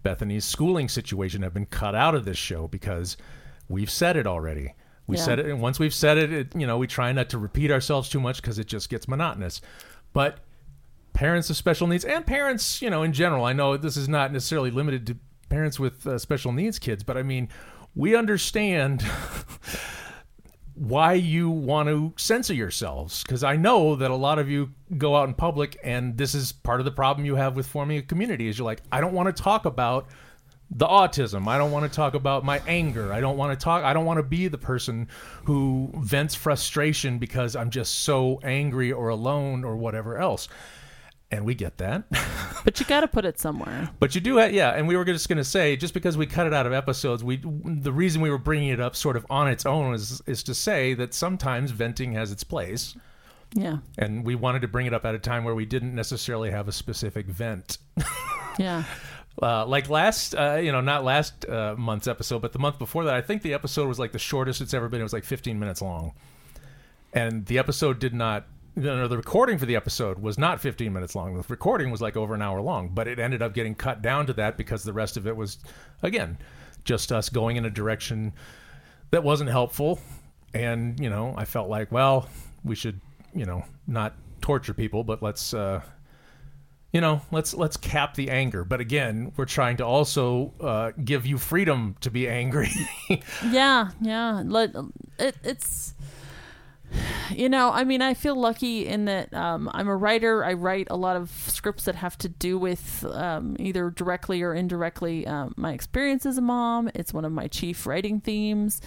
Bethany's 0.03 0.45
schooling 0.45 0.89
situation 0.89 1.43
have 1.43 1.53
been 1.55 1.67
cut 1.67 1.95
out 1.95 2.15
of 2.15 2.25
this 2.25 2.39
show 2.39 2.67
because 2.69 3.17
we've 3.69 3.91
said 3.91 4.17
it 4.17 4.27
already. 4.27 4.75
We 5.07 5.17
Yeah. 5.17 5.25
said 5.25 5.39
it, 5.41 5.47
and 5.47 5.61
once 5.61 5.79
we've 5.79 5.95
said 5.95 6.19
it, 6.19 6.33
it, 6.33 6.57
you 6.57 6.67
know, 6.67 6.79
we 6.79 6.87
try 6.87 7.13
not 7.13 7.29
to 7.31 7.39
repeat 7.39 7.71
ourselves 7.71 8.09
too 8.09 8.21
much 8.21 8.41
because 8.41 8.59
it 8.59 8.67
just 8.67 8.89
gets 8.89 9.07
monotonous. 9.09 9.61
But 10.13 10.39
parents 11.13 11.51
of 11.51 11.57
special 11.57 11.87
needs 11.87 12.05
and 12.05 12.27
parents, 12.27 12.83
you 12.83 12.91
know, 12.91 13.03
in 13.03 13.13
general, 13.13 13.45
I 13.45 13.53
know 13.53 13.77
this 13.77 13.97
is 13.97 14.09
not 14.09 14.33
necessarily 14.33 14.71
limited 14.71 15.07
to 15.09 15.17
parents 15.49 15.79
with 15.79 16.07
uh, 16.07 16.19
special 16.19 16.53
needs 16.53 16.79
kids, 16.79 17.03
but 17.03 17.17
I 17.17 17.23
mean, 17.23 17.49
we 17.95 18.17
understand 18.17 19.05
why 20.75 21.13
you 21.13 21.51
want 21.51 21.89
to 21.89 22.13
censor 22.17 22.55
yourselves 22.55 23.23
because 23.23 23.45
I 23.45 23.57
know 23.57 23.95
that 23.97 24.11
a 24.11 24.17
lot 24.17 24.39
of 24.39 24.49
you 24.49 24.71
go 24.97 25.15
out 25.15 25.29
in 25.29 25.35
public 25.35 25.79
and 25.85 26.17
this 26.17 26.35
is 26.35 26.53
part 26.53 26.81
of 26.81 26.87
the 26.87 26.91
problem 26.91 27.27
you 27.27 27.37
have 27.37 27.57
with 27.57 27.67
forming 27.67 27.99
a 27.99 28.03
community 28.03 28.49
is 28.49 28.59
you're 28.59 28.65
like 28.65 28.83
I 28.91 29.01
don't 29.01 29.13
want 29.13 29.35
to 29.35 29.43
talk 29.43 29.67
about 29.67 30.09
the 30.75 30.87
autism. 30.87 31.47
I 31.47 31.59
don't 31.59 31.71
want 31.71 31.91
to 31.91 31.95
talk 31.95 32.15
about 32.15 32.45
my 32.45 32.63
anger. 32.67 33.13
I 33.13 33.21
don't 33.21 33.37
want 33.37 33.59
to 33.59 33.63
talk 33.63 33.85
I 33.85 33.93
don't 33.93 34.07
want 34.07 34.19
to 34.19 34.23
be 34.23 34.49
the 34.49 34.59
person 34.59 35.09
who 35.45 35.93
vents 35.99 36.35
frustration 36.35 37.19
because 37.19 37.55
I'm 37.55 37.69
just 37.69 38.01
so 38.01 38.41
angry 38.43 38.91
or 38.93 39.11
alone 39.11 39.65
or 39.65 39.77
whatever 39.77 40.17
else. 40.17 40.49
And 41.33 41.45
we 41.45 41.55
get 41.55 41.79
that. 41.79 42.05
But 42.65 42.79
you 42.79 42.87
got 42.87 43.01
to 43.01 43.09
put 43.09 43.25
it 43.25 43.41
somewhere. 43.41 43.91
But 43.99 44.15
you 44.15 44.21
do 44.21 44.37
have, 44.37 44.53
yeah. 44.53 44.71
And 44.71 44.87
we 44.87 44.97
were 44.97 45.05
just 45.05 45.29
going 45.29 45.39
to 45.39 45.43
say, 45.45 45.75
just 45.75 45.95
because 45.95 46.17
we 46.17 46.27
cut 46.27 46.47
it 46.47 46.55
out 46.55 46.65
of 46.65 46.73
episodes, 46.73 47.25
we 47.25 47.41
the 47.43 47.93
reason 47.93 48.23
we 48.23 48.31
were 48.31 48.39
bringing 48.39 48.69
it 48.69 48.79
up 48.79 48.95
sort 48.95 49.17
of 49.17 49.27
on 49.29 49.49
its 49.49 49.67
own 49.67 49.95
is 49.95 50.23
is 50.29 50.45
to 50.45 50.55
say 50.55 50.95
that 50.95 51.13
sometimes 51.13 51.73
venting 51.73 52.13
has 52.13 52.31
its 52.31 52.45
place, 52.45 52.95
Yeah, 53.53 53.79
and 53.99 54.25
we 54.25 54.37
wanted 54.37 54.63
to 54.63 54.69
bring 54.69 54.87
it 54.87 54.95
up 54.95 55.05
at 55.05 55.17
a 55.17 55.19
time 55.19 55.43
where 55.43 55.57
we 55.57 55.67
didn't 55.67 55.93
necessarily 55.93 56.53
have 56.53 56.69
a 56.69 56.73
specific 56.73 57.27
vent. 57.27 57.79
yeah. 58.61 58.85
Uh, 59.43 59.67
like 59.67 59.89
last, 59.89 60.37
uh, 60.37 60.61
you 60.63 60.71
know, 60.71 60.81
not 60.81 61.03
last 61.03 61.49
uh, 61.49 61.75
month's 61.77 62.07
episode, 62.07 62.43
but 62.43 62.53
the 62.53 62.61
month 62.61 62.79
before 62.79 63.03
that, 63.07 63.15
I 63.15 63.23
think 63.23 63.43
the 63.43 63.55
episode 63.55 63.89
was 63.89 63.99
like 63.99 64.13
the 64.13 64.21
shortest 64.21 64.61
it's 64.61 64.73
ever 64.75 64.89
been. 64.89 65.01
It 65.01 65.05
was 65.05 65.13
like 65.15 65.25
15 65.25 65.59
minutes 65.59 65.83
long, 65.83 66.13
and 67.13 67.45
the 67.47 67.59
episode 67.59 67.99
did 67.99 68.15
not. 68.15 68.47
No, 68.75 69.07
the 69.07 69.19
recording 69.19 69.59
for 69.59 69.67
the 69.67 69.77
episode 69.77 70.19
was 70.19 70.39
not 70.39 70.61
15 70.61 70.93
minutes 70.93 71.15
long. 71.15 71.37
The 71.37 71.45
recording 71.49 71.91
was 71.91 72.01
like 72.01 72.17
over 72.17 72.35
an 72.35 72.41
hour 72.41 72.61
long, 72.63 72.89
but 72.89 73.07
it 73.07 73.19
ended 73.19 73.43
up 73.43 73.53
getting 73.53 73.75
cut 73.75 74.01
down 74.01 74.27
to 74.27 74.33
that 74.35 74.57
because 74.57 74.83
the 74.83 74.95
rest 74.95 75.19
of 75.19 75.27
it 75.27 75.37
was, 75.37 75.59
again, 76.03 76.39
just 76.85 77.13
us 77.13 77.29
going 77.29 77.57
in 77.57 77.67
a 77.67 77.71
direction 77.71 78.33
that 79.11 79.23
wasn't 79.23 79.51
helpful. 79.51 80.01
And, 80.55 80.99
you 80.99 81.11
know, 81.11 81.35
I 81.37 81.45
felt 81.45 81.69
like, 81.69 81.93
well, 81.93 82.29
we 82.65 82.75
should, 82.75 82.99
you 83.35 83.45
know, 83.45 83.63
not 83.87 84.15
torture 84.41 84.75
people, 84.75 85.05
but 85.05 85.23
let's, 85.23 85.53
uh, 85.53 85.83
you 86.95 87.01
know, 87.01 87.23
let's 87.31 87.55
let's 87.55 87.77
cap 87.77 88.15
the 88.15 88.31
anger. 88.31 88.65
But 88.65 88.81
again, 88.81 89.33
we're 89.37 89.47
trying 89.47 89.79
to 89.79 89.87
also 89.87 90.53
uh, 90.61 90.93
give 91.03 91.25
you 91.27 91.39
freedom 91.39 91.97
to 92.01 92.11
be 92.11 92.29
angry. 92.29 92.71
Yeah, 93.51 93.91
yeah. 94.01 94.43
Let 94.45 94.75
it, 95.19 95.37
it's 95.43 95.95
you 97.31 97.49
know, 97.49 97.71
I 97.71 97.85
mean, 97.85 98.03
I 98.03 98.15
feel 98.15 98.37
lucky 98.37 98.87
in 98.87 99.07
that 99.07 99.33
um, 99.35 99.71
I'm 99.73 99.89
a 99.89 99.97
writer. 99.97 100.45
I 100.45 100.53
write 100.55 100.89
a 100.91 100.97
lot 100.97 101.17
of 101.17 101.31
scripts 101.47 101.85
that 101.85 101.97
have 101.97 102.17
to 102.19 102.29
do 102.29 102.59
with 102.59 103.05
um, 103.11 103.57
either 103.59 103.91
directly 103.91 104.43
or 104.43 104.55
indirectly 104.55 105.27
um, 105.27 105.55
my 105.57 105.73
experience 105.73 106.27
as 106.27 106.39
a 106.39 106.43
mom. 106.43 106.91
It's 106.95 107.13
one 107.13 107.25
of 107.25 107.33
my 107.33 107.49
chief 107.49 107.87
writing 107.87 108.21
themes. 108.21 108.81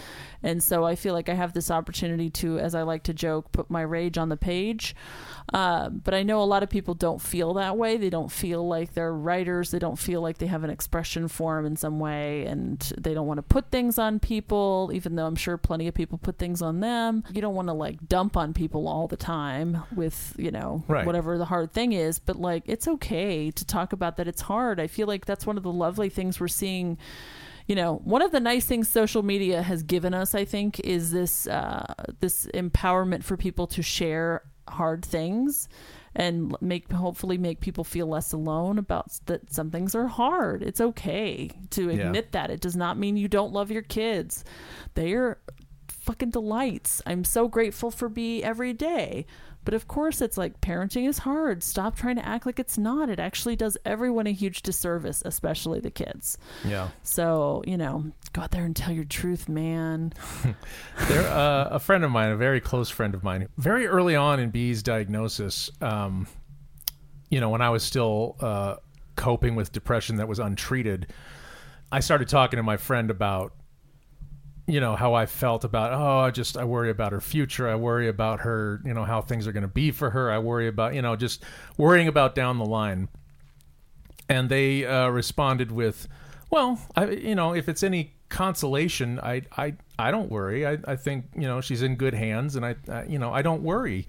And 0.43 0.61
so 0.61 0.85
I 0.85 0.95
feel 0.95 1.13
like 1.13 1.29
I 1.29 1.33
have 1.33 1.53
this 1.53 1.71
opportunity 1.71 2.29
to, 2.31 2.59
as 2.59 2.75
I 2.75 2.83
like 2.83 3.03
to 3.03 3.13
joke, 3.13 3.51
put 3.51 3.69
my 3.69 3.81
rage 3.81 4.17
on 4.17 4.29
the 4.29 4.37
page. 4.37 4.95
Uh, 5.53 5.89
but 5.89 6.13
I 6.13 6.23
know 6.23 6.41
a 6.41 6.45
lot 6.45 6.63
of 6.63 6.69
people 6.69 6.93
don't 6.93 7.21
feel 7.21 7.53
that 7.55 7.77
way. 7.77 7.97
They 7.97 8.09
don't 8.09 8.31
feel 8.31 8.67
like 8.67 8.93
they're 8.93 9.13
writers. 9.13 9.71
They 9.71 9.79
don't 9.79 9.97
feel 9.97 10.21
like 10.21 10.39
they 10.39 10.47
have 10.47 10.63
an 10.63 10.69
expression 10.69 11.27
form 11.27 11.65
in 11.65 11.75
some 11.75 11.99
way, 11.99 12.45
and 12.45 12.79
they 12.97 13.13
don't 13.13 13.27
want 13.27 13.37
to 13.37 13.43
put 13.43 13.71
things 13.71 13.99
on 13.99 14.19
people, 14.19 14.89
even 14.93 15.15
though 15.15 15.25
I'm 15.25 15.35
sure 15.35 15.57
plenty 15.57 15.87
of 15.87 15.93
people 15.93 16.17
put 16.17 16.37
things 16.37 16.61
on 16.61 16.79
them. 16.79 17.23
You 17.31 17.41
don't 17.41 17.55
want 17.55 17.67
to 17.67 17.73
like 17.73 17.94
dump 18.07 18.35
on 18.37 18.53
people 18.53 18.87
all 18.87 19.07
the 19.07 19.17
time 19.17 19.83
with, 19.95 20.33
you 20.37 20.51
know, 20.51 20.83
Right. 20.87 21.05
whatever 21.05 21.37
the 21.37 21.45
hard 21.45 21.71
thing 21.73 21.93
is, 21.93 22.19
but 22.19 22.35
like 22.35 22.63
it's 22.65 22.87
okay 22.87 23.51
to 23.51 23.65
talk 23.65 23.93
about 23.93 24.17
that 24.17 24.27
it's 24.27 24.41
hard. 24.41 24.79
I 24.79 24.87
feel 24.87 25.07
like 25.07 25.25
that's 25.25 25.45
one 25.45 25.57
of 25.57 25.63
the 25.63 25.71
lovely 25.71 26.09
things 26.09 26.39
we're 26.39 26.47
seeing 26.47 26.97
you 27.67 27.73
know 27.75 27.95
one 28.03 28.21
of 28.21 28.31
the 28.31 28.39
nice 28.39 28.63
things 28.65 28.87
social 28.87 29.23
media 29.23 29.63
has 29.63 29.81
given 29.81 30.13
us 30.13 30.35
i 30.35 30.45
think 30.45 30.79
is 30.81 31.09
this 31.11 31.47
uh, 31.47 31.95
this 32.19 32.45
empowerment 32.53 33.23
for 33.23 33.35
people 33.35 33.65
to 33.65 33.81
share 33.81 34.43
hard 34.67 35.03
things 35.03 35.67
and 36.15 36.55
make 36.61 36.91
hopefully 36.91 37.39
make 37.39 37.61
people 37.61 37.83
feel 37.83 38.05
less 38.05 38.31
alone 38.33 38.77
about 38.77 39.07
that 39.25 39.51
some 39.51 39.71
things 39.71 39.95
are 39.95 40.05
hard 40.05 40.61
it's 40.61 40.79
okay 40.79 41.49
to 41.71 41.89
Yeah. 41.89 42.05
admit 42.05 42.33
that 42.33 42.51
it 42.51 42.61
does 42.61 42.75
not 42.75 42.99
mean 42.99 43.17
you 43.17 43.27
don't 43.27 43.51
love 43.51 43.71
your 43.71 43.81
kids 43.81 44.43
they 44.93 45.13
are 45.13 45.39
fucking 46.05 46.29
delights. 46.29 47.01
I'm 47.05 47.23
so 47.23 47.47
grateful 47.47 47.91
for 47.91 48.07
b 48.09 48.43
every 48.43 48.73
day. 48.73 49.25
But 49.63 49.73
of 49.73 49.87
course 49.87 50.21
it's 50.21 50.37
like 50.37 50.61
parenting 50.61 51.07
is 51.07 51.19
hard. 51.19 51.63
Stop 51.63 51.95
trying 51.95 52.17
to 52.17 52.25
act 52.25 52.45
like 52.45 52.59
it's 52.59 52.77
not. 52.77 53.09
It 53.09 53.19
actually 53.19 53.55
does 53.55 53.77
everyone 53.83 54.27
a 54.27 54.31
huge 54.31 54.61
disservice 54.61 55.23
especially 55.25 55.79
the 55.79 55.89
kids. 55.89 56.37
Yeah. 56.63 56.89
so, 57.01 57.63
you 57.65 57.75
know, 57.75 58.11
go 58.33 58.43
out 58.43 58.51
there 58.51 58.63
and 58.63 58.75
tell 58.75 58.93
your 58.93 59.05
truth, 59.05 59.49
man. 59.49 60.13
There, 61.07 61.27
uh, 61.27 61.69
a 61.71 61.79
friend 61.79 62.03
of 62.03 62.11
mine, 62.11 62.29
a 62.29 62.37
very 62.37 62.61
close 62.61 62.89
friend 62.89 63.13
of 63.13 63.23
mine, 63.23 63.49
very 63.57 63.85
early 63.85 64.15
on 64.15 64.39
in 64.39 64.49
B's 64.49 64.81
diagnosis, 64.81 65.69
um, 65.81 66.27
you 67.29 67.39
know, 67.41 67.49
when 67.49 67.61
I 67.61 67.69
was 67.69 67.83
still 67.83 68.37
uh, 68.39 68.75
coping 69.15 69.55
with 69.55 69.71
depression 69.71 70.17
that 70.17 70.27
was 70.27 70.39
untreated, 70.39 71.11
I 71.91 71.99
started 71.99 72.29
talking 72.29 72.57
to 72.57 72.63
my 72.63 72.77
friend 72.77 73.11
about, 73.11 73.53
you 74.67 74.79
know, 74.79 74.95
how 74.95 75.13
I 75.13 75.25
felt 75.27 75.63
about, 75.63 75.93
oh, 75.93 76.19
I 76.19 76.31
just, 76.31 76.57
I 76.57 76.63
worry 76.63 76.89
about 76.89 77.11
her 77.11 77.21
future. 77.21 77.69
I 77.69 77.75
worry 77.75 78.07
about 78.07 78.39
her, 78.41 78.81
you 78.83 78.93
know, 78.93 79.03
how 79.03 79.21
things 79.21 79.47
are 79.47 79.51
going 79.51 79.61
to 79.61 79.67
be 79.67 79.91
for 79.91 80.09
her. 80.09 80.31
I 80.31 80.39
worry 80.39 80.67
about, 80.67 80.95
you 80.95 81.01
know, 81.01 81.15
just 81.15 81.43
worrying 81.77 82.07
about 82.07 82.33
down 82.33 82.57
the 82.57 82.65
line. 82.65 83.07
And 84.27 84.49
they 84.49 84.85
uh, 84.85 85.09
responded 85.09 85.71
with, 85.71 86.07
well, 86.49 86.79
I, 86.95 87.09
you 87.09 87.35
know, 87.35 87.53
if 87.53 87.69
it's 87.69 87.83
any 87.83 88.15
consolation, 88.29 89.19
I, 89.19 89.43
I, 89.55 89.75
I 89.99 90.09
don't 90.09 90.31
worry. 90.31 90.65
I, 90.65 90.79
I 90.85 90.95
think, 90.95 91.25
you 91.35 91.47
know, 91.47 91.61
she's 91.61 91.83
in 91.83 91.95
good 91.95 92.15
hands, 92.15 92.55
and 92.55 92.65
I, 92.65 92.75
I, 92.89 93.03
you 93.03 93.19
know, 93.19 93.31
I 93.31 93.43
don't 93.43 93.61
worry. 93.61 94.07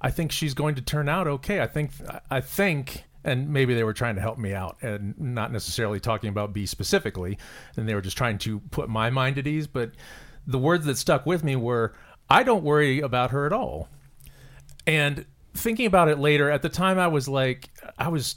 I 0.00 0.10
think 0.10 0.32
she's 0.32 0.52
going 0.52 0.74
to 0.74 0.82
turn 0.82 1.08
out 1.08 1.28
okay. 1.28 1.60
I 1.60 1.68
think, 1.68 1.92
I 2.28 2.40
think, 2.40 3.04
and 3.24 3.48
maybe 3.48 3.74
they 3.74 3.84
were 3.84 3.92
trying 3.92 4.16
to 4.16 4.20
help 4.20 4.38
me 4.38 4.52
out, 4.52 4.76
and 4.82 5.18
not 5.18 5.52
necessarily 5.52 6.00
talking 6.00 6.28
about 6.28 6.52
B 6.52 6.66
specifically, 6.66 7.38
and 7.76 7.88
they 7.88 7.94
were 7.94 8.00
just 8.00 8.16
trying 8.16 8.38
to 8.38 8.60
put 8.70 8.88
my 8.88 9.10
mind 9.10 9.38
at 9.38 9.46
ease. 9.46 9.66
But 9.66 9.92
the 10.46 10.58
words 10.58 10.86
that 10.86 10.96
stuck 10.98 11.26
with 11.26 11.44
me 11.44 11.56
were, 11.56 11.94
I 12.28 12.42
don't 12.42 12.64
worry 12.64 13.00
about 13.00 13.30
her 13.30 13.46
at 13.46 13.52
all. 13.52 13.88
And 14.86 15.24
thinking 15.54 15.86
about 15.86 16.08
it 16.08 16.18
later, 16.18 16.50
at 16.50 16.62
the 16.62 16.68
time, 16.68 16.98
I 16.98 17.06
was 17.06 17.28
like, 17.28 17.70
I 17.98 18.08
was 18.08 18.36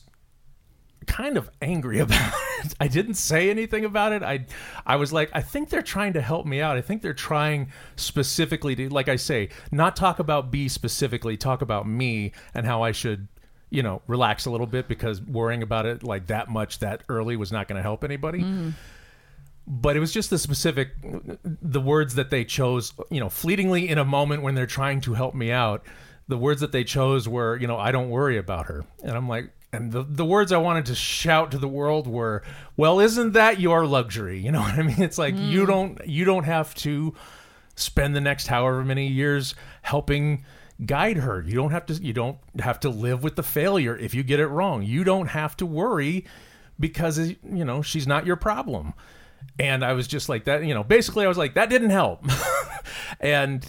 kind 1.06 1.38
of 1.38 1.50
angry 1.62 2.00
about 2.02 2.34
it. 2.64 2.74
I 2.80 2.88
didn't 2.88 3.16
say 3.16 3.50
anything 3.50 3.86
about 3.86 4.12
it. 4.12 4.24
I 4.24 4.46
I 4.86 4.96
was 4.96 5.14
like, 5.14 5.30
I 5.34 5.42
think 5.42 5.70
they're 5.70 5.82
trying 5.82 6.14
to 6.14 6.22
help 6.22 6.46
me 6.46 6.62
out. 6.62 6.78
I 6.78 6.82
think 6.82 7.02
they're 7.02 7.14
trying 7.14 7.72
specifically 7.96 8.76
to 8.76 8.90
like 8.90 9.10
I 9.10 9.16
say, 9.16 9.50
not 9.72 9.96
talk 9.96 10.20
about 10.20 10.52
B 10.52 10.68
specifically, 10.68 11.38
talk 11.38 11.62
about 11.62 11.88
me 11.88 12.32
and 12.54 12.66
how 12.66 12.82
I 12.82 12.92
should, 12.92 13.28
you 13.70 13.84
know, 13.84 14.02
relax 14.08 14.46
a 14.46 14.52
little 14.52 14.68
bit 14.68 14.88
because 14.88 15.22
worrying 15.22 15.64
about 15.64 15.86
it 15.86 16.04
like 16.04 16.28
that 16.28 16.50
much 16.50 16.80
that 16.80 17.02
early 17.10 17.36
was 17.36 17.52
not 17.52 17.68
going 17.68 17.78
to 17.78 17.82
help 17.82 18.04
anybody. 18.04 18.40
Mm-hmm. 18.40 18.70
But 19.68 19.98
it 19.98 20.00
was 20.00 20.12
just 20.12 20.30
the 20.30 20.38
specific 20.38 20.90
the 21.44 21.82
words 21.82 22.16
that 22.16 22.30
they 22.30 22.46
chose, 22.46 22.94
you 23.10 23.20
know, 23.20 23.30
fleetingly 23.30 23.90
in 23.90 23.98
a 23.98 24.06
moment 24.06 24.44
when 24.44 24.54
they're 24.54 24.68
trying 24.68 25.02
to 25.02 25.14
help 25.14 25.34
me 25.34 25.52
out. 25.52 25.84
The 26.28 26.38
words 26.38 26.62
that 26.62 26.72
they 26.72 26.84
chose 26.84 27.28
were, 27.28 27.58
you 27.58 27.68
know, 27.68 27.78
I 27.78 27.92
don't 27.92 28.10
worry 28.10 28.38
about 28.38 28.68
her. 28.68 28.86
And 29.04 29.12
I'm 29.12 29.28
like, 29.28 29.52
and 29.76 29.92
the, 29.92 30.04
the 30.04 30.26
words 30.26 30.52
I 30.52 30.58
wanted 30.58 30.86
to 30.88 30.96
shout 30.96 31.52
to 31.52 31.58
the 31.58 31.68
world 31.68 32.08
were, 32.08 32.44
well, 32.78 33.00
isn't 33.00 33.34
that 33.34 33.60
your 33.60 33.86
luxury? 33.86 34.40
You 34.40 34.52
know 34.52 34.62
what 34.62 34.76
I 34.76 34.84
mean? 34.84 35.02
It's 35.02 35.18
like 35.18 35.36
you 35.36 35.64
mm. 35.64 35.68
don't 35.68 36.08
you 36.08 36.26
don't 36.26 36.46
have 36.46 36.74
to 36.76 37.14
spend 37.76 38.16
the 38.16 38.22
next 38.22 38.48
however 38.48 38.84
many 38.84 39.08
years 39.08 39.56
helping 39.82 40.46
guide 40.84 41.18
her. 41.18 41.42
You 41.42 41.56
don't 41.56 41.72
have 41.72 41.86
to 41.88 41.94
you 41.94 42.14
don't 42.14 42.38
have 42.60 42.80
to 42.82 42.90
live 42.90 43.24
with 43.24 43.36
the 43.36 43.44
failure 43.44 43.96
if 43.98 44.14
you 44.14 44.24
get 44.24 44.40
it 44.40 44.48
wrong. 44.48 44.84
You 44.84 45.04
don't 45.04 45.28
have 45.28 45.56
to 45.58 45.66
worry 45.66 46.26
because 46.80 47.20
you 47.20 47.66
know, 47.66 47.82
she's 47.82 48.08
not 48.08 48.26
your 48.26 48.36
problem. 48.36 48.94
And 49.60 49.86
I 49.86 49.94
was 49.94 50.08
just 50.08 50.28
like 50.28 50.46
that, 50.46 50.66
you 50.66 50.74
know, 50.74 50.84
basically 50.84 51.26
I 51.26 51.28
was 51.28 51.38
like 51.38 51.54
that 51.54 51.70
didn't 51.70 51.92
help. 51.92 52.26
and 53.20 53.66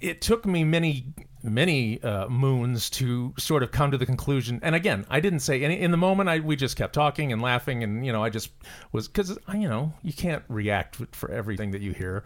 it 0.00 0.20
took 0.20 0.44
me 0.44 0.64
many 0.64 1.14
many 1.42 2.02
uh, 2.02 2.26
moons 2.28 2.88
to 2.88 3.34
sort 3.38 3.62
of 3.62 3.70
come 3.70 3.90
to 3.90 3.98
the 3.98 4.06
conclusion 4.06 4.58
and 4.62 4.74
again 4.74 5.04
i 5.10 5.20
didn't 5.20 5.40
say 5.40 5.62
any 5.62 5.78
in 5.78 5.90
the 5.90 5.96
moment 5.96 6.26
i 6.26 6.40
we 6.40 6.56
just 6.56 6.74
kept 6.74 6.94
talking 6.94 7.32
and 7.32 7.42
laughing 7.42 7.84
and 7.84 8.04
you 8.04 8.10
know 8.10 8.24
i 8.24 8.30
just 8.30 8.50
was 8.92 9.08
because 9.08 9.38
you 9.52 9.68
know 9.68 9.92
you 10.02 10.12
can't 10.12 10.42
react 10.48 10.96
for 11.14 11.30
everything 11.30 11.70
that 11.70 11.82
you 11.82 11.92
hear 11.92 12.24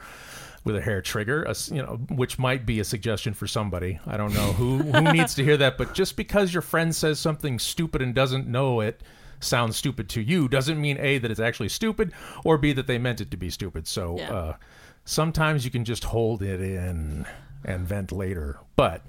with 0.64 0.76
a 0.76 0.80
hair 0.80 1.00
trigger 1.00 1.42
a 1.44 1.54
you 1.72 1.82
know 1.82 1.98
which 2.10 2.38
might 2.38 2.66
be 2.66 2.80
a 2.80 2.84
suggestion 2.84 3.32
for 3.34 3.46
somebody 3.46 3.98
i 4.06 4.16
don't 4.16 4.34
know 4.34 4.52
who 4.52 4.78
who 4.78 5.00
needs 5.12 5.34
to 5.34 5.44
hear 5.44 5.56
that 5.56 5.78
but 5.78 5.94
just 5.94 6.16
because 6.16 6.52
your 6.52 6.62
friend 6.62 6.94
says 6.94 7.18
something 7.18 7.58
stupid 7.58 8.02
and 8.02 8.14
doesn't 8.14 8.46
know 8.46 8.80
it 8.80 9.02
sounds 9.40 9.76
stupid 9.76 10.08
to 10.08 10.20
you 10.20 10.48
doesn't 10.48 10.80
mean 10.80 10.98
a 10.98 11.18
that 11.18 11.30
it's 11.30 11.40
actually 11.40 11.68
stupid 11.68 12.12
or 12.44 12.58
b 12.58 12.72
that 12.72 12.86
they 12.86 12.98
meant 12.98 13.20
it 13.20 13.30
to 13.30 13.36
be 13.36 13.48
stupid 13.50 13.86
so 13.86 14.16
Yeah. 14.18 14.32
uh 14.32 14.56
sometimes 15.04 15.64
you 15.64 15.70
can 15.70 15.84
just 15.84 16.04
hold 16.04 16.42
it 16.42 16.60
in 16.60 17.24
and 17.64 17.86
vent 17.86 18.12
later. 18.12 18.58
But 18.76 19.02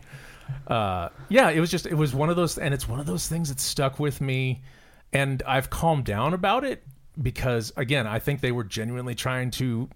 uh, 0.68 1.10
yeah, 1.30 1.50
it 1.50 1.60
was 1.60 1.70
just 1.70 1.86
it 1.86 1.94
was 1.96 2.14
one 2.16 2.30
of 2.30 2.36
those, 2.36 2.58
and 2.58 2.74
it's 2.74 2.88
one 2.88 3.00
of 3.00 3.06
those 3.06 3.28
things 3.28 3.50
that 3.50 3.60
stuck 3.60 4.00
with 4.00 4.22
me, 4.22 4.62
and 5.14 5.44
I've 5.46 5.70
calmed 5.70 6.06
down 6.06 6.34
about 6.34 6.64
it 6.64 6.84
because 7.22 7.72
again, 7.78 8.08
I 8.08 8.20
think 8.20 8.42
they 8.42 8.52
were 8.52 8.64
genuinely 8.64 9.14
trying 9.14 9.52
to 9.52 9.90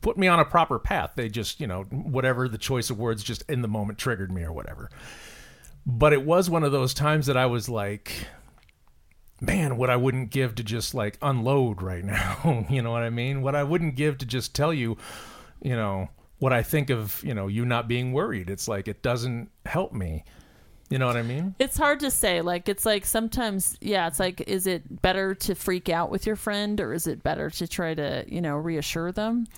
put 0.00 0.16
me 0.16 0.26
on 0.26 0.40
a 0.40 0.44
proper 0.44 0.78
path. 0.78 1.12
They 1.16 1.28
just 1.28 1.60
you 1.60 1.66
know 1.66 1.84
whatever 1.84 2.48
the 2.48 2.58
choice 2.58 2.90
of 2.90 2.98
words 2.98 3.22
just 3.22 3.42
in 3.48 3.62
the 3.62 3.68
moment 3.68 3.98
triggered 3.98 4.32
me 4.32 4.42
or 4.42 4.52
whatever. 4.52 4.90
But 5.84 6.12
it 6.12 6.24
was 6.24 6.50
one 6.50 6.64
of 6.64 6.72
those 6.72 6.94
times 6.94 7.26
that 7.26 7.36
I 7.36 7.46
was 7.46 7.68
like. 7.68 8.12
Man, 9.38 9.76
what 9.76 9.90
I 9.90 9.96
wouldn't 9.96 10.30
give 10.30 10.54
to 10.54 10.62
just 10.64 10.94
like 10.94 11.18
unload 11.20 11.82
right 11.82 12.02
now. 12.04 12.64
you 12.70 12.80
know 12.80 12.90
what 12.90 13.02
I 13.02 13.10
mean? 13.10 13.42
What 13.42 13.54
I 13.54 13.64
wouldn't 13.64 13.94
give 13.94 14.16
to 14.18 14.24
just 14.24 14.54
tell 14.54 14.72
you, 14.72 14.96
you 15.60 15.76
know, 15.76 16.08
what 16.38 16.54
I 16.54 16.62
think 16.62 16.88
of, 16.88 17.22
you 17.22 17.34
know, 17.34 17.46
you 17.46 17.66
not 17.66 17.86
being 17.86 18.12
worried. 18.12 18.48
It's 18.48 18.66
like 18.66 18.88
it 18.88 19.02
doesn't 19.02 19.50
help 19.66 19.92
me. 19.92 20.24
You 20.88 20.98
know 20.98 21.06
what 21.06 21.16
I 21.16 21.22
mean? 21.22 21.56
It's 21.58 21.76
hard 21.76 21.98
to 22.00 22.12
say. 22.12 22.42
Like, 22.42 22.68
it's 22.68 22.86
like 22.86 23.06
sometimes, 23.06 23.76
yeah, 23.80 24.06
it's 24.06 24.20
like, 24.20 24.42
is 24.42 24.68
it 24.68 25.02
better 25.02 25.34
to 25.34 25.56
freak 25.56 25.88
out 25.88 26.10
with 26.10 26.26
your 26.26 26.36
friend 26.36 26.80
or 26.80 26.92
is 26.92 27.08
it 27.08 27.24
better 27.24 27.50
to 27.50 27.66
try 27.66 27.92
to, 27.94 28.24
you 28.28 28.40
know, 28.40 28.54
reassure 28.54 29.10
them? 29.10 29.48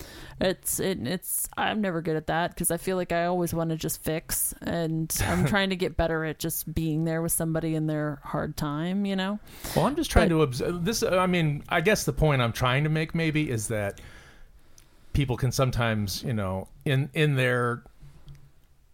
It's, 0.40 0.80
it, 0.80 1.06
it's, 1.06 1.46
I'm 1.54 1.82
never 1.82 2.00
good 2.00 2.16
at 2.16 2.28
that 2.28 2.54
because 2.54 2.70
I 2.70 2.78
feel 2.78 2.96
like 2.96 3.12
I 3.12 3.26
always 3.26 3.52
want 3.52 3.68
to 3.70 3.76
just 3.76 4.02
fix 4.02 4.54
and 4.62 5.14
I'm 5.26 5.44
trying 5.46 5.68
to 5.68 5.76
get 5.76 5.98
better 5.98 6.24
at 6.24 6.38
just 6.38 6.72
being 6.72 7.04
there 7.04 7.20
with 7.20 7.32
somebody 7.32 7.74
in 7.74 7.86
their 7.86 8.20
hard 8.24 8.56
time, 8.56 9.04
you 9.04 9.14
know? 9.16 9.38
Well, 9.76 9.84
I'm 9.86 9.96
just 9.96 10.10
trying 10.10 10.28
But- 10.30 10.34
to 10.36 10.42
observe 10.42 10.84
this. 10.86 11.02
I 11.02 11.26
mean, 11.26 11.62
I 11.68 11.82
guess 11.82 12.04
the 12.04 12.14
point 12.14 12.40
I'm 12.40 12.52
trying 12.52 12.84
to 12.84 12.90
make 12.90 13.14
maybe 13.14 13.50
is 13.50 13.68
that 13.68 14.00
people 15.12 15.36
can 15.36 15.52
sometimes, 15.52 16.22
you 16.22 16.32
know, 16.32 16.68
in 16.84 17.10
in 17.12 17.34
their 17.34 17.82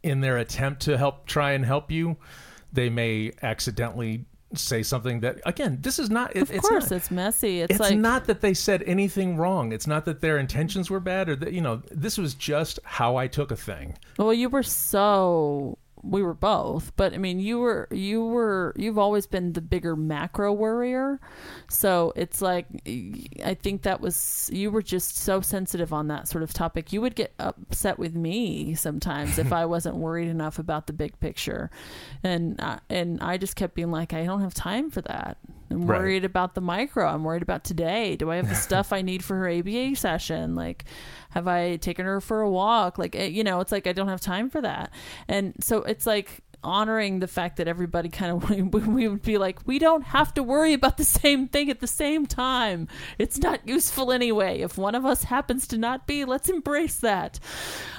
in 0.05 0.21
their 0.21 0.37
attempt 0.39 0.83
to 0.83 0.97
help 0.97 1.27
try 1.27 1.53
and 1.53 1.65
help 1.65 1.91
you, 1.91 2.17
they 2.73 2.91
may 2.91 3.33
accidentally 3.43 4.27
say 4.55 4.83
something 4.83 5.21
that 5.21 5.41
again, 5.47 5.79
this 5.81 5.99
is 5.99 6.11
not. 6.11 6.37
It, 6.37 6.43
Of 6.43 6.51
it's 6.51 6.69
course, 6.69 6.91
not, 6.91 6.97
it's 6.97 7.11
messy. 7.11 7.61
It's, 7.63 7.73
it's 7.73 7.81
like, 7.81 7.99
not 7.99 8.27
that 8.27 8.41
they 8.41 8.55
said 8.55 8.83
anything 8.85 9.37
wrong. 9.37 9.73
It's 9.73 9.87
not 9.87 10.05
that 10.05 10.21
their 10.21 10.39
intentions 10.39 10.91
were 10.91 11.01
bad 11.01 11.29
or 11.29 11.37
that 11.37 11.53
you 11.53 11.61
know. 11.61 11.83
This 11.91 12.19
was 12.19 12.35
just 12.35 12.79
how 12.85 13.17
I 13.17 13.27
took 13.27 13.51
a 13.51 13.57
thing. 13.57 13.97
Well, 14.19 14.35
you 14.35 14.49
were 14.49 14.63
so 14.63 15.79
we 16.07 16.23
were 16.23 16.35
both, 16.35 16.93
but 16.97 17.15
I 17.15 17.19
mean, 17.19 17.41
you 17.41 17.59
were 17.59 17.89
you 17.91 18.25
were 18.25 18.75
you've 18.77 18.99
always 18.99 19.27
been 19.27 19.53
the 19.55 19.61
bigger 19.61 19.97
macro 19.97 20.53
worrier. 20.53 21.21
So 21.69 22.13
it's 22.15 22.43
like 22.43 22.67
I 23.45 23.55
think 23.55 23.83
that 23.83 24.01
was 24.01 24.51
you 24.53 24.71
were 24.71 24.83
just 24.83 25.17
so 25.17 25.41
sensitive 25.41 25.93
on 25.93 26.09
that 26.09 26.29
sort 26.29 26.43
of 26.45 26.53
topic. 26.53 26.93
You 26.93 27.01
would 27.01 27.15
get 27.15 27.33
upset 27.39 27.99
with 27.99 28.15
me 28.15 28.75
sometimes 28.75 29.39
if 29.39 29.53
I 29.61 29.65
wasn't 29.67 29.97
worried 29.97 30.29
enough 30.29 30.59
about 30.59 30.87
the 30.87 30.93
big 30.93 31.19
picture, 31.21 31.71
and 32.23 32.61
uh, 32.61 32.79
and 32.91 33.21
I 33.21 33.39
just 33.39 33.57
kept 33.57 33.75
being 33.75 33.91
like, 33.91 34.13
I 34.13 34.25
don't 34.25 34.41
have 34.43 34.55
time 34.55 34.91
for 34.91 35.01
that. 35.03 35.39
I'm 35.71 35.87
Right. 35.87 35.99
worried 35.99 36.25
about 36.25 36.55
the 36.55 36.61
micro. 36.61 37.05
I'm 37.09 37.25
worried 37.25 37.43
about 37.43 37.65
today. 37.65 38.15
Do 38.15 38.31
I 38.31 38.37
have 38.37 38.49
the 38.49 38.55
stuff 38.55 38.93
I 38.93 39.03
need 39.03 39.25
for 39.25 39.35
her 39.37 39.49
ABA 39.49 39.97
session? 39.97 40.55
Like, 40.55 40.85
have 41.35 41.49
I 41.49 41.77
taken 41.77 42.07
her 42.07 42.21
for 42.21 42.43
a 42.43 42.51
walk? 42.51 42.97
Like, 42.97 43.17
eh, 43.17 43.27
you 43.27 43.43
know, 43.43 43.59
it's 43.59 43.73
like 43.73 43.89
I 43.89 43.93
don't 43.93 44.07
have 44.07 44.21
time 44.21 44.49
for 44.49 44.61
that. 44.61 44.93
And 45.27 45.53
so 45.61 45.79
it's 45.79 46.07
like 46.07 46.43
honoring 46.65 47.19
the 47.19 47.29
fact 47.29 47.59
that 47.59 47.69
everybody 47.69 48.09
kind 48.09 48.33
of 48.33 48.49
we 48.89 49.09
would 49.09 49.23
be 49.23 49.37
like 49.37 49.59
we 49.67 49.79
don't 49.79 50.03
have 50.03 50.33
to 50.35 50.43
worry 50.43 50.73
about 50.73 50.97
the 50.97 51.05
same 51.05 51.49
thing 51.49 51.71
at 51.71 51.81
the 51.81 51.89
same 51.89 52.25
time. 52.25 52.87
It's 53.19 53.39
not 53.39 53.67
useful 53.69 54.13
anyway. 54.13 54.61
If 54.61 54.79
one 54.79 54.95
of 54.95 55.05
us 55.05 55.25
happens 55.25 55.67
to 55.69 55.77
not 55.77 56.07
be 56.07 56.25
let's 56.25 56.49
embrace 56.49 56.97
that. 56.97 57.41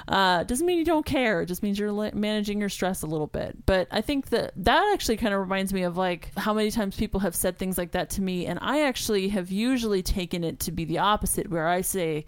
Uh, 0.08 0.44
doesn't 0.44 0.66
mean 0.66 0.78
you 0.78 0.84
don't 0.84 1.04
care. 1.04 1.42
It 1.42 1.46
just 1.46 1.62
means 1.62 1.78
you're 1.78 1.92
managing 2.12 2.58
your 2.58 2.70
stress 2.70 3.02
a 3.02 3.06
little 3.06 3.26
bit. 3.26 3.66
But 3.66 3.86
i 3.90 4.00
think 4.00 4.30
that 4.30 4.52
that 4.56 4.90
actually 4.94 5.18
kind 5.18 5.34
of 5.34 5.40
reminds 5.40 5.74
me 5.74 5.82
of 5.82 5.98
like 5.98 6.30
how 6.38 6.54
many 6.54 6.70
times 6.70 6.96
people 6.96 7.20
have 7.20 7.36
said 7.36 7.58
things 7.58 7.76
like 7.76 7.92
that 7.92 8.08
to 8.10 8.22
me. 8.22 8.46
And 8.46 8.58
i 8.62 8.82
actually 8.82 9.28
have 9.28 9.50
usually 9.50 10.02
taken 10.02 10.42
it 10.42 10.60
to 10.60 10.72
be 10.72 10.86
the 10.86 10.98
opposite 10.98 11.50
where 11.50 11.68
i 11.68 11.82
say 11.82 12.24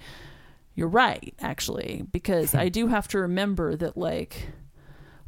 you're 0.79 0.87
right 0.87 1.35
actually 1.41 2.05
because 2.12 2.55
i 2.55 2.68
do 2.68 2.87
have 2.87 3.09
to 3.09 3.18
remember 3.18 3.74
that 3.74 3.97
like 3.97 4.49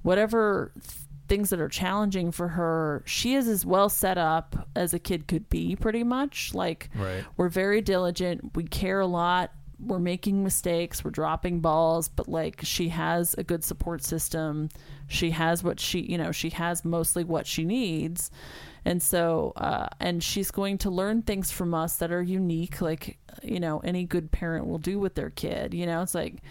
whatever 0.02 0.72
th- 0.74 0.94
things 1.28 1.50
that 1.50 1.60
are 1.60 1.68
challenging 1.68 2.30
for 2.32 2.48
her 2.48 3.02
she 3.06 3.34
is 3.34 3.46
as 3.48 3.64
well 3.66 3.88
set 3.88 4.18
up 4.18 4.68
as 4.74 4.92
a 4.94 4.98
kid 4.98 5.26
could 5.28 5.48
be 5.48 5.76
pretty 5.76 6.02
much. 6.02 6.52
Like 6.54 6.90
Right. 6.94 7.24
we're 7.36 7.48
very 7.48 7.80
diligent. 7.80 8.56
We 8.56 8.64
care 8.64 8.98
a 9.00 9.06
lot. 9.06 9.52
We're 9.78 10.00
making 10.00 10.42
mistakes. 10.42 11.04
We're 11.04 11.12
dropping 11.12 11.60
balls. 11.60 12.08
But 12.08 12.28
like 12.28 12.60
she 12.64 12.88
has 12.88 13.34
a 13.38 13.44
good 13.44 13.62
support 13.62 14.02
system. 14.02 14.70
She 15.06 15.30
has 15.30 15.62
what 15.62 15.78
she 15.78 16.00
you 16.00 16.18
know 16.18 16.32
she 16.32 16.50
has 16.50 16.84
mostly 16.84 17.22
what 17.22 17.46
she 17.46 17.64
needs 17.64 18.30
and 18.84 19.02
so 19.02 19.52
uh, 19.56 19.88
and 19.98 20.22
she's 20.22 20.50
going 20.50 20.78
to 20.78 20.90
learn 20.90 21.22
things 21.22 21.50
from 21.50 21.74
us 21.74 21.96
that 21.96 22.12
are 22.12 22.22
unique 22.22 22.80
like 22.80 23.18
you 23.42 23.60
know 23.60 23.78
any 23.80 24.04
good 24.04 24.30
parent 24.30 24.66
will 24.66 24.78
do 24.78 24.98
with 24.98 25.14
their 25.14 25.30
kid 25.30 25.74
you 25.74 25.86
know? 25.86 26.02
It's 26.02 26.14
like 26.14 26.42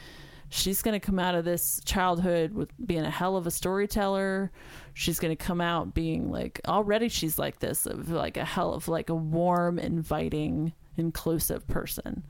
she's 0.50 0.82
going 0.82 1.00
to 1.00 1.06
come 1.06 1.20
out 1.20 1.36
of 1.36 1.46
this 1.46 1.80
childhood 1.86 2.54
with 2.54 2.72
being 2.86 3.06
a 3.06 3.10
hell 3.10 3.38
of 3.38 3.48
a 3.48 3.52
storyteller. 3.52 4.52
She's 4.94 5.20
going 5.20 5.36
to 5.36 5.44
come 5.44 5.62
out 5.62 5.94
being 5.94 6.32
like 6.32 6.60
already 6.68 7.10
she's 7.10 7.38
like 7.38 7.60
this 7.60 7.86
of 7.86 8.10
like 8.10 8.38
a 8.38 8.46
hell 8.46 8.74
of 8.74 8.88
like 8.88 9.10
a 9.10 9.16
warm 9.16 9.80
inviting 9.80 10.74
inclusive 10.98 11.68
person. 11.68 12.26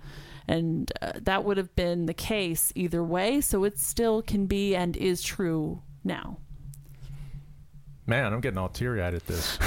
And 0.48 0.92
uh, 1.02 1.14
that 1.22 1.44
would 1.44 1.58
have 1.58 1.76
been 1.76 2.06
the 2.06 2.14
case 2.14 2.72
either 2.76 3.04
way 3.04 3.42
so 3.42 3.64
it 3.64 3.80
still 3.80 4.22
can 4.22 4.46
be 4.46 4.76
and 4.76 4.98
is 4.98 5.22
true 5.22 5.82
now 6.04 6.38
Man, 8.10 8.34
I'm 8.34 8.42
getting 8.42 8.58
all 8.58 8.70
teary 8.70 9.04
eyed 9.04 9.14
at 9.14 9.28
this. 9.28 9.58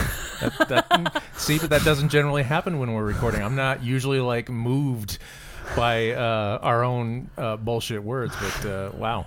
That, 0.40 0.68
that, 0.68 1.22
see, 1.36 1.60
but 1.60 1.70
that 1.70 1.84
doesn't 1.84 2.08
generally 2.08 2.42
happen 2.42 2.80
when 2.80 2.92
we're 2.92 3.04
recording. 3.04 3.40
I'm 3.40 3.54
not 3.54 3.84
usually 3.84 4.18
like 4.18 4.50
moved 4.50 5.18
by 5.76 6.10
uh, 6.10 6.58
our 6.60 6.82
own 6.82 7.30
uh, 7.38 7.56
bullshit 7.56 8.02
words, 8.02 8.34
but 8.40 8.66
uh, 8.68 8.90
wow. 8.96 9.26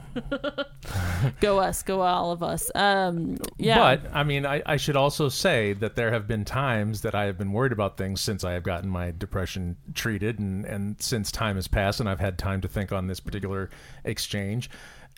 go 1.40 1.60
us 1.60 1.82
go 1.82 2.02
all 2.02 2.32
of 2.32 2.44
us 2.44 2.70
um 2.76 3.38
yeah 3.58 3.78
But 3.78 4.12
I 4.14 4.24
mean, 4.24 4.46
I, 4.46 4.62
I 4.66 4.76
should 4.76 4.98
also 4.98 5.30
say 5.30 5.72
that 5.74 5.96
there 5.96 6.12
have 6.12 6.28
been 6.28 6.44
times 6.44 7.02
that 7.02 7.16
I 7.16 7.24
have 7.24 7.38
been 7.38 7.54
worried 7.54 7.72
about 7.72 7.98
things 7.98 8.20
since 8.20 8.44
I 8.44 8.52
have 8.52 8.64
gotten 8.64 8.90
my 8.90 9.14
depression 9.18 9.78
treated, 9.94 10.40
and 10.40 10.66
and 10.66 11.02
since 11.02 11.32
time 11.32 11.56
has 11.56 11.70
passed, 11.70 12.02
and 12.02 12.10
I've 12.10 12.20
had 12.20 12.38
time 12.38 12.60
to 12.62 12.68
think 12.68 12.92
on 12.92 13.08
this 13.08 13.22
particular 13.22 13.70
exchange, 14.04 14.70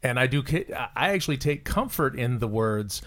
and 0.03 0.19
I 0.19 0.27
do. 0.27 0.43
I 0.95 1.09
actually 1.09 1.37
take 1.37 1.65
comfort 1.65 2.15
in 2.15 2.37
the 2.37 2.47
words. 2.47 3.01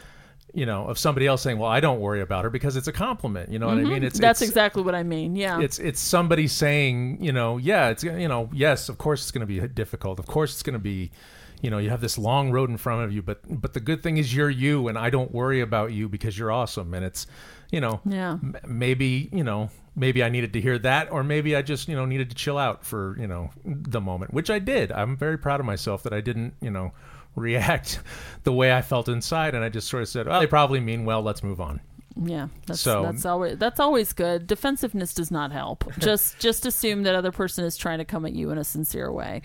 You 0.52 0.66
know, 0.66 0.86
of 0.86 0.98
somebody 0.98 1.26
else 1.26 1.42
saying, 1.42 1.58
"Well, 1.58 1.70
I 1.70 1.80
don't 1.80 2.00
worry 2.00 2.20
about 2.20 2.44
her," 2.44 2.50
because 2.50 2.76
it's 2.76 2.88
a 2.88 2.92
compliment. 2.92 3.50
You 3.52 3.58
know 3.58 3.68
what 3.68 3.78
I 3.78 3.82
mean? 3.82 4.02
It's 4.02 4.16
Mm-hmm. 4.16 4.22
that's 4.22 4.42
it's, 4.42 4.50
exactly 4.50 4.82
what 4.82 4.94
i 4.94 5.02
mean 5.02 5.36
yeah 5.36 5.60
it's 5.60 5.78
it's 5.78 6.00
somebody 6.00 6.48
saying, 6.48 7.22
you 7.22 7.32
know, 7.32 7.56
yeah, 7.56 7.88
it's 7.90 8.02
you 8.04 8.28
know, 8.28 8.50
yes, 8.52 8.88
of 8.88 8.98
course 8.98 9.22
it's 9.22 9.30
going 9.30 9.46
to 9.46 9.46
be 9.46 9.66
difficult. 9.68 10.18
Of 10.18 10.26
course 10.26 10.52
it's 10.52 10.62
going 10.62 10.74
to 10.74 10.78
be, 10.80 11.10
you 11.62 11.70
know, 11.70 11.78
you 11.78 11.90
have 11.90 12.00
this 12.00 12.18
long 12.18 12.50
road 12.50 12.68
in 12.70 12.76
front 12.78 13.04
of 13.04 13.12
you, 13.12 13.22
but 13.22 13.40
but 13.48 13.74
the 13.74 13.80
good 13.80 14.02
thing 14.02 14.16
is 14.18 14.34
you're 14.34 14.50
you, 14.50 14.88
and 14.88 14.98
I 14.98 15.08
don't 15.10 15.32
worry 15.32 15.60
about 15.60 15.92
you 15.92 16.08
because 16.08 16.36
you're 16.38 16.50
awesome, 16.52 16.94
and 16.94 17.04
it's, 17.04 17.26
you 17.70 17.80
know, 17.80 18.00
Yeah. 18.04 18.32
m- 18.42 18.56
maybe 18.66 19.28
you 19.32 19.44
know, 19.44 19.70
maybe 19.94 20.24
I 20.24 20.28
needed 20.30 20.52
to 20.54 20.60
hear 20.60 20.78
that, 20.80 21.12
or 21.12 21.22
maybe 21.22 21.54
I 21.54 21.62
just 21.62 21.86
you 21.88 21.94
know 21.94 22.06
needed 22.06 22.28
to 22.30 22.34
chill 22.34 22.58
out 22.58 22.84
for 22.84 23.16
you 23.20 23.26
know 23.28 23.50
the 23.64 24.00
moment, 24.00 24.34
which 24.34 24.50
I 24.50 24.58
did. 24.58 24.90
I'm 24.90 25.16
very 25.16 25.38
proud 25.38 25.60
of 25.60 25.66
myself 25.66 26.02
that 26.02 26.12
I 26.12 26.20
didn't 26.20 26.54
you 26.60 26.70
know 26.70 26.92
react 27.40 28.00
the 28.44 28.52
way 28.52 28.72
I 28.72 28.82
felt 28.82 29.08
inside, 29.08 29.54
and 29.54 29.64
I 29.64 29.68
just 29.68 29.88
sort 29.88 30.02
of 30.02 30.08
said, 30.08 30.26
well, 30.26 30.40
they 30.40 30.46
probably 30.46 30.80
mean 30.80 31.04
well. 31.04 31.22
Let's 31.22 31.42
move 31.42 31.60
on. 31.60 31.80
Yeah, 32.22 32.48
that's 32.66 32.80
So- 32.80 33.02
that's 33.04 33.24
always 33.24 33.56
that's 33.58 33.80
always 33.80 34.12
good. 34.12 34.46
Defensiveness 34.46 35.14
does 35.14 35.30
not 35.30 35.52
help. 35.52 35.84
just 35.98 36.38
just 36.38 36.66
assume 36.66 37.04
that 37.04 37.14
other 37.14 37.32
person 37.32 37.64
is 37.64 37.76
trying 37.76 37.98
to 37.98 38.04
come 38.04 38.26
at 38.26 38.32
you 38.32 38.50
in 38.50 38.58
a 38.58 38.64
sincere 38.64 39.10
way. 39.12 39.42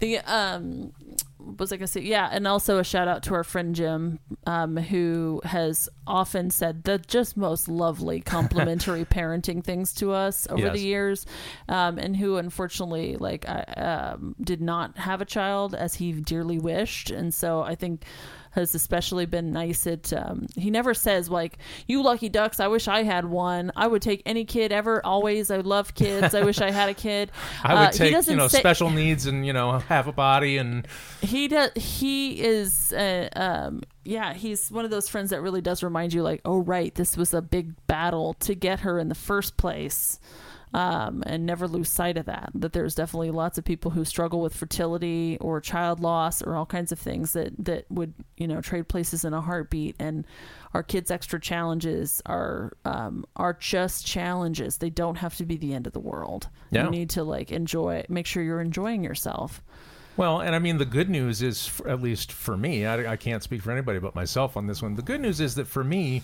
The 0.00 0.18
um 0.18 0.92
was 1.38 1.72
I 1.72 1.76
gonna 1.76 1.86
say? 1.86 2.00
Yeah, 2.02 2.28
and 2.30 2.46
also 2.46 2.78
a 2.78 2.84
shout 2.84 3.08
out 3.08 3.22
to 3.24 3.34
our 3.34 3.44
friend 3.44 3.74
Jim, 3.74 4.18
um, 4.46 4.76
who 4.76 5.40
has 5.44 5.88
often 6.06 6.50
said 6.50 6.84
the 6.84 6.98
just 6.98 7.36
most 7.36 7.68
lovely 7.68 8.20
complimentary 8.36 9.04
parenting 9.04 9.62
things 9.62 9.92
to 9.94 10.12
us 10.12 10.46
over 10.50 10.62
Yes. 10.66 10.72
the 10.74 10.80
years, 10.82 11.26
um, 11.68 11.98
and 11.98 12.16
who 12.16 12.36
unfortunately 12.36 13.16
like 13.16 13.48
I, 13.48 13.62
um, 13.62 14.34
did 14.40 14.60
not 14.60 14.98
have 14.98 15.20
a 15.20 15.24
child 15.24 15.74
as 15.74 15.94
he 15.94 16.12
dearly 16.12 16.58
wished, 16.58 17.10
and 17.10 17.32
so 17.32 17.62
I 17.62 17.74
think 17.74 18.04
has 18.58 18.74
especially 18.74 19.24
been 19.26 19.52
nice. 19.52 19.86
At 19.86 20.12
um, 20.12 20.46
he 20.56 20.70
never 20.70 20.92
says 20.92 21.30
like 21.30 21.58
you 21.86 22.02
lucky 22.02 22.28
ducks 22.28 22.60
i 22.60 22.68
wish 22.68 22.86
i 22.88 23.02
had 23.02 23.24
one. 23.24 23.72
I 23.74 23.86
would 23.86 24.02
take 24.02 24.22
any 24.26 24.44
kid 24.44 24.72
ever 24.72 25.04
always. 25.04 25.50
I 25.50 25.56
love 25.58 25.94
kids. 25.94 26.34
I 26.34 26.42
wish 26.42 26.60
i 26.60 26.70
had 26.70 26.90
a 26.90 26.94
kid. 26.94 27.30
I 27.64 27.74
would 27.74 27.80
Uh, 27.80 27.92
he 27.92 27.98
take 28.12 28.26
you 28.28 28.36
know 28.36 28.48
say- 28.48 28.58
special 28.58 28.90
needs 28.90 29.26
and 29.26 29.46
you 29.46 29.52
know 29.52 29.78
have 29.78 30.06
a 30.08 30.12
body 30.12 30.58
and 30.58 30.86
he 31.22 31.48
does 31.48 31.70
he 31.74 32.40
is 32.40 32.92
uh, 32.92 33.28
um 33.34 33.82
yeah 34.04 34.34
he's 34.34 34.70
one 34.70 34.84
of 34.84 34.90
those 34.90 35.08
friends 35.08 35.30
that 35.30 35.40
really 35.40 35.60
does 35.60 35.82
remind 35.82 36.12
you 36.12 36.22
like 36.22 36.40
oh 36.44 36.58
right 36.58 36.94
this 36.94 37.16
was 37.16 37.32
a 37.34 37.40
big 37.42 37.74
battle 37.86 38.34
to 38.34 38.54
get 38.54 38.80
her 38.80 38.98
in 38.98 39.08
the 39.08 39.14
first 39.14 39.56
place 39.56 40.18
um, 40.74 41.22
and 41.26 41.46
never 41.46 41.66
lose 41.66 41.88
sight 41.88 42.16
of 42.16 42.26
that 42.26 42.50
that 42.54 42.72
there's 42.72 42.94
definitely 42.94 43.30
lots 43.30 43.56
of 43.58 43.64
people 43.64 43.90
who 43.90 44.04
struggle 44.04 44.40
with 44.40 44.54
fertility 44.54 45.38
or 45.40 45.60
child 45.60 46.00
loss 46.00 46.42
or 46.42 46.54
all 46.56 46.66
kinds 46.66 46.92
of 46.92 46.98
things 46.98 47.32
that 47.32 47.52
that 47.58 47.84
would 47.90 48.12
you 48.36 48.46
know 48.46 48.60
trade 48.60 48.86
places 48.88 49.24
in 49.24 49.32
a 49.32 49.40
heartbeat 49.40 49.96
and 49.98 50.26
our 50.74 50.82
kids 50.82 51.10
extra 51.10 51.40
challenges 51.40 52.20
are 52.26 52.72
um, 52.84 53.24
are 53.36 53.54
just 53.54 54.06
challenges 54.06 54.76
they 54.78 54.90
don't 54.90 55.16
have 55.16 55.36
to 55.36 55.44
be 55.46 55.56
the 55.56 55.72
end 55.74 55.86
of 55.86 55.92
the 55.92 56.00
world 56.00 56.48
Yeah. 56.70 56.84
you 56.84 56.90
need 56.90 57.10
to 57.10 57.24
like 57.24 57.50
enjoy 57.50 58.04
make 58.08 58.26
sure 58.26 58.42
you're 58.42 58.60
enjoying 58.60 59.02
yourself 59.02 59.62
Well, 60.18 60.40
and 60.40 60.54
I 60.54 60.58
mean, 60.58 60.78
the 60.78 60.84
good 60.84 61.08
news 61.08 61.42
is, 61.42 61.70
at 61.86 62.02
least 62.02 62.32
for 62.32 62.56
me, 62.56 62.84
I, 62.84 63.12
I 63.12 63.16
can't 63.16 63.40
speak 63.40 63.62
for 63.62 63.70
anybody 63.70 64.00
but 64.00 64.16
myself 64.16 64.56
on 64.56 64.66
this 64.66 64.82
one. 64.82 64.96
The 64.96 65.02
good 65.02 65.20
news 65.20 65.40
is 65.40 65.54
that 65.54 65.68
for 65.68 65.84
me, 65.84 66.22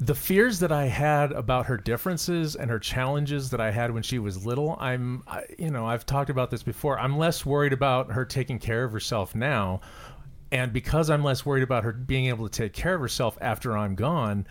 the 0.00 0.14
fears 0.14 0.60
that 0.60 0.70
I 0.70 0.86
had 0.86 1.32
about 1.32 1.66
her 1.66 1.76
differences 1.76 2.54
and 2.54 2.70
her 2.70 2.78
challenges 2.78 3.50
that 3.50 3.60
I 3.60 3.72
had 3.72 3.90
when 3.90 4.04
she 4.04 4.20
was 4.20 4.46
little, 4.46 4.76
I'm, 4.78 5.24
I, 5.26 5.44
you 5.58 5.70
know, 5.70 5.86
I've 5.86 6.06
talked 6.06 6.30
about 6.30 6.50
this 6.50 6.62
before. 6.62 6.98
I'm 6.98 7.18
less 7.18 7.44
worried 7.44 7.72
about 7.72 8.12
her 8.12 8.24
taking 8.24 8.60
care 8.60 8.84
of 8.84 8.92
herself 8.92 9.34
now. 9.34 9.80
And 10.52 10.72
because 10.72 11.10
I'm 11.10 11.24
less 11.24 11.44
worried 11.44 11.64
about 11.64 11.82
her 11.84 11.92
being 11.92 12.26
able 12.26 12.48
to 12.48 12.62
take 12.62 12.72
care 12.72 12.94
of 12.94 13.00
herself 13.00 13.36
after 13.40 13.76
I'm 13.76 13.96
gone, 13.96 14.46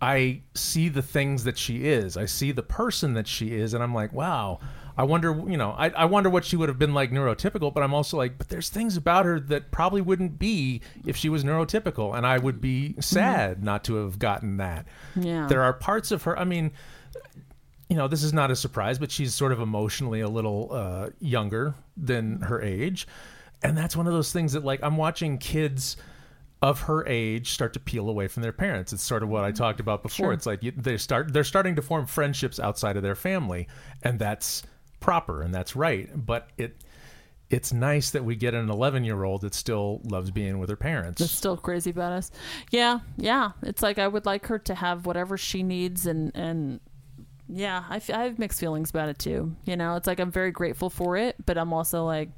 I 0.00 0.42
see 0.54 0.88
the 0.88 1.02
things 1.02 1.44
that 1.44 1.58
she 1.58 1.86
is. 1.86 2.16
I 2.16 2.24
see 2.24 2.52
the 2.52 2.62
person 2.62 3.14
that 3.14 3.26
she 3.26 3.54
is, 3.54 3.74
and 3.74 3.82
I'm 3.82 3.94
like, 3.94 4.12
wow. 4.12 4.58
I 4.98 5.04
wonder, 5.04 5.28
you 5.46 5.56
know, 5.56 5.70
I, 5.78 5.90
I 5.90 6.04
wonder 6.06 6.28
what 6.28 6.44
she 6.44 6.56
would 6.56 6.68
have 6.68 6.78
been 6.78 6.92
like 6.92 7.12
neurotypical, 7.12 7.72
but 7.72 7.84
I'm 7.84 7.94
also 7.94 8.16
like, 8.16 8.36
but 8.36 8.48
there's 8.48 8.68
things 8.68 8.96
about 8.96 9.26
her 9.26 9.38
that 9.38 9.70
probably 9.70 10.00
wouldn't 10.00 10.40
be 10.40 10.80
if 11.06 11.16
she 11.16 11.28
was 11.28 11.44
neurotypical, 11.44 12.16
and 12.16 12.26
I 12.26 12.36
would 12.36 12.60
be 12.60 12.96
sad 12.98 13.62
not 13.62 13.84
to 13.84 13.94
have 13.94 14.18
gotten 14.18 14.56
that. 14.56 14.86
yeah 15.14 15.46
There 15.46 15.62
are 15.62 15.72
parts 15.72 16.10
of 16.10 16.24
her, 16.24 16.36
I 16.36 16.42
mean, 16.42 16.72
you 17.88 17.96
know, 17.96 18.08
this 18.08 18.24
is 18.24 18.32
not 18.32 18.50
a 18.50 18.56
surprise, 18.56 18.98
but 18.98 19.12
she's 19.12 19.32
sort 19.32 19.52
of 19.52 19.60
emotionally 19.60 20.20
a 20.20 20.28
little 20.28 20.70
uh, 20.72 21.10
younger 21.20 21.76
than 21.96 22.40
her 22.40 22.60
age. 22.60 23.06
And 23.62 23.78
that's 23.78 23.96
one 23.96 24.08
of 24.08 24.12
those 24.12 24.32
things 24.32 24.52
that, 24.54 24.64
like, 24.64 24.80
I'm 24.82 24.96
watching 24.96 25.38
kids 25.38 25.96
of 26.60 26.80
her 26.82 27.06
age 27.06 27.50
start 27.50 27.72
to 27.74 27.80
peel 27.80 28.08
away 28.08 28.26
from 28.26 28.42
their 28.42 28.52
parents. 28.52 28.92
It's 28.92 29.02
sort 29.02 29.22
of 29.22 29.28
what 29.28 29.44
I 29.44 29.52
talked 29.52 29.78
about 29.78 30.02
before. 30.02 30.26
Sure. 30.26 30.32
It's 30.32 30.44
like 30.46 30.62
you, 30.62 30.72
they 30.72 30.96
start 30.96 31.32
they're 31.32 31.44
starting 31.44 31.76
to 31.76 31.82
form 31.82 32.04
friendships 32.06 32.58
outside 32.58 32.96
of 32.96 33.04
their 33.04 33.14
family, 33.14 33.68
and 34.02 34.18
that's 34.18 34.64
proper 35.00 35.42
and 35.42 35.54
that's 35.54 35.76
right. 35.76 36.08
But 36.14 36.48
it 36.56 36.76
it's 37.50 37.72
nice 37.72 38.10
that 38.10 38.24
we 38.24 38.36
get 38.36 38.52
an 38.52 38.68
11 38.68 39.04
year 39.04 39.24
old 39.24 39.40
that 39.40 39.54
still 39.54 40.00
loves 40.04 40.30
being 40.30 40.58
with 40.58 40.68
her 40.68 40.76
parents. 40.76 41.20
That's 41.20 41.32
still 41.32 41.56
crazy 41.56 41.90
about 41.90 42.12
us. 42.12 42.30
Yeah, 42.70 43.00
yeah. 43.16 43.52
It's 43.62 43.82
like 43.82 43.98
I 43.98 44.06
would 44.06 44.26
like 44.26 44.46
her 44.46 44.58
to 44.60 44.74
have 44.74 45.06
whatever 45.06 45.38
she 45.38 45.62
needs, 45.62 46.06
and 46.06 46.30
and 46.34 46.80
yeah, 47.48 47.84
I, 47.88 47.96
f- 47.96 48.10
I 48.10 48.24
have 48.24 48.38
mixed 48.38 48.60
feelings 48.60 48.90
about 48.90 49.08
it 49.08 49.18
too. 49.18 49.56
You 49.64 49.76
know, 49.76 49.96
it's 49.96 50.06
like 50.06 50.20
I'm 50.20 50.30
very 50.30 50.50
grateful 50.50 50.90
for 50.90 51.16
it, 51.16 51.36
but 51.46 51.56
I'm 51.56 51.72
also 51.72 52.04
like, 52.04 52.28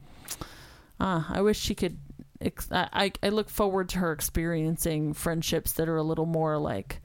ah, 1.01 1.27
I 1.29 1.43
wish 1.43 1.59
she 1.59 1.75
could. 1.75 1.99
Ex- 2.41 2.69
I 2.71 3.13
I 3.23 3.29
look 3.31 3.51
forward 3.51 3.89
to 3.91 3.99
her 3.99 4.13
experiencing 4.13 5.13
friendships 5.13 5.73
that 5.73 5.89
are 5.89 5.97
a 5.97 6.03
little 6.05 6.27
more 6.27 6.57
like 6.57 7.03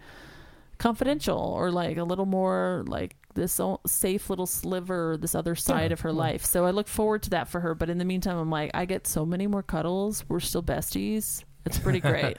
confidential 0.77 1.39
or 1.39 1.71
like 1.71 1.97
a 1.97 2.03
little 2.03 2.25
more 2.25 2.83
like 2.87 3.15
this 3.35 3.59
safe 3.85 4.29
little 4.29 4.47
sliver, 4.47 5.17
this 5.19 5.35
other 5.35 5.53
side 5.55 5.91
Yeah, 5.91 5.93
of 5.93 5.99
her 6.01 6.09
well- 6.09 6.17
life. 6.17 6.43
So 6.45 6.65
I 6.65 6.71
look 6.71 6.87
forward 6.87 7.21
to 7.23 7.29
that 7.31 7.47
for 7.47 7.59
her. 7.59 7.75
But 7.75 7.89
in 7.89 7.97
the 7.99 8.05
meantime, 8.05 8.37
I'm 8.37 8.49
like, 8.49 8.71
I 8.73 8.85
get 8.85 9.05
so 9.07 9.25
many 9.25 9.45
more 9.47 9.61
cuddles. 9.63 10.25
We're 10.27 10.39
still 10.39 10.63
besties. 10.63 11.43
It's 11.65 11.77
pretty 11.77 11.99
great. 12.11 12.37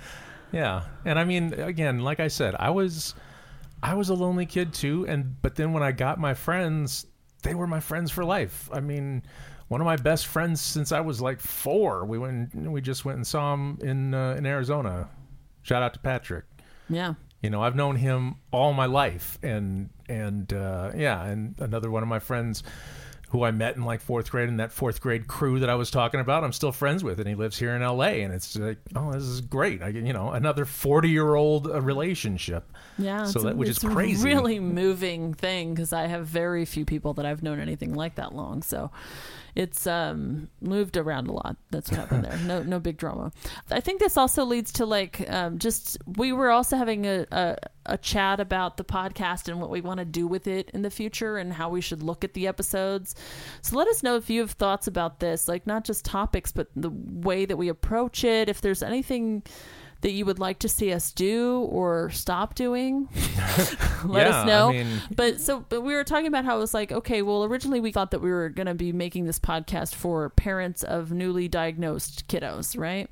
Yeah, 0.52 0.84
and 1.04 1.18
I 1.18 1.24
mean, 1.24 1.52
again, 1.54 2.00
like 2.00 2.20
I 2.20 2.28
said, 2.28 2.54
I 2.58 2.70
was, 2.70 3.14
I 3.82 3.94
was 3.94 4.08
a 4.08 4.14
lonely 4.14 4.46
kid 4.46 4.72
too, 4.72 5.04
and 5.08 5.40
but 5.42 5.54
then 5.56 5.72
when 5.72 5.82
I 5.82 5.92
got 5.92 6.18
my 6.20 6.34
friends, 6.34 7.06
they 7.42 7.54
were 7.54 7.66
my 7.66 7.80
friends 7.80 8.10
for 8.10 8.24
life. 8.24 8.68
I 8.72 8.80
mean, 8.80 9.22
one 9.68 9.80
of 9.80 9.84
my 9.84 9.96
best 9.96 10.26
friends 10.28 10.60
since 10.60 10.92
I 10.92 11.00
was 11.00 11.20
like 11.20 11.40
four. 11.40 12.04
We 12.04 12.18
went, 12.18 12.54
we 12.54 12.80
just 12.80 13.04
went 13.04 13.16
and 13.16 13.26
saw 13.26 13.54
him 13.54 13.78
in 13.82 14.14
uh, 14.14 14.36
in 14.38 14.46
Arizona. 14.46 15.08
Shout 15.62 15.82
out 15.82 15.94
to 15.94 16.00
Patrick. 16.00 16.44
yeah. 16.88 17.14
You 17.42 17.50
know, 17.50 17.62
I've 17.62 17.76
known 17.76 17.96
him 17.96 18.36
all 18.50 18.72
my 18.72 18.86
life, 18.86 19.38
and 19.42 19.90
and 20.08 20.52
uh, 20.52 20.92
yeah, 20.96 21.24
and 21.24 21.54
another 21.60 21.90
one 21.90 22.02
of 22.02 22.08
my 22.08 22.18
friends 22.18 22.62
who 23.30 23.42
I 23.42 23.50
met 23.50 23.74
in 23.76 23.82
like 23.84 24.00
fourth 24.00 24.30
grade 24.30 24.48
in 24.48 24.58
that 24.58 24.70
fourth 24.72 25.00
grade 25.00 25.26
crew 25.26 25.58
that 25.60 25.68
I 25.68 25.74
was 25.74 25.90
talking 25.90 26.20
about. 26.20 26.44
I'm 26.44 26.52
still 26.52 26.70
friends 26.72 27.02
with, 27.04 27.18
and 27.18 27.28
he 27.28 27.34
lives 27.34 27.58
here 27.58 27.74
in 27.74 27.82
L.A. 27.82 28.22
And 28.22 28.32
it's 28.32 28.56
like, 28.56 28.78
oh, 28.94 29.12
this 29.12 29.24
is 29.24 29.40
great. 29.40 29.82
I 29.82 29.90
get 29.92 30.04
you 30.04 30.12
know 30.12 30.30
another 30.30 30.64
40 30.64 31.08
year 31.10 31.34
old 31.34 31.66
uh, 31.66 31.80
relationship. 31.82 32.64
Yeah, 32.98 33.24
So 33.24 33.40
that- 33.40 33.56
which 33.56 33.68
is 33.68 33.78
crazy. 33.80 34.24
really 34.24 34.58
moving 34.60 35.34
thing 35.34 35.74
because 35.74 35.92
I 35.92 36.06
have 36.06 36.26
very 36.26 36.64
few 36.64 36.84
people 36.84 37.14
that 37.14 37.26
I've 37.26 37.42
known 37.42 37.60
anything 37.60 37.94
like 37.94 38.14
that 38.14 38.34
long. 38.34 38.62
So 38.62 38.90
it's 39.56 39.86
um, 39.86 40.48
moved 40.60 40.96
around 40.96 41.28
a 41.28 41.32
lot. 41.32 41.56
That's 41.70 41.90
what 41.90 41.98
happened 41.98 42.24
there. 42.24 42.38
No, 42.38 42.62
no 42.62 42.78
big 42.78 42.98
drama. 42.98 43.32
I 43.70 43.80
think 43.80 44.00
this 44.00 44.16
also 44.16 44.44
leads 44.44 44.70
to 44.72 44.86
like 44.86 45.28
um, 45.30 45.58
just 45.58 45.96
we 46.06 46.32
were 46.32 46.50
also 46.50 46.76
having 46.76 47.06
a, 47.06 47.26
a 47.32 47.56
a 47.86 47.96
chat 47.96 48.40
about 48.40 48.76
the 48.76 48.84
podcast 48.84 49.48
and 49.48 49.60
what 49.60 49.70
we 49.70 49.80
want 49.80 49.98
to 49.98 50.04
do 50.04 50.26
with 50.26 50.46
it 50.46 50.70
in 50.74 50.82
the 50.82 50.90
future 50.90 51.38
and 51.38 51.52
how 51.52 51.68
we 51.68 51.80
should 51.80 52.02
look 52.02 52.24
at 52.24 52.34
the 52.34 52.46
episodes. 52.46 53.14
So 53.62 53.76
let 53.76 53.88
us 53.88 54.02
know 54.02 54.16
if 54.16 54.28
you 54.28 54.40
have 54.40 54.52
thoughts 54.52 54.86
about 54.86 55.20
this, 55.20 55.48
like 55.48 55.66
not 55.66 55.84
just 55.84 56.04
topics, 56.04 56.52
but 56.52 56.68
the 56.76 56.90
way 56.92 57.46
that 57.46 57.56
we 57.56 57.68
approach 57.68 58.24
it. 58.24 58.48
If 58.48 58.60
there's 58.60 58.82
anything 58.82 59.42
that 60.02 60.10
you 60.12 60.24
would 60.26 60.38
like 60.38 60.58
to 60.60 60.68
see 60.68 60.92
us 60.92 61.10
do 61.12 61.60
or 61.70 62.10
stop 62.10 62.54
doing, 62.54 63.08
let 64.04 64.26
Yeah, 64.26 64.40
us 64.40 64.46
know. 64.46 64.68
I 64.70 64.72
mean, 64.72 65.02
but 65.14 65.40
so, 65.40 65.64
but 65.68 65.80
we 65.80 65.94
were 65.94 66.04
talking 66.04 66.26
about 66.26 66.44
how 66.44 66.56
it 66.56 66.60
was 66.60 66.74
like, 66.74 66.92
okay, 66.92 67.22
well, 67.22 67.44
originally 67.44 67.80
we 67.80 67.92
thought 67.92 68.10
that 68.12 68.20
we 68.20 68.30
were 68.30 68.48
going 68.48 68.66
to 68.66 68.74
be 68.74 68.92
making 68.92 69.24
this 69.26 69.38
podcast 69.38 69.94
for 69.94 70.28
parents 70.30 70.82
of 70.82 71.12
newly 71.12 71.48
diagnosed 71.48 72.28
kiddos, 72.28 72.78
right? 72.78 73.08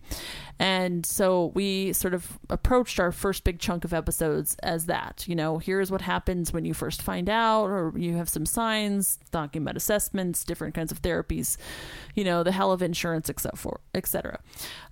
And 0.59 1.05
so 1.05 1.47
we 1.55 1.93
sort 1.93 2.15
of 2.15 2.39
approached 2.49 3.01
our 3.01 3.13
first 3.13 3.45
big 3.45 3.59
chunk 3.59 3.85
of 3.85 3.93
episodes 3.93 4.57
as 4.63 4.87
that. 4.87 5.25
You 5.27 5.35
know, 5.35 5.59
here's 5.59 5.91
what 5.91 6.01
happens 6.01 6.53
when 6.53 6.65
you 6.65 6.75
first 6.75 7.03
find 7.03 7.29
out, 7.29 7.67
or 7.67 7.93
you 7.97 8.15
have 8.17 8.29
some 8.29 8.47
signs, 8.47 9.19
talking 9.33 9.63
about 9.63 9.77
assessments, 9.77 10.45
different 10.45 10.75
kinds 10.75 10.93
of 10.93 11.03
therapies, 11.03 11.57
you 12.15 12.25
know, 12.25 12.43
the 12.43 12.53
hell 12.53 12.73
of 12.73 12.83
insurance, 12.83 13.29
et 13.29 13.41
cetera. 13.41 13.79
Et 13.95 14.07
cetera. 14.07 14.39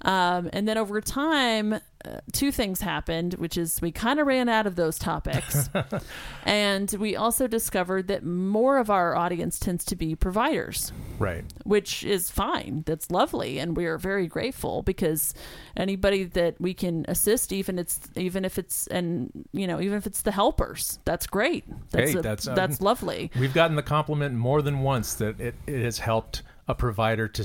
Um, 0.02 0.50
and 0.52 0.66
then 0.66 0.78
over 0.78 1.00
time, 1.00 1.74
uh, 2.04 2.18
two 2.32 2.50
things 2.50 2.80
happened, 2.80 3.34
which 3.34 3.56
is 3.56 3.80
we 3.80 3.92
kind 3.92 4.18
of 4.18 4.26
ran 4.26 4.48
out 4.48 4.66
of 4.66 4.74
those 4.74 4.98
topics. 4.98 5.70
and 6.44 6.90
we 6.98 7.14
also 7.14 7.46
discovered 7.46 8.08
that 8.08 8.24
more 8.24 8.78
of 8.78 8.90
our 8.90 9.14
audience 9.14 9.58
tends 9.58 9.84
to 9.84 9.96
be 9.96 10.16
providers 10.16 10.92
right. 11.18 11.44
which 11.64 12.02
is 12.04 12.30
fine. 12.30 12.82
That's 12.86 13.10
lovely, 13.10 13.58
and 13.58 13.76
we 13.76 13.86
are 13.86 13.98
very 13.98 14.26
grateful 14.26 14.82
because 14.82 15.34
anybody 15.76 16.24
that 16.24 16.60
we 16.60 16.74
can 16.74 17.04
assist, 17.08 17.52
even 17.52 17.78
it's 17.78 18.00
even 18.16 18.44
if 18.44 18.58
it's 18.58 18.86
and 18.88 19.30
you 19.52 19.66
know 19.66 19.80
even 19.80 19.96
if 19.98 20.06
it's 20.06 20.22
the 20.22 20.32
helpers, 20.32 20.98
that's 21.04 21.26
great. 21.26 21.64
That's 21.90 22.12
Hey, 22.12 22.18
a- 22.18 22.22
that's, 22.22 22.48
um, 22.48 22.54
that's 22.54 22.80
lovely. 22.80 23.30
We've 23.38 23.54
gotten 23.54 23.76
the 23.76 23.82
compliment 23.82 24.34
more 24.34 24.62
than 24.62 24.80
once 24.80 25.14
that 25.14 25.40
it, 25.40 25.54
it 25.66 25.82
has 25.82 25.98
helped 25.98 26.42
a 26.68 26.74
provider 26.74 27.26
to 27.28 27.44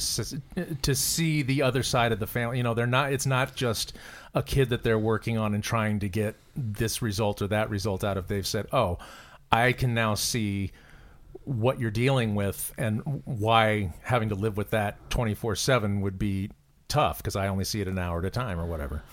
to 0.82 0.96
see 0.96 1.42
the 1.42 1.62
other 1.64 1.84
side 1.84 2.12
of 2.12 2.20
the 2.20 2.28
family. 2.28 2.58
You 2.58 2.64
know, 2.64 2.74
they're 2.74 2.88
not. 2.88 3.12
It's 3.14 3.26
not 3.26 3.56
just 3.56 3.94
a 4.36 4.44
kid 4.44 4.70
that 4.70 4.84
they're 4.84 5.00
working 5.00 5.38
on 5.38 5.54
and 5.56 5.64
trying 5.64 6.00
to 6.00 6.10
get 6.10 6.36
this 6.56 7.02
result 7.02 7.42
or 7.42 7.48
that 7.48 7.70
result 7.70 8.04
out 8.04 8.18
of. 8.18 8.28
They've 8.28 8.46
said, 8.46 8.68
"Oh, 8.72 9.00
I 9.52 9.72
can 9.74 9.94
now 9.94 10.16
see." 10.16 10.72
what 11.44 11.80
you're 11.80 11.92
dealing 11.92 12.36
with 12.36 12.74
and 12.78 13.22
why 13.24 13.94
having 14.02 14.28
to 14.28 14.36
live 14.36 14.58
with 14.58 14.72
that 14.72 14.98
24/7 15.10 16.02
would 16.02 16.20
be 16.20 16.50
tough 16.88 17.18
because 17.18 17.36
I 17.36 17.48
only 17.48 17.64
see 17.64 17.82
it 17.82 17.88
an 17.88 17.98
hour 17.98 18.20
at 18.20 18.26
a 18.26 18.30
time 18.30 18.60
or 18.60 18.66
whatever. 18.66 19.04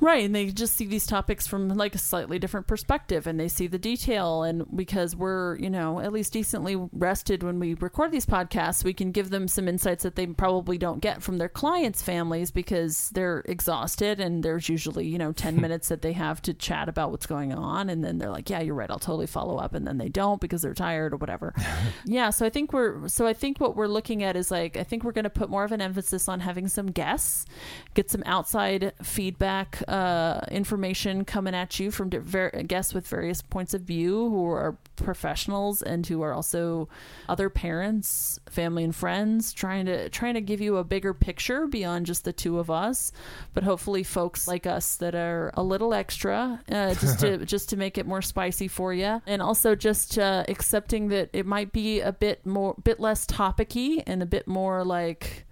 Right, 0.00 0.24
and 0.24 0.34
they 0.34 0.46
just 0.46 0.76
see 0.76 0.86
these 0.86 1.06
topics 1.06 1.46
from 1.46 1.68
like 1.70 1.94
a 1.94 1.98
slightly 1.98 2.38
different 2.38 2.66
perspective 2.66 3.26
and 3.26 3.38
they 3.38 3.48
see 3.48 3.66
the 3.66 3.78
detail 3.78 4.44
and 4.44 4.64
because 4.76 5.16
we're, 5.16 5.56
you 5.58 5.70
know, 5.70 6.00
at 6.00 6.12
least 6.12 6.32
decently 6.32 6.76
rested 6.92 7.42
when 7.42 7.58
we 7.58 7.74
record 7.74 8.12
these 8.12 8.26
podcasts, 8.26 8.84
we 8.84 8.92
can 8.92 9.10
give 9.10 9.30
them 9.30 9.48
some 9.48 9.66
insights 9.66 10.04
that 10.04 10.14
they 10.14 10.26
probably 10.26 10.78
don't 10.78 11.00
get 11.00 11.22
from 11.22 11.38
their 11.38 11.48
clients' 11.48 12.00
families 12.00 12.50
because 12.50 13.10
they're 13.10 13.42
exhausted 13.46 14.20
and 14.20 14.44
there's 14.44 14.68
usually, 14.68 15.06
you 15.06 15.18
know, 15.18 15.32
10 15.32 15.56
minutes 15.60 15.88
that 15.88 16.02
they 16.02 16.12
have 16.12 16.40
to 16.42 16.54
chat 16.54 16.88
about 16.88 17.10
what's 17.10 17.26
going 17.26 17.52
on 17.52 17.90
and 17.90 18.04
then 18.04 18.18
they're 18.18 18.30
like, 18.30 18.48
"Yeah, 18.48 18.60
you're 18.60 18.74
right, 18.74 18.90
I'll 18.90 18.98
totally 18.98 19.26
follow 19.26 19.56
up." 19.56 19.74
And 19.74 19.86
then 19.86 19.98
they 19.98 20.08
don't 20.08 20.40
because 20.40 20.62
they're 20.62 20.74
tired 20.74 21.12
or 21.12 21.16
whatever. 21.16 21.54
yeah, 22.04 22.30
so 22.30 22.46
I 22.46 22.50
think 22.50 22.72
we're 22.72 23.08
so 23.08 23.26
I 23.26 23.32
think 23.32 23.58
what 23.60 23.76
we're 23.76 23.88
looking 23.88 24.22
at 24.22 24.36
is 24.36 24.50
like 24.50 24.76
I 24.76 24.84
think 24.84 25.02
we're 25.02 25.12
going 25.12 25.24
to 25.24 25.30
put 25.30 25.50
more 25.50 25.64
of 25.64 25.72
an 25.72 25.80
emphasis 25.80 26.28
on 26.28 26.40
having 26.40 26.68
some 26.68 26.86
guests, 26.86 27.46
get 27.94 28.10
some 28.10 28.22
outside 28.26 28.92
feedback 29.02 29.82
uh, 29.88 30.40
information 30.50 31.24
coming 31.24 31.54
at 31.54 31.80
you 31.80 31.90
from 31.90 32.10
ver- 32.10 32.50
guests 32.50 32.92
with 32.92 33.08
various 33.08 33.40
points 33.40 33.72
of 33.72 33.80
view 33.80 34.28
who 34.28 34.44
are 34.44 34.76
professionals 34.96 35.80
and 35.80 36.06
who 36.06 36.20
are 36.20 36.34
also 36.34 36.88
other 37.28 37.48
parents, 37.48 38.38
family 38.50 38.84
and 38.84 38.94
friends, 38.94 39.52
trying 39.52 39.86
to 39.86 40.10
trying 40.10 40.34
to 40.34 40.42
give 40.42 40.60
you 40.60 40.76
a 40.76 40.84
bigger 40.84 41.14
picture 41.14 41.66
beyond 41.66 42.04
just 42.04 42.24
the 42.24 42.32
two 42.32 42.58
of 42.58 42.70
us. 42.70 43.12
But 43.54 43.64
hopefully, 43.64 44.02
folks 44.02 44.46
like 44.46 44.66
us 44.66 44.96
that 44.96 45.14
are 45.14 45.52
a 45.54 45.62
little 45.62 45.94
extra, 45.94 46.60
uh, 46.70 46.94
just 46.94 47.20
to 47.20 47.38
just 47.46 47.70
to 47.70 47.76
make 47.76 47.96
it 47.96 48.06
more 48.06 48.22
spicy 48.22 48.68
for 48.68 48.92
you, 48.92 49.22
and 49.26 49.40
also 49.40 49.74
just 49.74 50.18
uh, 50.18 50.44
accepting 50.48 51.08
that 51.08 51.30
it 51.32 51.46
might 51.46 51.72
be 51.72 52.00
a 52.00 52.12
bit 52.12 52.44
more, 52.44 52.74
bit 52.84 53.00
less 53.00 53.24
topicy 53.24 54.02
and 54.06 54.22
a 54.22 54.26
bit 54.26 54.46
more 54.46 54.84
like 54.84 55.46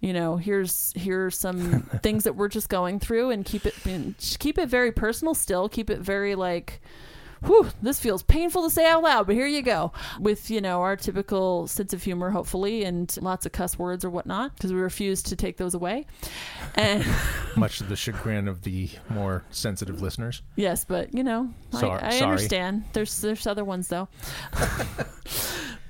you 0.00 0.12
know 0.12 0.36
here's 0.36 0.92
here's 0.96 1.38
some 1.38 1.82
things 2.02 2.24
that 2.24 2.34
we're 2.36 2.48
just 2.48 2.68
going 2.68 2.98
through 2.98 3.30
and 3.30 3.44
keep 3.44 3.66
it 3.66 3.74
and 3.86 4.14
keep 4.38 4.58
it 4.58 4.68
very 4.68 4.92
personal 4.92 5.34
still. 5.34 5.68
Keep 5.68 5.90
it 5.90 6.00
very 6.00 6.34
like 6.34 6.80
whew 7.42 7.66
this 7.80 7.98
feels 7.98 8.22
painful 8.22 8.62
to 8.64 8.68
say 8.68 8.86
out 8.86 9.02
loud 9.02 9.26
but 9.26 9.34
here 9.34 9.46
you 9.46 9.62
go. 9.62 9.92
With 10.18 10.50
you 10.50 10.60
know 10.60 10.82
our 10.82 10.94
typical 10.96 11.66
sense 11.68 11.94
of 11.94 12.02
humor 12.02 12.30
hopefully 12.30 12.84
and 12.84 13.14
lots 13.22 13.46
of 13.46 13.52
cuss 13.52 13.78
words 13.78 14.04
or 14.04 14.10
whatnot 14.10 14.54
because 14.54 14.72
we 14.74 14.80
refuse 14.80 15.22
to 15.22 15.36
take 15.36 15.56
those 15.56 15.72
away. 15.74 16.06
And 16.74 17.02
Much 17.56 17.78
to 17.78 17.84
the 17.84 17.96
chagrin 17.96 18.46
of 18.46 18.62
the 18.62 18.90
more 19.08 19.42
sensitive 19.50 20.02
listeners. 20.02 20.42
yes 20.56 20.84
but 20.84 21.14
you 21.14 21.24
know 21.24 21.48
I, 21.72 21.86
I 21.86 22.18
understand. 22.20 22.84
There's 22.92 23.20
there's 23.22 23.46
other 23.46 23.64
ones 23.64 23.88
though 23.88 24.08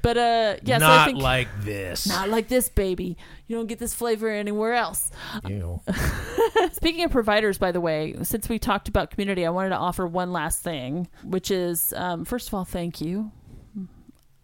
but 0.03 0.17
uh 0.17 0.57
yeah 0.63 0.79
so 0.79 0.87
I 0.87 0.89
Not 0.97 1.07
think 1.07 1.19
like 1.19 1.49
this. 1.63 2.07
not 2.07 2.29
like 2.29 2.49
this 2.49 2.69
baby 2.69 3.17
you 3.47 3.57
don't 3.57 3.67
get 3.67 3.79
this 3.79 3.95
flavor 3.95 4.29
anywhere 4.29 4.75
else 4.75 5.11
Ew. 5.47 5.81
Speaking 6.73 7.05
of 7.05 7.11
providers, 7.11 7.59
by 7.59 7.73
the 7.73 7.81
way, 7.81 8.15
since 8.23 8.49
we 8.49 8.59
talked 8.59 8.89
about 8.89 9.11
community, 9.11 9.45
I 9.47 9.51
wanted 9.51 9.71
to 9.71 9.77
offer 9.77 10.07
one 10.07 10.33
last 10.33 10.63
thing, 10.63 11.09
which 11.25 11.51
is 11.51 11.93
um, 11.97 12.25
first 12.25 12.49
of 12.49 12.55
all, 12.55 12.65
thank 12.65 13.01
you. 13.01 13.31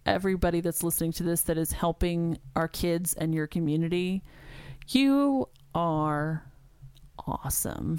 Everybody 0.05 0.61
that's 0.61 0.83
listening 0.83 1.13
to 1.13 1.23
this 1.23 1.43
that 1.43 1.59
is 1.59 1.73
helping 1.73 2.39
our 2.55 2.69
kids 2.69 3.15
and 3.15 3.35
your 3.35 3.47
community. 3.47 4.23
You 4.89 5.49
are 5.75 6.45
awesome. 7.27 7.99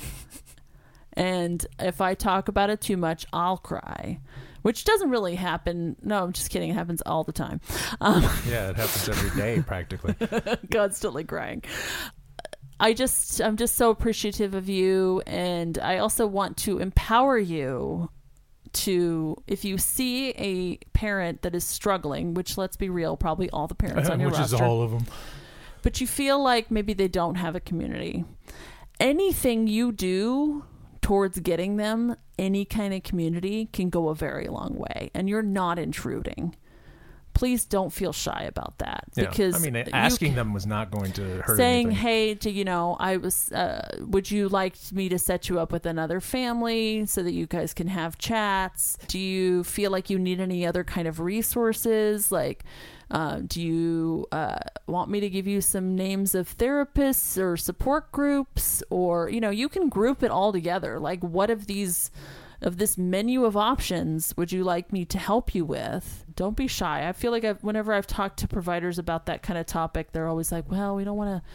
and 1.14 1.66
if 1.80 2.00
I 2.00 2.14
talk 2.14 2.48
about 2.48 2.70
it 2.70 2.80
too 2.80 2.98
much, 2.98 3.26
I'll 3.34 3.58
cry, 3.58 4.20
which 4.68 4.84
doesn't 4.84 5.10
really 5.10 5.36
happen. 5.36 5.96
No, 6.04 6.24
I'm 6.26 6.34
just 6.34 6.50
kidding. 6.50 6.70
It 6.70 6.74
happens 6.74 7.02
all 7.06 7.24
the 7.24 7.32
time. 7.32 7.62
Um, 8.02 8.22
Yeah, 8.50 8.72
it 8.72 8.76
happens 8.76 9.08
every 9.08 9.30
day 9.42 9.62
practically. 9.66 10.14
constantly 10.70 11.24
crying. 11.24 11.64
I 12.78 12.94
just 12.94 13.42
I'm 13.42 13.56
just 13.56 13.76
so 13.76 13.90
appreciative 13.90 14.54
of 14.54 14.68
you 14.68 15.22
and 15.26 15.80
I 15.80 16.00
also 16.00 16.28
want 16.28 16.58
to 16.58 16.80
empower 16.80 17.38
you 17.40 18.10
to 18.74 19.38
if 19.48 19.64
you 19.64 19.78
see 19.78 20.32
a 20.32 20.76
parent 20.92 21.44
that 21.44 21.56
is 21.56 21.64
struggling, 21.64 22.34
which 22.34 22.58
let's 22.58 22.76
be 22.76 22.90
real, 22.90 23.16
probably 23.16 23.50
all 23.52 23.68
the 23.68 23.74
parents 23.76 24.10
on 24.10 24.20
your 24.22 24.30
Which 24.30 24.38
roster. 24.40 24.56
is 24.58 24.62
all 24.62 24.82
of 24.84 24.92
them. 24.92 25.06
but 25.82 26.02
you 26.02 26.08
feel 26.08 26.44
like 26.44 26.70
maybe 26.70 26.94
they 26.94 27.08
don't 27.08 27.36
have 27.36 27.56
a 27.56 27.62
community. 27.62 28.26
Anything 29.00 29.68
you 29.68 29.92
do 29.94 30.66
towards 31.08 31.40
getting 31.40 31.78
them 31.78 32.18
any 32.38 32.66
kind 32.66 32.94
of 32.94 33.02
community 33.02 33.70
can 33.72 33.90
go 33.90 34.10
a 34.10 34.14
very 34.14 34.50
long 34.50 34.76
way, 34.76 35.10
and 35.14 35.30
you're 35.30 35.42
not 35.42 35.80
intruding. 35.80 36.54
Please 37.38 37.66
don't 37.66 37.94
feel 37.94 38.12
shy 38.14 38.44
about 38.48 38.78
that 38.80 39.04
Yeah. 39.16 39.30
because 39.30 39.56
I 39.56 39.60
mean, 39.60 39.76
you 39.76 39.84
asking 39.94 40.34
them 40.36 40.54
was 40.54 40.66
not 40.66 40.90
going 40.92 41.12
to 41.14 41.22
hurt 41.44 41.58
saying 41.58 41.88
anything. 41.88 42.02
hey 42.04 42.36
to 42.36 42.50
you 42.50 42.66
know 42.66 42.98
i 43.00 43.18
was 43.18 43.52
uh, 43.52 43.96
would 44.00 44.30
you 44.32 44.50
like 44.50 44.76
me 44.92 45.08
to 45.10 45.20
set 45.20 45.48
you 45.48 45.60
up 45.60 45.72
with 45.72 45.86
another 45.86 46.20
family 46.20 47.06
so 47.06 47.22
that 47.22 47.34
you 47.34 47.46
guys 47.46 47.74
can 47.76 47.88
have 47.88 48.18
chats 48.18 48.98
do 49.08 49.20
you 49.20 49.64
feel 49.64 49.92
like 49.92 50.10
you 50.10 50.18
need 50.18 50.40
any 50.40 50.66
other 50.66 50.84
kind 50.84 51.08
of 51.08 51.20
resources 51.20 52.32
like 52.32 52.64
uh, 53.12 53.40
do 53.46 53.62
you 53.62 54.26
uh, 54.32 54.58
want 54.88 55.10
me 55.10 55.20
to 55.20 55.30
give 55.30 55.48
you 55.48 55.62
some 55.62 55.96
names 55.96 56.36
of 56.36 56.58
therapists 56.58 57.38
or 57.42 57.56
support 57.56 58.12
groups 58.12 58.84
or 58.90 59.30
you 59.30 59.40
know 59.40 59.50
you 59.52 59.70
can 59.70 59.90
group 59.90 60.24
it 60.24 60.32
all 60.32 60.52
together 60.52 61.00
like 61.00 61.22
what 61.22 61.50
of 61.50 61.68
these 61.68 62.10
of 62.62 62.78
this 62.78 62.98
menu 62.98 63.46
of 63.46 63.56
options 63.56 64.34
would 64.36 64.52
you 64.52 64.64
like 64.64 64.92
me 64.92 65.06
to 65.06 65.18
help 65.20 65.54
you 65.56 65.64
with 65.64 66.26
don't 66.38 66.56
be 66.56 66.68
shy. 66.68 67.06
I 67.10 67.12
feel 67.12 67.32
like 67.34 67.44
I've, 67.44 67.62
whenever 67.62 67.92
i've 67.94 68.08
talked 68.08 68.40
to 68.40 68.48
providers 68.48 68.98
about 68.98 69.26
that 69.26 69.42
kind 69.44 69.60
of 69.60 69.66
topic 69.66 70.14
they're 70.14 70.28
always 70.28 70.52
like 70.52 70.72
well 70.72 70.96
we 70.96 71.04
don't 71.04 71.18
want 71.18 71.44
to 71.44 71.50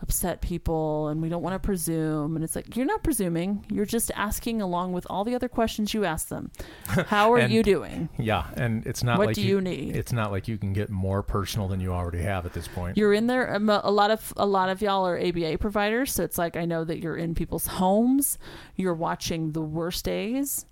upset 0.00 0.40
people 0.40 1.08
and 1.08 1.20
we 1.20 1.28
don't 1.28 1.42
want 1.42 1.54
to 1.54 1.58
presume. 1.58 2.36
And 2.36 2.44
it's 2.44 2.54
like 2.54 2.76
you're 2.76 2.86
not 2.86 3.02
presuming. 3.02 3.66
You're 3.68 3.84
just 3.84 4.12
asking 4.14 4.62
along 4.62 4.92
with 4.92 5.04
all 5.10 5.24
the 5.24 5.34
other 5.34 5.48
questions 5.48 5.92
you 5.92 6.04
ask 6.04 6.28
them. 6.28 6.52
How 6.86 7.32
are 7.32 7.38
And- 7.38 7.52
you 7.52 7.64
doing? 7.64 8.08
Yeah, 8.16 8.46
and 8.54 8.86
it's 8.86 9.02
not 9.02 9.18
What 9.18 9.26
like 9.26 9.34
do 9.34 9.42
you 9.42 9.60
need? 9.60 9.96
It's 9.96 10.12
not 10.12 10.30
like 10.30 10.46
you 10.46 10.56
can 10.56 10.72
get 10.72 10.88
more 10.88 11.24
personal 11.24 11.66
than 11.66 11.80
you 11.80 11.92
already 11.92 12.22
have 12.22 12.46
at 12.46 12.52
this 12.52 12.68
point. 12.68 12.96
you're 12.96 13.12
in 13.12 13.26
there 13.26 13.52
um, 13.56 13.68
a 13.68 13.90
lot 13.90 14.12
of 14.12 14.32
a 14.36 14.46
lot 14.46 14.68
of 14.68 14.80
y'all 14.80 15.04
are 15.04 15.18
aba 15.18 15.58
providers 15.58 16.12
so 16.12 16.22
it's 16.22 16.38
like 16.38 16.56
i 16.56 16.64
know 16.64 16.84
that 16.84 17.00
you're 17.02 17.16
in 17.16 17.34
people's 17.34 17.66
homes. 17.66 18.38
You're 18.76 18.94
watching 18.94 19.50
the 19.50 19.62
worst 19.62 20.04
days 20.04 20.64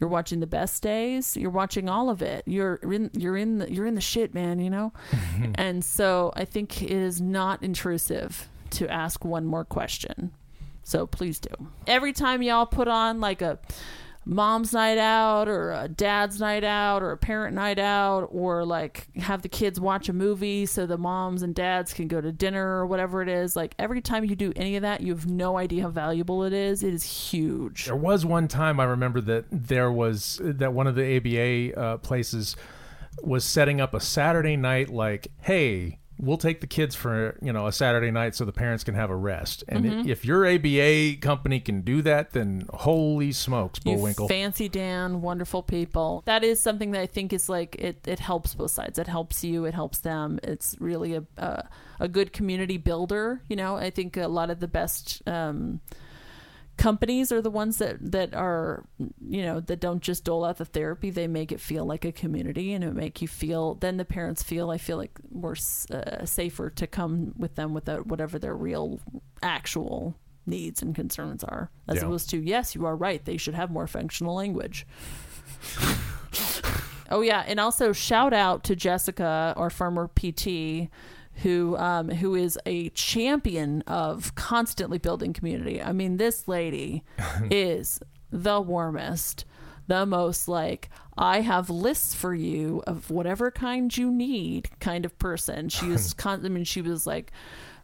you're 0.00 0.08
watching 0.08 0.40
the 0.40 0.46
best 0.46 0.82
days. 0.82 1.36
You're 1.36 1.50
watching 1.50 1.88
all 1.88 2.08
of 2.08 2.22
it. 2.22 2.42
You're 2.46 2.76
in 2.76 3.10
you're 3.12 3.36
in 3.36 3.58
the, 3.58 3.72
you're 3.72 3.86
in 3.86 3.94
the 3.94 4.00
shit 4.00 4.34
man 4.34 4.58
you 4.58 4.70
know? 4.70 4.92
And 5.54 5.84
so 5.84 6.32
i 6.34 6.44
think 6.44 6.82
it 6.82 6.90
is 6.90 7.20
not 7.20 7.62
intrusive 7.62 8.48
to 8.70 8.88
ask 8.88 9.24
one 9.24 9.46
more 9.46 9.64
question. 9.64 10.32
So 10.82 11.06
please 11.06 11.38
do. 11.38 11.50
Every 11.86 12.12
time 12.12 12.42
y'all 12.42 12.66
put 12.66 12.88
on 12.88 13.20
like 13.20 13.42
a 13.42 13.58
mom's 14.24 14.72
night 14.72 14.98
out 14.98 15.48
or 15.48 15.72
a 15.72 15.88
dad's 15.88 16.40
night 16.40 16.64
out 16.64 17.02
or 17.02 17.10
a 17.10 17.16
parent 17.16 17.54
night 17.54 17.78
out 17.78 18.28
or 18.30 18.64
like 18.64 19.08
have 19.16 19.42
the 19.42 19.48
kids 19.48 19.80
watch 19.80 20.08
a 20.08 20.12
movie 20.12 20.66
so 20.66 20.86
the 20.86 20.98
moms 20.98 21.42
and 21.42 21.54
dads 21.54 21.94
can 21.94 22.06
go 22.06 22.20
to 22.20 22.30
dinner 22.30 22.76
or 22.78 22.86
whatever 22.86 23.22
it 23.22 23.28
is. 23.28 23.56
Like 23.56 23.74
every 23.78 24.00
time 24.00 24.24
you 24.24 24.36
do 24.36 24.52
any 24.56 24.76
of 24.76 24.82
that 24.82 25.00
you 25.00 25.14
have 25.14 25.26
no 25.26 25.56
idea 25.56 25.82
how 25.82 25.90
valuable 25.90 26.44
it 26.44 26.52
is. 26.52 26.82
It 26.82 26.94
is 26.94 27.04
huge. 27.04 27.86
There 27.86 27.96
was 27.96 28.26
one 28.26 28.48
time 28.48 28.78
I 28.78 28.84
remember 28.84 29.20
that 29.22 29.46
there 29.50 29.90
was 29.90 30.40
that 30.42 30.72
one 30.72 30.86
of 30.86 30.94
the 30.94 31.16
ABA 31.16 31.80
uh, 31.80 31.96
places 31.98 32.56
was 33.22 33.44
setting 33.44 33.80
up 33.80 33.94
a 33.94 34.00
Saturday 34.00 34.56
night 34.56 34.88
like, 34.90 35.28
hey, 35.40 35.99
we'll 36.22 36.36
take 36.36 36.60
the 36.60 36.66
kids 36.66 36.94
for 36.94 37.38
you 37.40 37.52
know 37.52 37.66
a 37.66 37.72
Saturday 37.72 38.10
night 38.10 38.34
so 38.34 38.44
the 38.44 38.52
parents 38.52 38.84
can 38.84 38.94
have 38.94 39.10
a 39.10 39.16
rest. 39.16 39.64
And 39.68 39.84
Mm-hmm. 39.84 40.08
if 40.10 40.24
your 40.24 40.46
ABA 40.46 41.16
company 41.20 41.58
can 41.60 41.80
do 41.80 42.02
that, 42.02 42.32
then 42.32 42.66
holy 42.74 43.32
smokes, 43.32 43.80
you 43.84 43.94
Bullwinkle. 43.94 44.28
fancy 44.28 44.68
Dan, 44.68 45.22
wonderful 45.22 45.62
people. 45.62 46.22
That 46.26 46.44
is 46.44 46.60
something 46.60 46.90
that 46.92 47.00
I 47.00 47.06
think 47.06 47.32
is 47.32 47.48
like 47.48 47.74
it. 47.76 48.06
It 48.06 48.18
helps 48.20 48.54
both 48.54 48.70
sides. 48.70 48.98
It 48.98 49.06
helps 49.08 49.42
you. 49.42 49.64
It 49.64 49.74
helps 49.74 49.98
them. 50.00 50.38
It's 50.42 50.76
really 50.78 51.14
a 51.14 51.24
a, 51.38 51.68
a 51.98 52.08
good 52.08 52.32
community 52.32 52.76
builder. 52.76 53.40
You 53.48 53.56
know, 53.56 53.76
I 53.76 53.90
think 53.90 54.16
a 54.16 54.28
lot 54.28 54.50
of 54.50 54.60
the 54.60 54.68
best 54.68 55.22
um, 55.26 55.80
companies 56.80 57.30
are 57.30 57.42
the 57.42 57.50
ones 57.50 57.76
that 57.76 57.98
that 58.12 58.34
are 58.34 58.84
you 59.28 59.42
know 59.42 59.60
that 59.60 59.80
don't 59.80 60.02
just 60.02 60.24
dole 60.24 60.44
out 60.44 60.56
the 60.56 60.64
therapy. 60.64 61.10
They 61.10 61.26
make 61.28 61.52
it 61.52 61.60
feel 61.60 61.84
like 61.84 62.04
a 62.06 62.12
community, 62.12 62.72
and 62.72 62.82
it 62.82 62.94
make 62.94 63.20
you 63.22 63.28
feel. 63.28 63.74
Then 63.74 63.98
the 63.98 64.04
parents 64.04 64.42
feel. 64.42 64.70
I 64.70 64.78
feel 64.78 64.96
like 64.96 65.12
we're 65.30 65.56
uh, 65.92 66.24
safer 66.24 66.70
to 66.70 66.86
come 66.86 67.34
with 67.36 67.54
them 67.54 67.74
without 67.74 68.06
whatever 68.06 68.38
their 68.38 68.56
real 68.56 68.98
actual 69.42 70.16
needs 70.46 70.80
and 70.82 70.94
concerns 70.94 71.44
are 71.44 71.70
as 71.86 71.96
Yeah. 71.96 72.02
opposed 72.04 72.30
to 72.30 72.38
yes 72.38 72.74
you 72.74 72.84
are 72.86 72.96
right 72.96 73.24
they 73.24 73.36
should 73.36 73.54
have 73.54 73.70
more 73.70 73.86
functional 73.86 74.34
language 74.34 74.86
oh 77.10 77.20
yeah 77.20 77.44
and 77.46 77.60
also 77.60 77.92
shout 77.92 78.32
out 78.32 78.64
to 78.64 78.74
jessica 78.74 79.52
our 79.56 79.70
former 79.70 80.08
pt 80.08 80.88
who 81.42 81.76
um, 81.76 82.08
who 82.10 82.34
is 82.34 82.58
a 82.66 82.88
champion 82.90 83.82
of 83.82 84.34
constantly 84.34 84.98
building 84.98 85.32
community. 85.32 85.82
I 85.82 85.92
mean 85.92 86.16
this 86.16 86.46
lady 86.48 87.04
is 87.50 88.00
the 88.30 88.60
warmest 88.60 89.44
the 89.88 90.06
most 90.06 90.46
like 90.46 90.88
i 91.18 91.40
have 91.40 91.68
lists 91.68 92.14
for 92.14 92.32
you 92.32 92.80
of 92.86 93.10
whatever 93.10 93.50
kind 93.50 93.96
you 93.96 94.10
need 94.10 94.70
kind 94.78 95.04
of 95.04 95.18
person. 95.18 95.68
She 95.68 95.86
was 95.88 96.14
con- 96.22 96.44
i 96.46 96.48
mean 96.48 96.64
she 96.64 96.80
was 96.82 97.06
like 97.06 97.32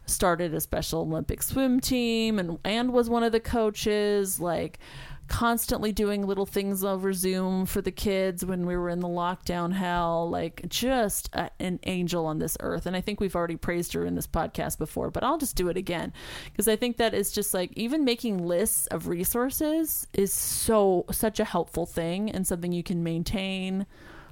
started 0.05 0.53
a 0.53 0.61
special 0.61 1.01
olympic 1.01 1.43
swim 1.43 1.81
team 1.81 2.39
and 2.39 2.57
and 2.63 2.93
was 2.93 3.09
one 3.09 3.23
of 3.23 3.33
the 3.33 3.41
coaches 3.41 4.39
like 4.39 4.79
constantly 5.27 5.91
doing 5.91 6.25
little 6.25 6.45
things 6.45 6.83
over 6.83 7.13
zoom 7.13 7.65
for 7.65 7.81
the 7.81 7.91
kids 7.91 8.45
when 8.45 8.65
we 8.65 8.77
were 8.77 8.89
in 8.89 8.99
the 8.99 9.07
lockdown 9.07 9.73
hell 9.73 10.29
like 10.29 10.61
just 10.69 11.29
a, 11.33 11.49
an 11.59 11.79
angel 11.83 12.25
on 12.25 12.39
this 12.39 12.57
earth 12.61 12.85
and 12.85 12.95
i 12.95 13.01
think 13.01 13.19
we've 13.19 13.35
already 13.35 13.55
praised 13.55 13.93
her 13.93 14.05
in 14.05 14.15
this 14.15 14.27
podcast 14.27 14.77
before 14.77 15.11
but 15.11 15.23
i'll 15.23 15.37
just 15.37 15.55
do 15.55 15.69
it 15.69 15.77
again 15.77 16.13
because 16.45 16.67
i 16.67 16.75
think 16.75 16.97
that 16.97 17.13
is 17.13 17.31
just 17.31 17.53
like 17.53 17.71
even 17.75 18.05
making 18.05 18.45
lists 18.45 18.87
of 18.87 19.07
resources 19.07 20.07
is 20.13 20.31
so 20.31 21.05
such 21.11 21.39
a 21.39 21.45
helpful 21.45 21.85
thing 21.85 22.31
and 22.31 22.47
something 22.47 22.71
you 22.71 22.83
can 22.83 23.03
maintain 23.03 23.85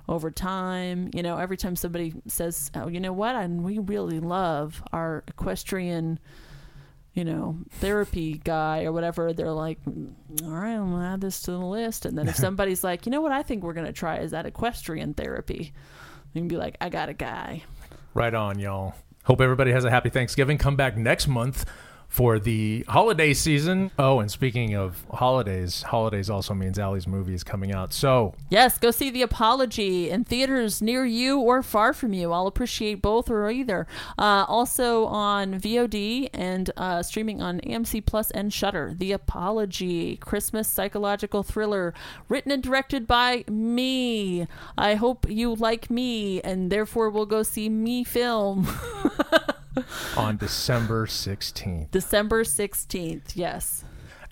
over 0.08 0.32
time. 0.32 1.10
You 1.14 1.24
know, 1.24 1.38
every 1.38 1.58
time 1.58 1.76
somebody 1.76 2.14
says, 2.28 2.72
"Oh, 2.76 2.88
you 2.88 3.00
know 3.00 3.14
what? 3.14 3.36
And 3.36 3.64
we 3.64 3.80
really 3.80 4.20
love 4.20 4.84
our 4.94 5.24
equestrian, 5.28 6.20
you 7.16 7.26
know, 7.26 7.58
therapy 7.72 8.40
guy 8.44 8.84
or 8.84 8.92
whatever," 8.92 9.34
they're 9.34 9.52
like, 9.52 9.84
"Mm, 9.86 10.14
"All 10.44 10.52
right, 10.52 10.76
I'm 10.76 10.92
gonna 10.92 11.14
add 11.14 11.22
this 11.22 11.42
to 11.42 11.52
the 11.52 11.58
list." 11.58 12.06
And 12.06 12.16
then 12.16 12.28
if 12.28 12.36
somebody's 12.46 12.84
like, 12.84 13.08
"You 13.08 13.12
know 13.12 13.22
what? 13.22 13.32
I 13.32 13.42
think 13.42 13.64
we're 13.64 13.74
gonna 13.74 13.92
try 13.92 14.18
is 14.18 14.32
that 14.32 14.46
equestrian 14.46 15.16
therapy," 15.16 15.74
you 16.34 16.42
can 16.42 16.48
be 16.48 16.58
like, 16.58 16.78
"I 16.80 16.90
got 16.90 17.10
a 17.10 17.14
guy." 17.14 17.64
Right 18.14 18.34
on, 18.34 18.60
y'all. 18.60 18.94
Hope 19.24 19.42
everybody 19.42 19.72
has 19.72 19.86
a 19.86 19.90
happy 19.90 20.10
Thanksgiving. 20.10 20.60
Come 20.60 20.76
back 20.76 20.96
next 20.96 21.28
month 21.28 21.66
for 22.16 22.40
the 22.40 22.86
holiday 22.88 23.34
season. 23.34 23.92
Oh, 24.00 24.22
and 24.22 24.32
speaking 24.32 24.74
of 24.74 25.04
holidays, 25.12 25.82
holidays 25.82 26.30
also 26.30 26.54
means 26.54 26.80
Allie's 26.80 27.08
movie 27.08 27.34
is 27.34 27.44
coming 27.44 27.74
out. 27.74 27.92
So 27.92 28.34
Yes, 28.50 28.78
go 28.78 28.92
see 28.92 29.10
The 29.10 29.22
Apology 29.22 30.10
in 30.10 30.24
theaters 30.24 30.82
near 30.82 31.04
you 31.04 31.42
or 31.42 31.62
far 31.62 31.92
from 31.92 32.14
you. 32.14 32.32
I'll 32.32 32.48
appreciate 32.48 33.02
both 33.02 33.30
or 33.30 33.52
either. 33.52 33.86
Uh, 34.18 34.46
also 34.48 35.08
on 35.08 35.56
VOD 35.60 36.30
and 36.34 36.72
uh, 36.78 37.04
streaming 37.04 37.42
on 37.42 37.60
AMC 37.60 38.06
Plus 38.06 38.32
and 38.32 38.54
Shudder. 38.54 38.94
The 38.98 39.12
Apology, 39.12 40.16
Christmas 40.16 40.70
psychological 40.70 41.44
thriller, 41.44 41.94
written 42.30 42.50
and 42.50 42.64
directed 42.64 43.08
by 43.08 43.44
me. 43.50 44.48
I 44.78 44.96
hope 44.96 45.30
you 45.30 45.54
like 45.54 45.90
me, 45.90 46.40
and 46.44 46.72
therefore 46.72 47.10
will 47.10 47.26
go 47.26 47.44
see 47.44 47.68
me 47.68 48.06
film 48.06 48.70
on 50.18 50.38
December 50.38 51.06
16th. 51.06 51.92
December 51.92 52.44
sixteenth. 52.44 53.36
Yes. 53.36 53.84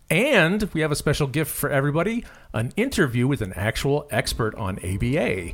And 0.10 0.70
we 0.74 0.82
have 0.82 0.92
a 0.92 0.96
special 0.96 1.28
gift 1.28 1.52
for 1.52 1.70
everybody 1.70 2.24
an 2.54 2.72
interview 2.76 3.28
with 3.28 3.42
an 3.42 3.54
actual 3.54 4.08
expert 4.12 4.54
on 4.56 4.78
ABA. 4.80 5.54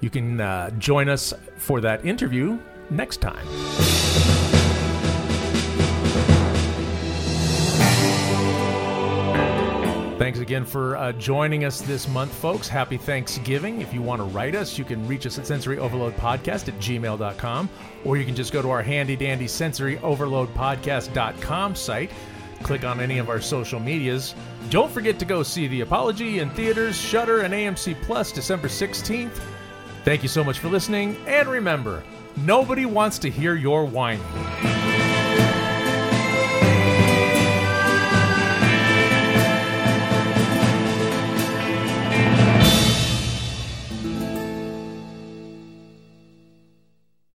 You 0.00 0.10
can 0.10 0.40
uh, 0.40 0.70
join 0.72 1.08
us 1.08 1.32
for 1.56 1.80
that 1.80 2.04
interview 2.04 2.58
next 2.90 3.22
time. 3.22 4.53
Thanks 10.16 10.38
again 10.38 10.64
for 10.64 10.96
uh, 10.96 11.10
joining 11.12 11.64
us 11.64 11.80
this 11.80 12.06
month, 12.08 12.32
folks. 12.32 12.68
Happy 12.68 12.96
Thanksgiving. 12.96 13.80
If 13.80 13.92
you 13.92 14.00
want 14.00 14.20
to 14.20 14.24
write 14.24 14.54
us, 14.54 14.78
you 14.78 14.84
can 14.84 15.08
reach 15.08 15.26
us 15.26 15.38
at 15.38 15.44
sensoryoverloadpodcast 15.44 16.68
at 16.68 16.78
gmail.com, 16.78 17.68
or 18.04 18.16
you 18.16 18.24
can 18.24 18.36
just 18.36 18.52
go 18.52 18.62
to 18.62 18.70
our 18.70 18.82
handy 18.82 19.16
dandy 19.16 19.46
sensoryoverloadpodcast.com 19.46 21.74
site 21.74 22.10
click 22.64 22.84
on 22.84 22.98
any 22.98 23.18
of 23.18 23.28
our 23.28 23.40
social 23.40 23.78
medias. 23.78 24.34
Don't 24.70 24.90
forget 24.90 25.18
to 25.20 25.24
go 25.24 25.44
see 25.44 25.68
The 25.68 25.82
Apology 25.82 26.40
in 26.40 26.50
theaters, 26.50 26.98
Shudder, 26.98 27.42
and 27.42 27.54
AMC 27.54 28.02
Plus 28.02 28.32
December 28.32 28.68
16th. 28.68 29.40
Thank 30.04 30.22
you 30.22 30.28
so 30.28 30.42
much 30.42 30.58
for 30.58 30.68
listening, 30.68 31.16
and 31.26 31.48
remember, 31.48 32.02
nobody 32.38 32.86
wants 32.86 33.18
to 33.20 33.30
hear 33.30 33.54
your 33.54 33.84
whining. 33.84 34.93